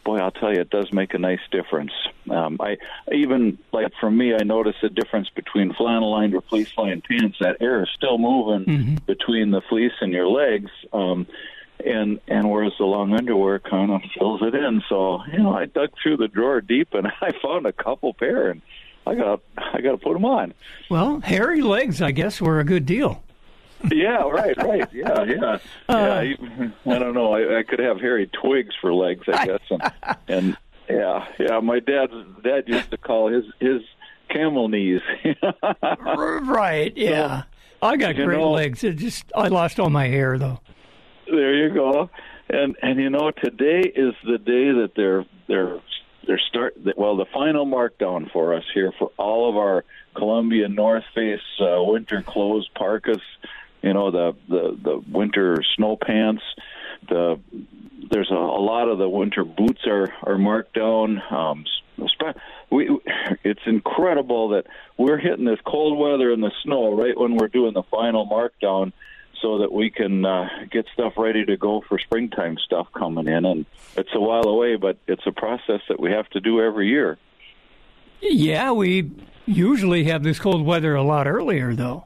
Boy, 0.03 0.17
I'll 0.19 0.31
tell 0.31 0.53
you, 0.53 0.61
it 0.61 0.69
does 0.69 0.91
make 0.93 1.13
a 1.13 1.17
nice 1.19 1.39
difference. 1.51 1.91
Um, 2.29 2.57
I 2.59 2.77
even 3.11 3.57
like 3.71 3.91
for 3.99 4.09
me, 4.11 4.33
I 4.33 4.43
notice 4.43 4.75
a 4.83 4.89
difference 4.89 5.29
between 5.29 5.73
flannel 5.73 6.11
lined 6.11 6.35
or 6.35 6.41
fleece 6.41 6.71
lined 6.77 7.03
pants. 7.03 7.37
That 7.39 7.57
air 7.61 7.83
is 7.83 7.89
still 7.95 8.17
moving 8.17 8.65
Mm-hmm. 8.65 8.95
between 9.05 9.51
the 9.51 9.61
fleece 9.69 9.93
and 10.01 10.11
your 10.13 10.27
legs. 10.27 10.71
Um, 10.91 11.27
and 11.85 12.19
and 12.27 12.49
whereas 12.49 12.73
the 12.77 12.85
long 12.85 13.13
underwear 13.13 13.59
kind 13.59 13.91
of 13.91 14.01
fills 14.17 14.41
it 14.41 14.55
in. 14.55 14.81
So 14.87 15.23
you 15.31 15.39
know, 15.39 15.53
I 15.53 15.65
dug 15.65 15.89
through 16.01 16.17
the 16.17 16.27
drawer 16.27 16.61
deep 16.61 16.93
and 16.93 17.07
I 17.21 17.31
found 17.41 17.65
a 17.65 17.73
couple 17.73 18.13
pair, 18.13 18.51
and 18.51 18.61
I 19.05 19.15
got 19.15 19.41
I 19.57 19.81
got 19.81 19.91
to 19.91 19.97
put 19.97 20.13
them 20.13 20.23
on. 20.25 20.53
Well, 20.89 21.19
hairy 21.21 21.61
legs, 21.61 22.01
I 22.01 22.11
guess, 22.11 22.39
were 22.39 22.59
a 22.59 22.63
good 22.63 22.85
deal. 22.85 23.23
Yeah, 23.91 24.23
right, 24.29 24.55
right. 24.57 24.89
Yeah, 24.93 25.23
yeah. 25.23 25.57
yeah 25.89 26.23
even- 26.23 26.73
I 26.85 26.99
don't 26.99 27.13
know. 27.13 27.33
I, 27.33 27.59
I 27.59 27.63
could 27.63 27.79
have 27.79 27.99
hairy 27.99 28.27
twigs 28.27 28.73
for 28.79 28.93
legs, 28.93 29.23
I 29.27 29.45
guess. 29.45 29.59
And, 29.69 29.91
and 30.27 30.57
yeah, 30.89 31.25
yeah. 31.39 31.59
My 31.59 31.79
dad's 31.79 32.13
dad 32.43 32.63
used 32.67 32.91
to 32.91 32.97
call 32.97 33.27
his 33.31 33.45
his 33.59 33.81
camel 34.29 34.69
knees. 34.69 35.01
right. 36.01 36.93
Yeah. 36.95 37.43
I 37.81 37.97
got 37.97 38.15
great 38.15 38.39
know- 38.39 38.51
legs. 38.51 38.83
It 38.83 38.93
just 38.97 39.25
I 39.35 39.47
lost 39.49 39.79
all 39.79 39.89
my 39.89 40.07
hair 40.07 40.37
though. 40.37 40.59
there 41.27 41.55
you 41.55 41.73
go. 41.73 42.09
And 42.49 42.75
and 42.81 42.99
you 42.99 43.09
know 43.09 43.31
today 43.31 43.81
is 43.81 44.13
the 44.25 44.37
day 44.37 44.71
that 44.71 44.91
they're 44.95 45.25
they're 45.47 45.79
they're 46.27 46.41
start 46.49 46.75
well 46.97 47.17
the 47.17 47.25
final 47.33 47.65
markdown 47.65 48.31
for 48.31 48.53
us 48.53 48.63
here 48.73 48.93
for 48.97 49.11
all 49.17 49.49
of 49.49 49.57
our 49.57 49.83
Columbia 50.15 50.67
North 50.69 51.03
Face 51.15 51.39
uh, 51.59 51.81
winter 51.83 52.21
clothes 52.21 52.69
parkas. 52.75 53.21
You 53.83 53.93
know 53.93 54.11
the 54.11 54.35
the 54.47 54.77
the 54.81 55.03
winter 55.11 55.63
snow 55.75 55.97
pants. 55.97 56.41
The 57.09 57.39
there's 58.09 58.31
a, 58.31 58.35
a 58.35 58.63
lot 58.63 58.89
of 58.89 58.97
the 58.97 59.09
winter 59.09 59.43
boots 59.43 59.81
are 59.85 60.11
are 60.23 60.37
marked 60.37 60.73
down. 60.73 61.21
Um, 61.29 61.65
we 62.71 62.97
it's 63.43 63.61
incredible 63.65 64.49
that 64.49 64.65
we're 64.97 65.17
hitting 65.17 65.45
this 65.45 65.59
cold 65.65 65.99
weather 65.99 66.31
and 66.31 66.41
the 66.41 66.51
snow 66.63 66.95
right 66.95 67.17
when 67.17 67.35
we're 67.35 67.49
doing 67.49 67.73
the 67.73 67.83
final 67.83 68.25
markdown 68.25 68.93
so 69.41 69.57
that 69.59 69.71
we 69.71 69.89
can 69.89 70.23
uh, 70.23 70.47
get 70.71 70.85
stuff 70.93 71.13
ready 71.17 71.43
to 71.45 71.57
go 71.57 71.83
for 71.87 71.99
springtime 71.99 72.57
stuff 72.57 72.87
coming 72.97 73.27
in. 73.27 73.43
And 73.43 73.65
it's 73.97 74.09
a 74.15 74.19
while 74.19 74.47
away, 74.47 74.77
but 74.77 74.97
it's 75.05 75.27
a 75.27 75.33
process 75.33 75.81
that 75.89 75.99
we 75.99 76.11
have 76.11 76.29
to 76.29 76.39
do 76.39 76.61
every 76.61 76.87
year. 76.87 77.17
Yeah, 78.21 78.71
we 78.71 79.11
usually 79.45 80.05
have 80.05 80.23
this 80.23 80.39
cold 80.39 80.65
weather 80.65 80.95
a 80.95 81.03
lot 81.03 81.27
earlier 81.27 81.75
though. 81.75 82.05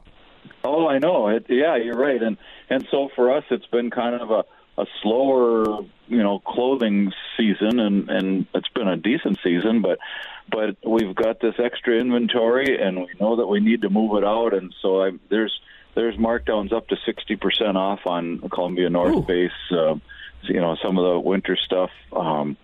Oh, 0.64 0.86
I 0.86 0.98
know. 0.98 1.28
It, 1.28 1.46
yeah, 1.48 1.76
you're 1.76 1.96
right. 1.96 2.22
And 2.22 2.36
and 2.70 2.86
so 2.90 3.08
for 3.14 3.34
us, 3.36 3.44
it's 3.50 3.66
been 3.66 3.90
kind 3.90 4.20
of 4.20 4.30
a 4.30 4.44
a 4.78 4.86
slower, 5.02 5.82
you 6.06 6.22
know, 6.22 6.38
clothing 6.38 7.12
season, 7.36 7.80
and 7.80 8.08
and 8.08 8.46
it's 8.54 8.68
been 8.68 8.88
a 8.88 8.96
decent 8.96 9.38
season, 9.42 9.82
but 9.82 9.98
but 10.50 10.76
we've 10.86 11.14
got 11.14 11.40
this 11.40 11.54
extra 11.58 11.98
inventory, 11.98 12.80
and 12.80 12.98
we 12.98 13.08
know 13.20 13.36
that 13.36 13.46
we 13.46 13.60
need 13.60 13.82
to 13.82 13.90
move 13.90 14.16
it 14.16 14.24
out, 14.24 14.54
and 14.54 14.74
so 14.80 15.02
I, 15.02 15.10
there's 15.28 15.58
there's 15.94 16.16
markdowns 16.16 16.72
up 16.72 16.88
to 16.88 16.96
sixty 17.04 17.36
percent 17.36 17.76
off 17.76 18.00
on 18.06 18.38
Columbia 18.50 18.88
North 18.88 19.26
Face. 19.26 19.50
Uh, 19.70 19.96
you 20.42 20.60
know 20.60 20.76
some 20.82 20.98
of 20.98 21.04
the 21.04 21.18
winter 21.18 21.56
stuff. 21.56 21.90
Um, 22.12 22.56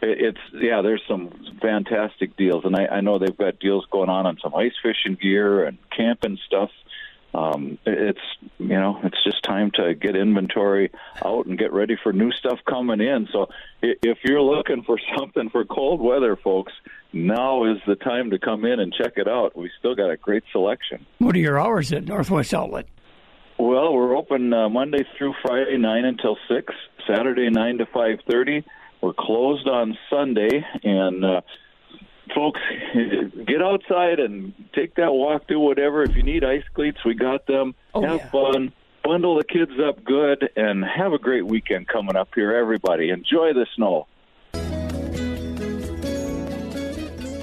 it, 0.00 0.34
it's 0.34 0.40
yeah, 0.54 0.82
there's 0.82 1.02
some 1.06 1.30
fantastic 1.60 2.36
deals, 2.36 2.64
and 2.64 2.74
I, 2.76 2.86
I 2.86 3.00
know 3.00 3.18
they've 3.18 3.36
got 3.36 3.60
deals 3.60 3.86
going 3.90 4.08
on 4.08 4.26
on 4.26 4.38
some 4.42 4.54
ice 4.54 4.72
fishing 4.82 5.16
gear 5.20 5.64
and 5.64 5.78
camping 5.94 6.38
stuff. 6.46 6.70
Um, 7.34 7.78
it's 7.84 8.20
you 8.58 8.68
know 8.68 9.00
it's 9.04 9.22
just 9.22 9.42
time 9.42 9.70
to 9.74 9.94
get 9.94 10.16
inventory 10.16 10.90
out 11.24 11.46
and 11.46 11.58
get 11.58 11.72
ready 11.72 11.96
for 12.02 12.12
new 12.12 12.32
stuff 12.32 12.58
coming 12.68 13.00
in. 13.00 13.28
So 13.32 13.48
if 13.82 14.18
you're 14.24 14.40
looking 14.40 14.82
for 14.82 14.98
something 15.18 15.50
for 15.50 15.64
cold 15.64 16.00
weather, 16.00 16.36
folks, 16.36 16.72
now 17.12 17.64
is 17.70 17.78
the 17.86 17.96
time 17.96 18.30
to 18.30 18.38
come 18.38 18.64
in 18.64 18.80
and 18.80 18.92
check 18.92 19.14
it 19.16 19.28
out. 19.28 19.56
We 19.56 19.70
still 19.78 19.94
got 19.94 20.10
a 20.10 20.16
great 20.16 20.44
selection. 20.52 21.06
What 21.18 21.36
are 21.36 21.40
your 21.40 21.60
hours 21.60 21.92
at 21.92 22.04
Northwest 22.04 22.54
Outlet? 22.54 22.86
Well, 23.58 23.92
we're 23.92 24.16
open 24.16 24.52
uh, 24.52 24.68
Monday 24.68 25.04
through 25.16 25.34
Friday, 25.42 25.76
nine 25.78 26.04
until 26.04 26.36
six. 26.48 26.72
Saturday, 27.06 27.50
nine 27.50 27.78
to 27.78 27.86
five 27.86 28.20
thirty. 28.30 28.64
We're 29.00 29.12
closed 29.12 29.68
on 29.68 29.96
Sunday, 30.10 30.64
and 30.82 31.24
uh, 31.24 31.40
folks, 32.38 32.60
get 33.46 33.60
outside 33.60 34.20
and 34.20 34.52
take 34.74 34.94
that 34.94 35.12
walk. 35.12 35.46
Do 35.48 35.58
whatever. 35.58 36.02
If 36.04 36.14
you 36.14 36.22
need 36.22 36.44
ice 36.44 36.62
cleats, 36.74 36.98
we 37.04 37.14
got 37.14 37.46
them. 37.46 37.74
Oh, 37.94 38.02
have 38.02 38.20
yeah. 38.20 38.30
fun. 38.30 38.72
Bundle 39.02 39.36
the 39.36 39.44
kids 39.44 39.72
up 39.86 40.04
good, 40.04 40.50
and 40.56 40.84
have 40.84 41.12
a 41.12 41.18
great 41.18 41.46
weekend 41.46 41.88
coming 41.88 42.16
up 42.16 42.28
here. 42.34 42.54
Everybody, 42.54 43.10
enjoy 43.10 43.52
the 43.54 43.66
snow. 43.74 44.06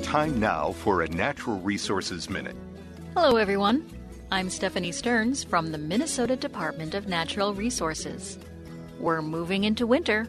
Time 0.02 0.40
now 0.40 0.72
for 0.74 1.02
a 1.02 1.08
Natural 1.08 1.60
Resources 1.60 2.30
Minute. 2.30 2.56
Hello, 3.16 3.38
everyone. 3.38 3.86
I'm 4.32 4.50
Stephanie 4.50 4.92
Stearns 4.92 5.44
from 5.44 5.72
the 5.72 5.78
Minnesota 5.78 6.36
Department 6.36 6.94
of 6.94 7.08
Natural 7.08 7.54
Resources. 7.54 8.38
We're 9.00 9.22
moving 9.22 9.64
into 9.64 9.88
winter. 9.88 10.28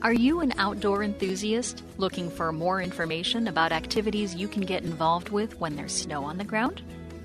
Are 0.00 0.12
you 0.12 0.38
an 0.38 0.52
outdoor 0.58 1.02
enthusiast 1.02 1.82
looking 1.96 2.30
for 2.30 2.52
more 2.52 2.80
information 2.80 3.48
about 3.48 3.72
activities 3.72 4.32
you 4.32 4.46
can 4.46 4.62
get 4.62 4.84
involved 4.84 5.30
with 5.30 5.58
when 5.58 5.74
there's 5.74 5.92
snow 5.92 6.22
on 6.22 6.38
the 6.38 6.44
ground? 6.44 6.82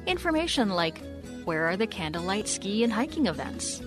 Information 0.07 0.69
like 0.69 0.99
where 1.45 1.69
are 1.69 1.77
the 1.77 1.85
candlelight 1.85 2.47
ski 2.47 2.83
and 2.83 2.91
hiking 2.91 3.27
events? 3.27 3.83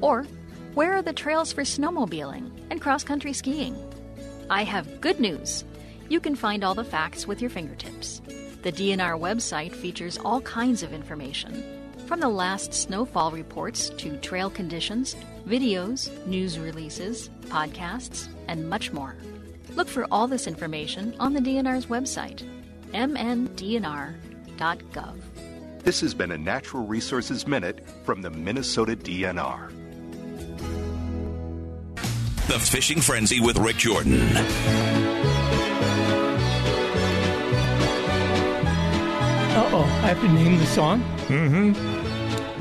Or 0.00 0.28
where 0.74 0.92
are 0.92 1.02
the 1.02 1.12
trails 1.12 1.52
for 1.52 1.62
snowmobiling 1.62 2.52
and 2.70 2.80
cross 2.80 3.02
country 3.02 3.32
skiing? 3.32 3.76
I 4.48 4.62
have 4.62 5.00
good 5.00 5.18
news. 5.18 5.64
You 6.08 6.20
can 6.20 6.36
find 6.36 6.62
all 6.62 6.76
the 6.76 6.84
facts 6.84 7.26
with 7.26 7.40
your 7.40 7.50
fingertips. 7.50 8.22
The 8.62 8.70
DNR 8.70 9.18
website 9.18 9.72
features 9.72 10.18
all 10.18 10.40
kinds 10.42 10.84
of 10.84 10.92
information, 10.92 11.79
from 12.10 12.18
the 12.18 12.28
last 12.28 12.74
snowfall 12.74 13.30
reports 13.30 13.90
to 13.90 14.16
trail 14.16 14.50
conditions, 14.50 15.14
videos, 15.46 16.10
news 16.26 16.58
releases, 16.58 17.28
podcasts, 17.46 18.26
and 18.48 18.68
much 18.68 18.92
more. 18.92 19.14
Look 19.76 19.86
for 19.86 20.08
all 20.10 20.26
this 20.26 20.48
information 20.48 21.14
on 21.20 21.34
the 21.34 21.38
DNR's 21.38 21.86
website, 21.86 22.42
mndnr.gov. 22.92 24.16
This 25.84 26.00
has 26.00 26.12
been 26.12 26.32
a 26.32 26.36
Natural 26.36 26.84
Resources 26.84 27.46
Minute 27.46 27.86
from 28.02 28.22
the 28.22 28.30
Minnesota 28.30 28.96
DNR. 28.96 29.70
The 32.48 32.58
Fishing 32.58 33.00
Frenzy 33.00 33.38
with 33.38 33.56
Rik 33.56 33.76
Jordan. 33.76 34.20
Uh 39.52 39.70
oh, 39.72 39.84
I 40.02 40.08
have 40.08 40.20
to 40.20 40.28
name 40.28 40.58
the 40.58 40.66
song. 40.66 41.04
Mm-hmm. 41.28 41.99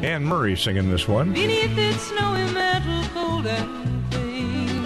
Anne 0.01 0.23
Murray 0.23 0.55
singing 0.55 0.89
this 0.89 1.07
one. 1.07 1.33
Beneath 1.33 1.77
its 1.77 2.03
snowy 2.03 2.51
mantle, 2.53 3.03
cold 3.13 3.45
and 3.45 4.11
clean, 4.11 4.83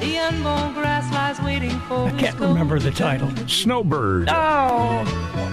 the 0.00 0.18
unborn 0.18 0.72
grass 0.72 1.12
lies 1.12 1.40
waiting 1.44 1.78
for 1.80 2.06
I 2.08 2.10
can't 2.18 2.38
remember 2.40 2.78
the 2.78 2.90
title. 2.90 3.30
Snowbird. 3.46 4.28
Oh, 4.30 5.04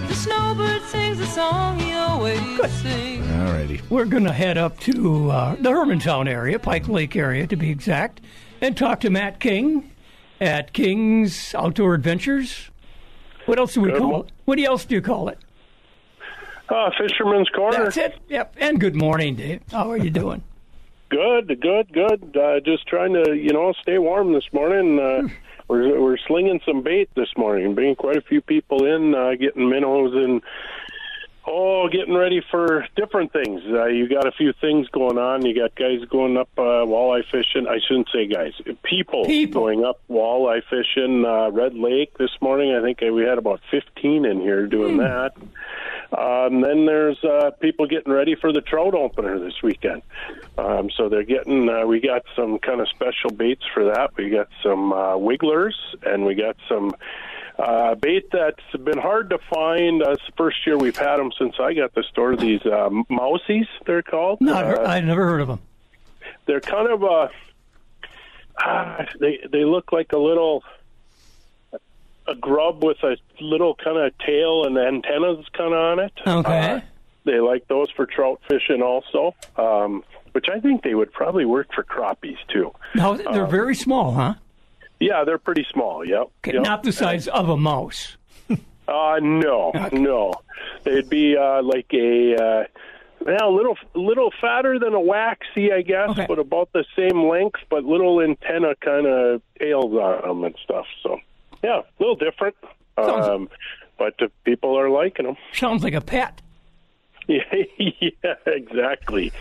The 0.07 0.15
snowbird 0.15 0.83
sings 0.83 1.19
a 1.19 1.25
song 1.27 1.79
he 1.79 1.91
always 1.93 2.39
sings. 2.81 3.27
Alrighty. 3.27 3.81
we're 3.89 4.05
going 4.05 4.23
to 4.23 4.31
head 4.33 4.57
up 4.57 4.79
to 4.81 5.29
uh, 5.31 5.55
the 5.55 5.69
Hermantown 5.69 6.29
area, 6.29 6.57
Pike 6.57 6.87
Lake 6.87 7.15
area 7.17 7.47
to 7.47 7.55
be 7.57 7.69
exact, 7.71 8.21
and 8.61 8.77
talk 8.77 9.01
to 9.01 9.09
Matt 9.09 9.41
King 9.41 9.91
at 10.39 10.71
King's 10.71 11.53
Outdoor 11.55 11.93
Adventures. 11.93 12.69
What 13.47 13.59
else 13.59 13.73
do 13.73 13.81
we 13.81 13.89
Good 13.91 13.99
call 13.99 14.11
mo- 14.11 14.19
it? 14.21 14.31
What 14.45 14.59
else 14.59 14.85
do 14.85 14.95
you 14.95 15.01
call 15.01 15.27
it? 15.27 15.39
Uh, 16.71 16.89
Fisherman's 16.97 17.49
Corner. 17.49 17.83
That's 17.83 17.97
it. 17.97 18.17
Yep. 18.29 18.55
And 18.57 18.79
good 18.79 18.95
morning, 18.95 19.35
Dave. 19.35 19.61
How 19.71 19.91
are 19.91 19.97
you 19.97 20.09
doing? 20.09 20.41
Good, 21.09 21.59
good, 21.59 21.91
good. 21.91 22.37
Uh, 22.37 22.61
just 22.61 22.87
trying 22.87 23.13
to, 23.13 23.33
you 23.33 23.51
know, 23.51 23.73
stay 23.81 23.97
warm 23.97 24.31
this 24.31 24.45
morning. 24.53 24.97
Uh, 24.97 25.27
we're 25.67 25.99
we're 25.99 26.17
slinging 26.27 26.61
some 26.65 26.81
bait 26.81 27.09
this 27.15 27.27
morning. 27.35 27.75
Bringing 27.75 27.95
quite 27.95 28.15
a 28.15 28.21
few 28.21 28.39
people 28.39 28.85
in, 28.85 29.13
uh, 29.13 29.31
getting 29.37 29.69
minnows 29.69 30.13
and 30.15 30.41
oh, 31.45 31.87
getting 31.89 32.13
ready 32.13 32.41
for 32.51 32.85
different 32.95 33.33
things. 33.33 33.61
Uh, 33.67 33.85
you 33.85 34.07
got 34.07 34.27
a 34.27 34.31
few 34.31 34.53
things 34.53 34.87
going 34.89 35.17
on. 35.17 35.45
You 35.45 35.55
got 35.55 35.75
guys 35.75 35.99
going 36.09 36.37
up 36.37 36.49
uh, 36.57 36.85
walleye 36.85 37.23
fishing. 37.31 37.67
I 37.67 37.79
shouldn't 37.87 38.09
say 38.13 38.27
guys. 38.27 38.53
People, 38.83 39.25
going 39.47 39.83
up 39.83 39.99
walleye 40.09 40.61
fishing. 40.69 41.25
Uh, 41.25 41.49
Red 41.51 41.73
Lake 41.73 42.17
this 42.17 42.31
morning. 42.41 42.73
I 42.75 42.81
think 42.81 43.01
we 43.01 43.23
had 43.23 43.37
about 43.37 43.61
fifteen 43.69 44.25
in 44.25 44.39
here 44.41 44.67
doing 44.67 44.97
that. 44.97 45.33
Um, 46.17 46.61
then 46.61 46.85
there's 46.85 47.23
uh, 47.23 47.51
people 47.61 47.87
getting 47.87 48.11
ready 48.11 48.35
for 48.35 48.51
the 48.51 48.61
trout 48.61 48.93
opener 48.93 49.39
this 49.39 49.61
weekend. 49.63 50.01
Um, 50.57 50.89
so 50.95 51.07
they're 51.09 51.23
getting. 51.23 51.69
Uh, 51.69 51.85
we 51.85 52.01
got 52.01 52.23
some 52.35 52.59
kind 52.59 52.81
of 52.81 52.89
special 52.89 53.29
baits 53.29 53.63
for 53.73 53.85
that. 53.85 54.11
We 54.17 54.29
got 54.29 54.49
some 54.61 54.91
uh, 54.91 55.17
wigglers, 55.17 55.75
and 56.03 56.25
we 56.25 56.35
got 56.35 56.57
some 56.67 56.91
uh, 57.59 57.95
bait 57.95 58.29
that's 58.31 58.61
been 58.83 58.97
hard 58.97 59.29
to 59.31 59.37
find. 59.53 60.01
Uh, 60.03 60.11
it's 60.11 60.25
the 60.25 60.31
first 60.37 60.65
year 60.65 60.77
we've 60.77 60.97
had 60.97 61.17
them 61.17 61.31
since 61.37 61.55
I 61.59 61.73
got 61.73 61.93
the 61.93 62.03
store. 62.03 62.35
These 62.35 62.61
uh, 62.65 62.89
mousies, 63.09 63.67
they're 63.85 64.01
called. 64.01 64.39
No, 64.41 64.55
I've, 64.55 64.77
Uh, 64.79 64.83
I've 64.83 65.03
never 65.05 65.25
heard 65.25 65.41
of 65.41 65.47
them. 65.47 65.59
they're 66.45 66.59
kind 66.61 66.87
of 66.89 67.03
uh 67.03 67.27
ah, 68.59 69.05
they 69.19 69.39
they 69.51 69.63
look 69.65 69.91
like 69.91 70.11
a 70.13 70.17
little 70.17 70.63
a 72.27 72.35
grub 72.35 72.83
with 72.83 72.97
a 73.03 73.17
little 73.39 73.75
kind 73.75 73.97
of 73.97 74.15
tail 74.19 74.65
and 74.65 74.77
antennas 74.77 75.45
kind 75.53 75.73
of 75.73 75.79
on 75.79 75.99
it. 75.99 76.13
Okay. 76.25 76.69
Uh, 76.71 76.79
they 77.25 77.39
like 77.39 77.67
those 77.67 77.89
for 77.91 78.05
trout 78.05 78.39
fishing 78.47 78.81
also, 78.81 79.35
um, 79.57 80.03
which 80.31 80.45
I 80.49 80.59
think 80.59 80.83
they 80.83 80.95
would 80.95 81.11
probably 81.11 81.45
work 81.45 81.67
for 81.73 81.83
crappies 81.83 82.37
too. 82.47 82.73
Now 82.95 83.13
they're 83.13 83.45
Uh, 83.45 83.49
very 83.49 83.75
small, 83.75 84.13
huh? 84.13 84.35
Yeah, 85.01 85.23
they're 85.25 85.39
pretty 85.39 85.65
small. 85.71 86.05
Yep. 86.05 86.27
Okay, 86.39 86.53
yep. 86.53 86.63
Not 86.63 86.83
the 86.83 86.91
size 86.91 87.27
of 87.27 87.49
a 87.49 87.57
mouse. 87.57 88.17
Uh, 88.87 89.19
no, 89.21 89.71
no. 89.93 90.33
They'd 90.83 91.07
be 91.07 91.37
uh, 91.37 91.61
like 91.63 91.85
a 91.93 92.35
uh, 92.35 92.63
well, 93.25 93.49
a 93.49 93.55
little 93.55 93.77
little 93.93 94.33
fatter 94.41 94.79
than 94.79 94.93
a 94.93 94.99
waxy, 94.99 95.71
I 95.71 95.81
guess, 95.81 96.09
but 96.27 96.39
about 96.39 96.73
the 96.73 96.83
same 96.95 97.29
length, 97.29 97.59
but 97.69 97.85
little 97.85 98.19
antenna 98.21 98.75
kind 98.81 99.05
of 99.05 99.41
tails 99.59 99.93
on 99.93 100.27
them 100.27 100.43
and 100.43 100.55
stuff. 100.63 100.85
So, 101.03 101.19
yeah, 101.63 101.79
a 101.79 101.83
little 101.99 102.15
different. 102.15 102.55
Um, 102.97 103.49
but 103.97 104.15
the 104.17 104.29
people 104.43 104.77
are 104.77 104.89
liking 104.89 105.25
them. 105.25 105.37
Sounds 105.53 105.83
like 105.83 105.93
a 105.93 106.01
pet. 106.01 106.41
Yeah, 107.27 107.43
yeah, 107.77 108.33
exactly. 108.45 109.31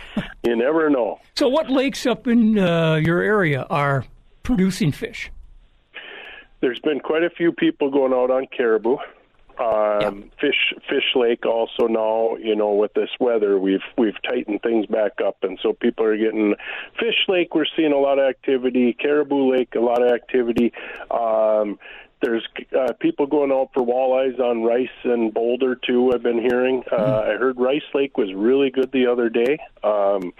You 0.43 0.55
never 0.55 0.89
know. 0.89 1.19
So, 1.35 1.49
what 1.49 1.69
lakes 1.69 2.05
up 2.05 2.27
in 2.27 2.57
uh, 2.57 2.95
your 2.95 3.21
area 3.21 3.65
are 3.69 4.05
producing 4.43 4.91
fish? 4.91 5.31
There's 6.61 6.79
been 6.79 6.99
quite 6.99 7.23
a 7.23 7.29
few 7.29 7.51
people 7.51 7.89
going 7.89 8.13
out 8.13 8.31
on 8.31 8.47
caribou. 8.55 8.97
Um, 9.59 10.31
Fish 10.39 10.73
Fish 10.89 11.15
Lake 11.15 11.45
also 11.45 11.87
now, 11.87 12.35
you 12.37 12.55
know, 12.55 12.71
with 12.73 12.93
this 12.93 13.09
weather, 13.19 13.59
we've 13.59 13.83
we've 13.97 14.19
tightened 14.23 14.61
things 14.61 14.85
back 14.87 15.13
up, 15.23 15.37
and 15.43 15.59
so 15.61 15.73
people 15.73 16.05
are 16.05 16.17
getting 16.17 16.55
Fish 16.99 17.27
Lake. 17.27 17.53
We're 17.53 17.65
seeing 17.75 17.91
a 17.91 17.97
lot 17.97 18.17
of 18.17 18.27
activity. 18.27 18.93
Caribou 18.93 19.51
Lake, 19.51 19.75
a 19.75 19.79
lot 19.79 20.01
of 20.01 20.11
activity. 20.11 20.73
Um, 21.11 21.77
there's 22.21 22.47
uh, 22.77 22.93
people 22.99 23.27
going 23.27 23.51
out 23.51 23.71
for 23.73 23.83
walleyes 23.83 24.39
on 24.39 24.63
Rice 24.63 24.89
and 25.03 25.33
Boulder 25.33 25.75
too. 25.75 26.11
I've 26.13 26.23
been 26.23 26.41
hearing. 26.41 26.83
Uh, 26.91 27.23
I 27.25 27.37
heard 27.37 27.59
Rice 27.59 27.81
Lake 27.93 28.17
was 28.17 28.33
really 28.33 28.69
good 28.69 28.91
the 28.91 29.07
other 29.07 29.29
day. 29.29 29.59
Um, 29.83 30.33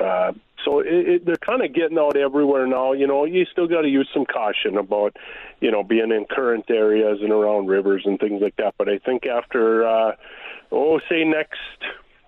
uh, 0.00 0.32
so 0.64 0.80
it, 0.80 0.86
it, 0.88 1.24
they're 1.24 1.36
kind 1.36 1.64
of 1.64 1.72
getting 1.72 1.98
out 1.98 2.16
everywhere 2.16 2.66
now. 2.66 2.92
You 2.92 3.06
know, 3.06 3.24
you 3.24 3.44
still 3.46 3.66
got 3.66 3.82
to 3.82 3.88
use 3.88 4.08
some 4.12 4.24
caution 4.26 4.76
about, 4.76 5.16
you 5.60 5.70
know, 5.70 5.82
being 5.82 6.10
in 6.10 6.24
current 6.24 6.66
areas 6.70 7.20
and 7.22 7.32
around 7.32 7.66
rivers 7.66 8.02
and 8.04 8.18
things 8.18 8.42
like 8.42 8.56
that. 8.56 8.74
But 8.78 8.88
I 8.88 8.98
think 8.98 9.26
after, 9.26 9.86
uh, 9.86 10.16
oh, 10.70 11.00
say 11.08 11.24
next 11.24 11.60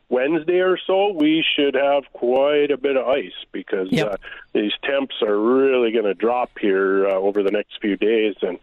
Wednesday 0.08 0.60
or 0.60 0.78
so, 0.86 1.12
we 1.12 1.44
should 1.56 1.74
have 1.74 2.04
quite 2.12 2.70
a 2.70 2.76
bit 2.76 2.96
of 2.96 3.06
ice 3.08 3.32
because 3.52 3.92
uh, 3.92 4.16
these 4.52 4.72
temps 4.84 5.14
are 5.22 5.38
really 5.38 5.92
going 5.92 6.04
to 6.04 6.14
drop 6.14 6.50
here 6.60 7.06
uh, 7.08 7.12
over 7.12 7.42
the 7.42 7.50
next 7.50 7.80
few 7.80 7.96
days, 7.96 8.36
and 8.42 8.58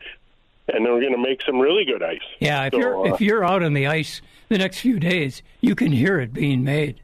and 0.74 0.86
they're 0.86 1.02
going 1.02 1.12
to 1.12 1.18
make 1.18 1.42
some 1.42 1.60
really 1.60 1.84
good 1.84 2.04
ice. 2.04 2.20
Yeah, 2.40 2.66
if 2.66 2.74
So, 2.74 2.80
you're 2.80 3.08
uh, 3.08 3.14
if 3.14 3.22
you're 3.22 3.44
out 3.44 3.64
on 3.64 3.74
the 3.74 3.88
ice 3.88 4.22
the 4.50 4.58
next 4.58 4.80
few 4.80 5.00
days, 5.00 5.42
you 5.60 5.76
can 5.76 5.92
hear 5.92 6.20
it 6.20 6.34
being 6.34 6.64
made. 6.64 7.02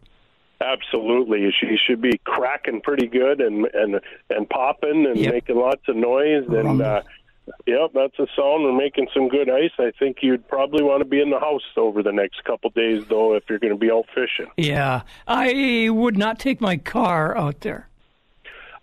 Absolutely, 0.59 1.53
she 1.59 1.77
should 1.77 2.01
be 2.01 2.17
cracking 2.23 2.81
pretty 2.81 3.07
good 3.07 3.41
and 3.41 3.65
and 3.73 3.99
and 4.29 4.49
popping 4.49 5.05
and 5.05 5.19
making 5.19 5.55
lots 5.55 5.81
of 5.87 5.95
noise 5.95 6.45
and 6.47 6.81
uh, 6.81 7.01
yep, 7.65 7.91
that's 7.93 8.17
a 8.19 8.27
sound. 8.35 8.63
We're 8.63 8.75
making 8.75 9.07
some 9.13 9.27
good 9.29 9.49
ice. 9.49 9.71
I 9.77 9.91
think 9.99 10.17
you'd 10.21 10.47
probably 10.47 10.83
want 10.83 11.01
to 11.01 11.05
be 11.05 11.21
in 11.21 11.29
the 11.29 11.39
house 11.39 11.63
over 11.75 12.03
the 12.03 12.11
next 12.11 12.43
couple 12.43 12.69
days, 12.71 13.03
though, 13.07 13.35
if 13.35 13.43
you're 13.49 13.59
going 13.59 13.73
to 13.73 13.79
be 13.79 13.91
out 13.91 14.05
fishing. 14.13 14.51
Yeah, 14.57 15.01
I 15.27 15.89
would 15.91 16.17
not 16.17 16.39
take 16.39 16.59
my 16.61 16.77
car 16.77 17.37
out 17.37 17.61
there. 17.61 17.87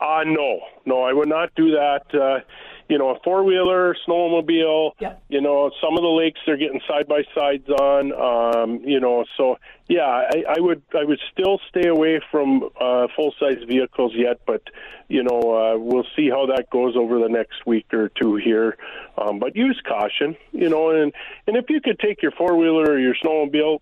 Uh 0.01 0.25
no, 0.27 0.61
no, 0.85 1.03
I 1.03 1.13
would 1.13 1.29
not 1.29 1.55
do 1.55 1.71
that. 1.71 2.03
Uh, 2.13 2.41
you 2.89 2.99
know, 2.99 3.11
a 3.11 3.19
four 3.21 3.45
wheeler, 3.45 3.97
snowmobile. 4.07 4.93
You 5.29 5.41
know, 5.41 5.71
some 5.83 5.97
of 5.97 6.03
the 6.03 6.09
lakes 6.09 6.41
they're 6.45 6.57
getting 6.57 6.81
side 6.87 7.09
by 7.09 7.23
sides 7.35 7.69
on. 7.69 8.13
Um, 8.13 8.81
you 8.85 9.01
know, 9.01 9.25
so 9.37 9.57
yeah, 9.89 10.05
I, 10.05 10.45
I 10.57 10.61
would 10.61 10.83
I 10.95 11.05
would 11.05 11.21
still 11.33 11.61
stay 11.69 11.89
away 11.89 12.21
from 12.31 12.69
uh, 12.79 13.07
full 13.17 13.35
size 13.41 13.63
vehicles 13.67 14.13
yet, 14.15 14.41
but 14.47 14.63
you 15.09 15.23
know, 15.23 15.41
uh, 15.41 15.79
we'll 15.79 16.07
see 16.17 16.29
how 16.29 16.47
that 16.47 16.71
goes 16.71 16.97
over 16.97 17.19
the 17.19 17.29
next 17.29 17.67
week 17.67 17.93
or 17.93 18.11
two 18.11 18.37
here. 18.37 18.77
Um, 19.17 19.39
but 19.39 19.57
use 19.57 19.81
caution. 19.87 20.37
You 20.53 20.69
know, 20.69 20.91
and 20.91 21.13
and 21.47 21.57
if 21.57 21.71
you 21.71 21.81
could 21.81 21.99
take 21.99 22.23
your 22.23 22.33
four 22.33 22.57
wheeler 22.57 22.93
or 22.93 22.99
your 22.99 23.15
snowmobile, 23.15 23.81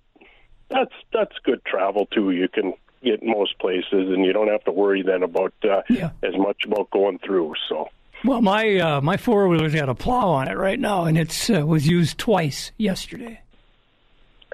that's 0.68 0.94
that's 1.12 1.36
good 1.44 1.64
travel 1.64 2.07
too. 2.07 2.30
You 2.30 2.48
can 2.48 2.74
get 3.03 3.20
most 3.20 3.59
places, 3.59 3.84
and 3.90 4.24
you 4.24 4.32
don't 4.32 4.48
have 4.48 4.62
to 4.64 4.72
worry 4.72 5.03
then 5.03 5.24
about 5.24 5.55
uh, 5.64 5.82
as 6.22 6.36
much 6.36 6.64
about 6.66 6.88
going 6.90 7.18
through. 7.18 7.55
So. 7.68 7.88
Well, 8.24 8.40
my 8.40 8.78
uh, 8.78 9.00
my 9.00 9.16
four 9.16 9.48
wheeler's 9.48 9.74
got 9.74 9.88
a 9.88 9.94
plow 9.94 10.28
on 10.28 10.48
it 10.48 10.56
right 10.56 10.78
now, 10.78 11.04
and 11.04 11.18
it's 11.18 11.50
uh, 11.50 11.66
was 11.66 11.86
used 11.86 12.18
twice 12.18 12.70
yesterday. 12.78 13.40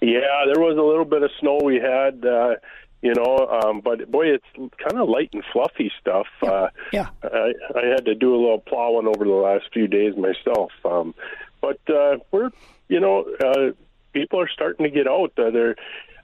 Yeah, 0.01 0.45
there 0.53 0.63
was 0.63 0.77
a 0.79 0.83
little 0.83 1.05
bit 1.05 1.23
of 1.23 1.31
snow 1.41 1.59
we 1.63 1.77
had, 1.77 2.25
uh, 2.25 2.55
you 3.03 3.15
know, 3.15 3.61
um, 3.63 3.81
but 3.81 4.11
boy, 4.11 4.27
it's 4.29 4.45
kind 4.55 5.01
of 5.01 5.09
light 5.09 5.31
and 5.33 5.43
fluffy 5.53 5.91
stuff. 6.01 6.27
Uh, 6.41 6.69
yeah. 6.93 7.09
I, 7.23 7.53
I 7.75 7.87
had 7.87 8.05
to 8.05 8.15
do 8.15 8.35
a 8.35 8.39
little 8.39 8.61
plowing 8.61 9.07
over 9.07 9.25
the 9.25 9.31
last 9.31 9.65
few 9.73 9.87
days 9.89 10.15
myself. 10.17 10.71
Um, 10.85 11.15
but 11.61 11.81
uh, 11.89 12.19
we're, 12.31 12.51
you 12.89 13.01
know, 13.01 13.25
uh, 13.45 13.73
people 14.13 14.41
are 14.41 14.49
starting 14.49 14.85
to 14.85 14.91
get 14.91 15.09
out. 15.09 15.33
Uh, 15.37 15.51
they're 15.51 15.77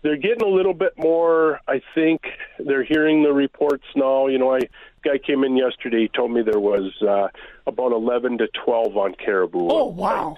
they're 0.02 0.16
getting 0.16 0.42
a 0.42 0.54
little 0.54 0.74
bit 0.74 0.92
more. 0.98 1.60
I 1.66 1.80
think 1.94 2.22
they're 2.58 2.84
hearing 2.84 3.22
the 3.22 3.32
reports 3.32 3.84
now. 3.96 4.26
You 4.26 4.38
know, 4.38 4.54
I 4.54 4.60
guy 5.04 5.18
came 5.18 5.44
in 5.44 5.56
yesterday. 5.56 6.02
He 6.02 6.08
told 6.08 6.30
me 6.32 6.42
there 6.42 6.58
was 6.58 6.90
uh, 7.02 7.28
about 7.66 7.92
eleven 7.92 8.38
to 8.38 8.48
twelve 8.64 8.96
on 8.96 9.14
caribou. 9.14 9.68
Oh 9.70 9.86
wow! 9.86 10.36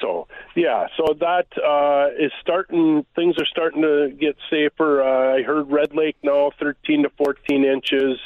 So 0.00 0.26
yeah, 0.56 0.88
so 0.96 1.14
that 1.20 1.46
uh, 1.62 2.08
is 2.18 2.32
starting. 2.40 3.06
Things 3.14 3.36
are 3.38 3.46
starting 3.46 3.82
to 3.82 4.10
get 4.18 4.36
safer. 4.50 5.02
Uh, 5.02 5.36
I 5.38 5.42
heard 5.42 5.70
Red 5.70 5.94
Lake 5.94 6.16
now, 6.22 6.50
thirteen 6.58 7.04
to 7.04 7.10
fourteen 7.10 7.64
inches. 7.64 8.18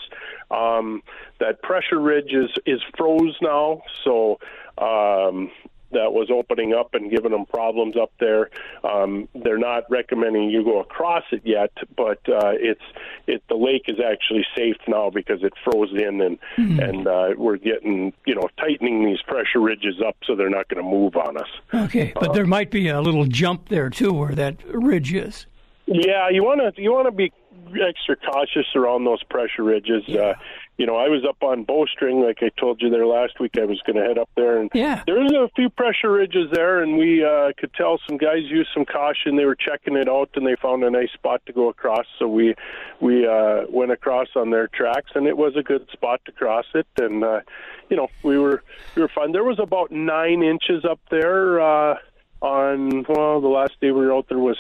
Um, 0.51 1.03
that 1.39 1.61
pressure 1.63 2.01
ridge 2.01 2.33
is 2.33 2.51
is 2.65 2.81
froze 2.97 3.37
now, 3.43 3.83
so 4.05 4.39
um, 4.79 5.51
that 5.93 6.13
was 6.13 6.31
opening 6.31 6.75
up 6.75 6.95
and 6.95 7.11
giving 7.11 7.31
them 7.31 7.47
problems 7.47 7.97
up 7.97 8.11
there. 8.19 8.51
Um, 8.85 9.29
they're 9.35 9.59
not 9.59 9.85
recommending 9.91 10.51
you 10.51 10.65
go 10.65 10.81
across 10.81 11.25
it 11.33 11.43
yet, 11.45 11.71
but 11.97 12.19
uh, 12.29 12.53
it's 12.55 12.81
it 13.27 13.43
the 13.49 13.55
lake 13.55 13.85
is 13.87 13.99
actually 14.01 14.45
safe 14.57 14.77
now 14.89 15.11
because 15.11 15.43
it 15.43 15.53
froze 15.65 15.93
in 15.93 16.21
and 16.21 16.39
Mhm. 16.57 16.89
and 16.89 17.07
uh, 17.07 17.29
we're 17.37 17.57
getting 17.57 18.13
you 18.27 18.35
know 18.35 18.49
tightening 18.59 19.05
these 19.05 19.23
pressure 19.23 19.61
ridges 19.61 20.01
up 20.07 20.17
so 20.25 20.35
they're 20.35 20.51
not 20.51 20.69
going 20.69 20.83
to 20.83 20.89
move 20.91 21.17
on 21.17 21.37
us. 21.37 21.49
Okay, 21.73 22.13
but 22.19 22.33
there 22.35 22.47
might 22.47 22.71
be 22.71 22.89
a 22.89 23.01
little 23.01 23.25
jump 23.27 23.69
there 23.69 23.91
too, 23.91 24.13
where 24.13 24.35
that 24.35 24.57
ridge 24.67 25.13
is. 25.13 25.47
Yeah, 25.87 26.29
you 26.31 26.43
want 26.43 26.75
to 26.75 26.83
you 26.83 26.93
want 26.93 27.07
to 27.07 27.13
be 27.13 27.33
extra 27.81 28.17
cautious 28.17 28.67
around 28.75 29.05
those 29.05 29.23
pressure 29.25 29.63
ridges. 29.65 30.03
Uh, 30.09 30.35
you 30.79 30.85
know, 30.85 30.97
I 30.97 31.09
was 31.09 31.25
up 31.27 31.43
on 31.43 31.65
Bowstring, 31.65 32.23
like 32.23 32.39
I 32.43 32.51
told 32.61 32.83
you 32.83 32.91
there 32.91 33.07
last 33.07 33.41
week. 33.41 33.53
I 33.59 33.65
was 33.65 33.81
going 33.87 33.97
to 33.97 34.03
head 34.03 34.19
up 34.19 34.29
there, 34.37 34.59
and 34.59 34.71
yeah. 34.75 35.03
there's 35.07 35.33
a 35.33 35.49
few 35.57 35.71
pressure 35.71 36.13
ridges 36.13 36.51
there, 36.53 36.83
and 36.83 36.99
we 36.99 37.25
uh, 37.25 37.53
could 37.57 37.73
tell 37.73 37.99
some 38.07 38.19
guys 38.19 38.43
used 38.45 38.69
some 38.75 38.85
caution. 38.85 39.37
They 39.37 39.47
were 39.47 39.55
checking 39.55 39.97
it 39.97 40.07
out, 40.07 40.31
and 40.35 40.47
they 40.47 40.55
found 40.57 40.85
a 40.85 40.91
nice 40.91 41.11
spot 41.15 41.41
to 41.47 41.53
go 41.55 41.71
across. 41.71 42.05
So 42.19 42.29
we 42.29 42.55
we 43.01 43.27
uh, 43.27 43.63
went 43.71 43.91
across 43.91 44.29
on 44.37 44.51
their 44.51 44.69
tracks, 44.69 45.13
and 45.15 45.27
it 45.27 45.37
was 45.37 45.57
a 45.57 45.63
good 45.63 45.89
spot 45.93 46.21
to 46.27 46.33
cross 46.33 46.67
it. 46.75 46.87
And 46.99 47.25
uh, 47.25 47.41
you 47.89 47.97
know, 47.97 48.09
we 48.23 48.39
were 48.39 48.63
we 48.95 49.03
were 49.03 49.09
fine. 49.09 49.33
There 49.33 49.45
was 49.45 49.59
about 49.59 49.91
nine 49.91 50.43
inches 50.43 50.85
up 50.85 51.01
there 51.11 51.59
uh, 51.59 51.97
on 52.43 53.07
well, 53.09 53.41
the 53.41 53.49
last 53.49 53.81
day 53.81 53.93
we 53.93 54.05
were 54.05 54.13
out 54.13 54.29
there 54.29 54.39
was 54.39 54.59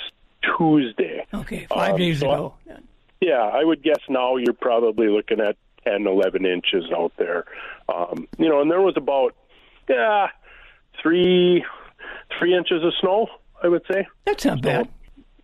Tuesday. 0.57 1.27
Okay, 1.35 1.67
five 1.69 1.93
Um, 1.93 1.99
days 1.99 2.21
so- 2.21 2.31
ago. 2.31 2.55
Yeah, 3.19 3.41
I 3.41 3.65
would 3.65 3.83
guess 3.83 4.01
now 4.11 4.37
you're 4.37 4.53
probably 4.53 5.09
looking 5.09 5.41
at 5.41 5.57
10, 5.87 6.07
11 6.07 6.45
inches 6.47 6.85
out 6.95 7.13
there. 7.19 7.45
Um, 7.89 8.27
you 8.39 8.49
know, 8.49 8.61
and 8.61 8.71
there 8.71 8.81
was 8.81 8.95
about, 8.97 9.35
yeah, 9.89 10.29
three, 11.01 11.65
three 12.39 12.57
inches 12.57 12.83
of 12.83 12.93
snow, 13.01 13.29
I 13.63 13.69
would 13.69 13.83
say. 13.91 14.07
That's 14.25 14.45
not 14.45 14.63
bad. 14.63 14.89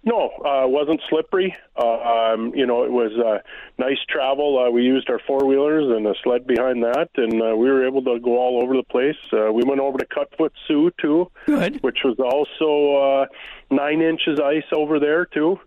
No, 0.05 0.31
uh, 0.45 0.67
wasn't 0.67 1.01
slippery. 1.09 1.55
Uh, 1.79 2.33
um, 2.33 2.53
you 2.57 2.67
know, 2.67 2.83
it 2.83 2.91
was 2.91 3.13
uh, 3.13 3.39
nice 3.79 3.99
travel. 4.09 4.59
Uh, 4.59 4.69
we 4.69 4.83
used 4.83 5.09
our 5.09 5.21
four 5.29 5.47
wheelers 5.47 5.85
and 5.97 6.05
a 6.09 6.15
sled 6.25 6.45
behind 6.45 6.83
that, 6.83 7.11
and 7.17 7.41
uh, 7.41 7.55
we 7.57 7.71
were 7.71 7.87
able 7.87 8.03
to 8.03 8.19
go 8.19 8.37
all 8.37 8.61
over 8.65 8.75
the 8.75 8.83
place. 8.83 9.17
Uh, 9.33 9.53
we 9.53 9.63
went 9.63 9.81
over 9.81 9.99
to 9.99 10.07
Cutfoot 10.07 10.51
Sioux 10.67 10.91
too, 11.01 11.31
Good. 11.47 11.81
which 11.85 11.99
was 12.05 12.19
also 12.19 12.97
uh, 12.97 13.27
nine 13.71 14.03
inches 14.03 14.41
ice 14.41 14.65
over 14.73 14.99
there 14.99 15.25
too. 15.25 15.61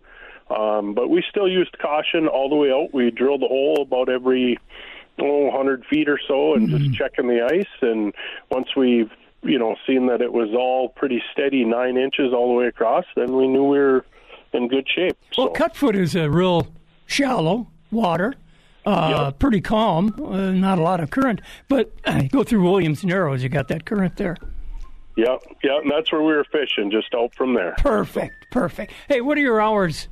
Um, 0.48 0.94
but 0.94 1.08
we 1.08 1.24
still 1.28 1.48
used 1.48 1.76
caution 1.78 2.28
all 2.28 2.48
the 2.48 2.54
way 2.54 2.70
out. 2.70 2.94
We 2.94 3.10
drilled 3.10 3.42
a 3.42 3.48
hole 3.48 3.82
about 3.82 4.08
every 4.08 4.58
oh, 5.18 5.46
100 5.46 5.84
feet 5.86 6.08
or 6.08 6.18
so, 6.26 6.54
and 6.54 6.68
just 6.68 6.94
checking 6.94 7.26
the 7.26 7.44
ice. 7.44 7.66
And 7.82 8.12
once 8.50 8.68
we, 8.76 9.10
you 9.42 9.58
know, 9.58 9.74
seen 9.86 10.06
that 10.06 10.20
it 10.20 10.32
was 10.32 10.50
all 10.56 10.90
pretty 10.90 11.22
steady, 11.32 11.64
nine 11.64 11.96
inches 11.96 12.32
all 12.32 12.48
the 12.48 12.54
way 12.54 12.66
across, 12.66 13.04
then 13.16 13.36
we 13.36 13.48
knew 13.48 13.64
we 13.64 13.78
were 13.78 14.04
in 14.52 14.68
good 14.68 14.86
shape. 14.88 15.16
Well, 15.36 15.52
Cutfoot 15.52 15.96
is 15.96 16.14
a 16.14 16.30
real 16.30 16.68
shallow 17.06 17.68
water. 17.90 18.34
Uh, 18.84 19.32
Pretty 19.32 19.60
calm, 19.60 20.14
uh, 20.24 20.52
not 20.52 20.78
a 20.78 20.82
lot 20.82 21.00
of 21.00 21.10
current, 21.10 21.40
but 21.66 21.90
you 22.22 22.28
go 22.28 22.44
through 22.44 22.62
Williams 22.62 23.04
Narrows, 23.04 23.42
you 23.42 23.48
got 23.48 23.66
that 23.66 23.84
current 23.84 24.16
there. 24.16 24.36
Yep, 25.16 25.42
yep, 25.64 25.82
and 25.82 25.90
that's 25.90 26.12
where 26.12 26.22
we 26.22 26.32
were 26.32 26.44
fishing, 26.44 26.92
just 26.92 27.12
out 27.12 27.34
from 27.34 27.54
there. 27.54 27.74
Perfect, 27.78 28.46
perfect. 28.52 28.92
Hey, 29.08 29.22
what 29.22 29.36
are 29.38 29.40
your 29.40 29.60
hours 29.60 30.06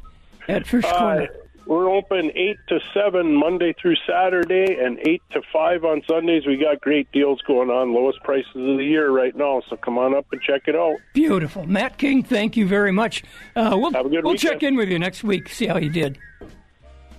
at 0.48 0.66
Fish 0.66 0.84
Uh, 0.84 0.98
Corner? 0.98 1.28
we're 1.66 1.88
open 1.90 2.30
eight 2.34 2.58
to 2.68 2.78
seven 2.92 3.34
Monday 3.34 3.72
through 3.80 3.96
Saturday, 4.06 4.76
and 4.80 4.98
eight 5.06 5.22
to 5.32 5.40
five 5.52 5.84
on 5.84 6.02
Sundays. 6.08 6.46
We 6.46 6.56
got 6.56 6.80
great 6.80 7.10
deals 7.12 7.40
going 7.46 7.70
on, 7.70 7.92
lowest 7.94 8.22
prices 8.22 8.50
of 8.54 8.76
the 8.78 8.84
year 8.84 9.10
right 9.10 9.34
now. 9.34 9.62
So 9.70 9.76
come 9.76 9.96
on 9.98 10.14
up 10.14 10.26
and 10.32 10.40
check 10.42 10.62
it 10.66 10.76
out. 10.76 10.96
Beautiful. 11.14 11.66
Matt 11.66 11.96
King, 11.98 12.22
thank 12.22 12.56
you 12.56 12.66
very 12.66 12.92
much. 12.92 13.22
Uh, 13.56 13.70
we'll 13.78 13.92
Have 13.92 14.06
a 14.06 14.08
good 14.10 14.24
we'll 14.24 14.34
weekend. 14.34 14.52
check 14.52 14.62
in 14.62 14.76
with 14.76 14.88
you 14.90 14.98
next 14.98 15.24
week, 15.24 15.48
see 15.48 15.66
how 15.66 15.78
you 15.78 15.90
did. 15.90 16.18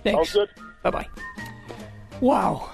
Thanks. 0.04 0.30
Sounds 0.30 0.48
good. 0.54 0.64
Bye 0.84 0.90
bye. 0.90 1.08
Wow. 2.20 2.70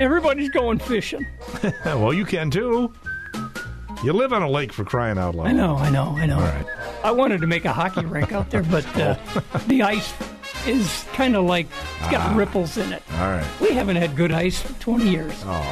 Everybody's 0.00 0.48
going 0.50 0.78
fishing. 0.78 1.26
well, 1.84 2.12
you 2.14 2.24
can 2.24 2.50
too. 2.50 2.92
You 4.02 4.12
live 4.12 4.32
on 4.32 4.42
a 4.42 4.48
lake 4.50 4.72
for 4.72 4.84
crying 4.84 5.16
out 5.16 5.34
loud. 5.36 5.46
I 5.46 5.52
know, 5.52 5.76
I 5.76 5.88
know, 5.90 6.14
I 6.16 6.26
know. 6.26 6.36
All 6.36 6.40
right. 6.42 6.66
I 7.04 7.10
wanted 7.12 7.40
to 7.42 7.46
make 7.46 7.64
a 7.64 7.72
hockey 7.72 8.04
rink 8.04 8.32
out 8.32 8.50
there, 8.50 8.64
but 8.64 8.84
uh, 8.96 9.16
the 9.68 9.82
ice 9.82 10.12
is 10.66 11.04
kind 11.12 11.36
of 11.36 11.44
like 11.44 11.66
it's 12.00 12.10
got 12.10 12.20
Ah. 12.32 12.34
ripples 12.36 12.76
in 12.76 12.92
it. 12.92 13.02
All 13.14 13.30
right. 13.30 13.46
We 13.60 13.70
haven't 13.72 13.96
had 13.96 14.16
good 14.16 14.32
ice 14.32 14.60
for 14.60 14.72
20 14.80 15.08
years. 15.08 15.34
Oh. 15.44 15.62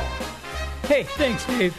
Hey, 0.86 1.02
thanks, 1.02 1.44
Dave. 1.46 1.74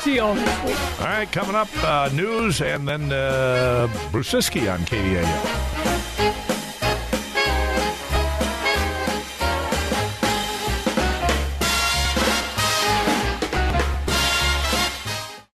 See 0.00 0.14
you 0.16 0.22
all 0.22 0.34
next 0.36 0.64
week. 0.64 1.00
All 1.00 1.06
right, 1.06 1.30
coming 1.32 1.56
up, 1.56 1.68
uh, 1.82 2.10
news 2.12 2.60
and 2.60 2.86
then 2.86 3.10
uh, 3.12 3.88
Brusiski 4.12 4.72
on 4.72 4.78
KDAL. 4.80 6.45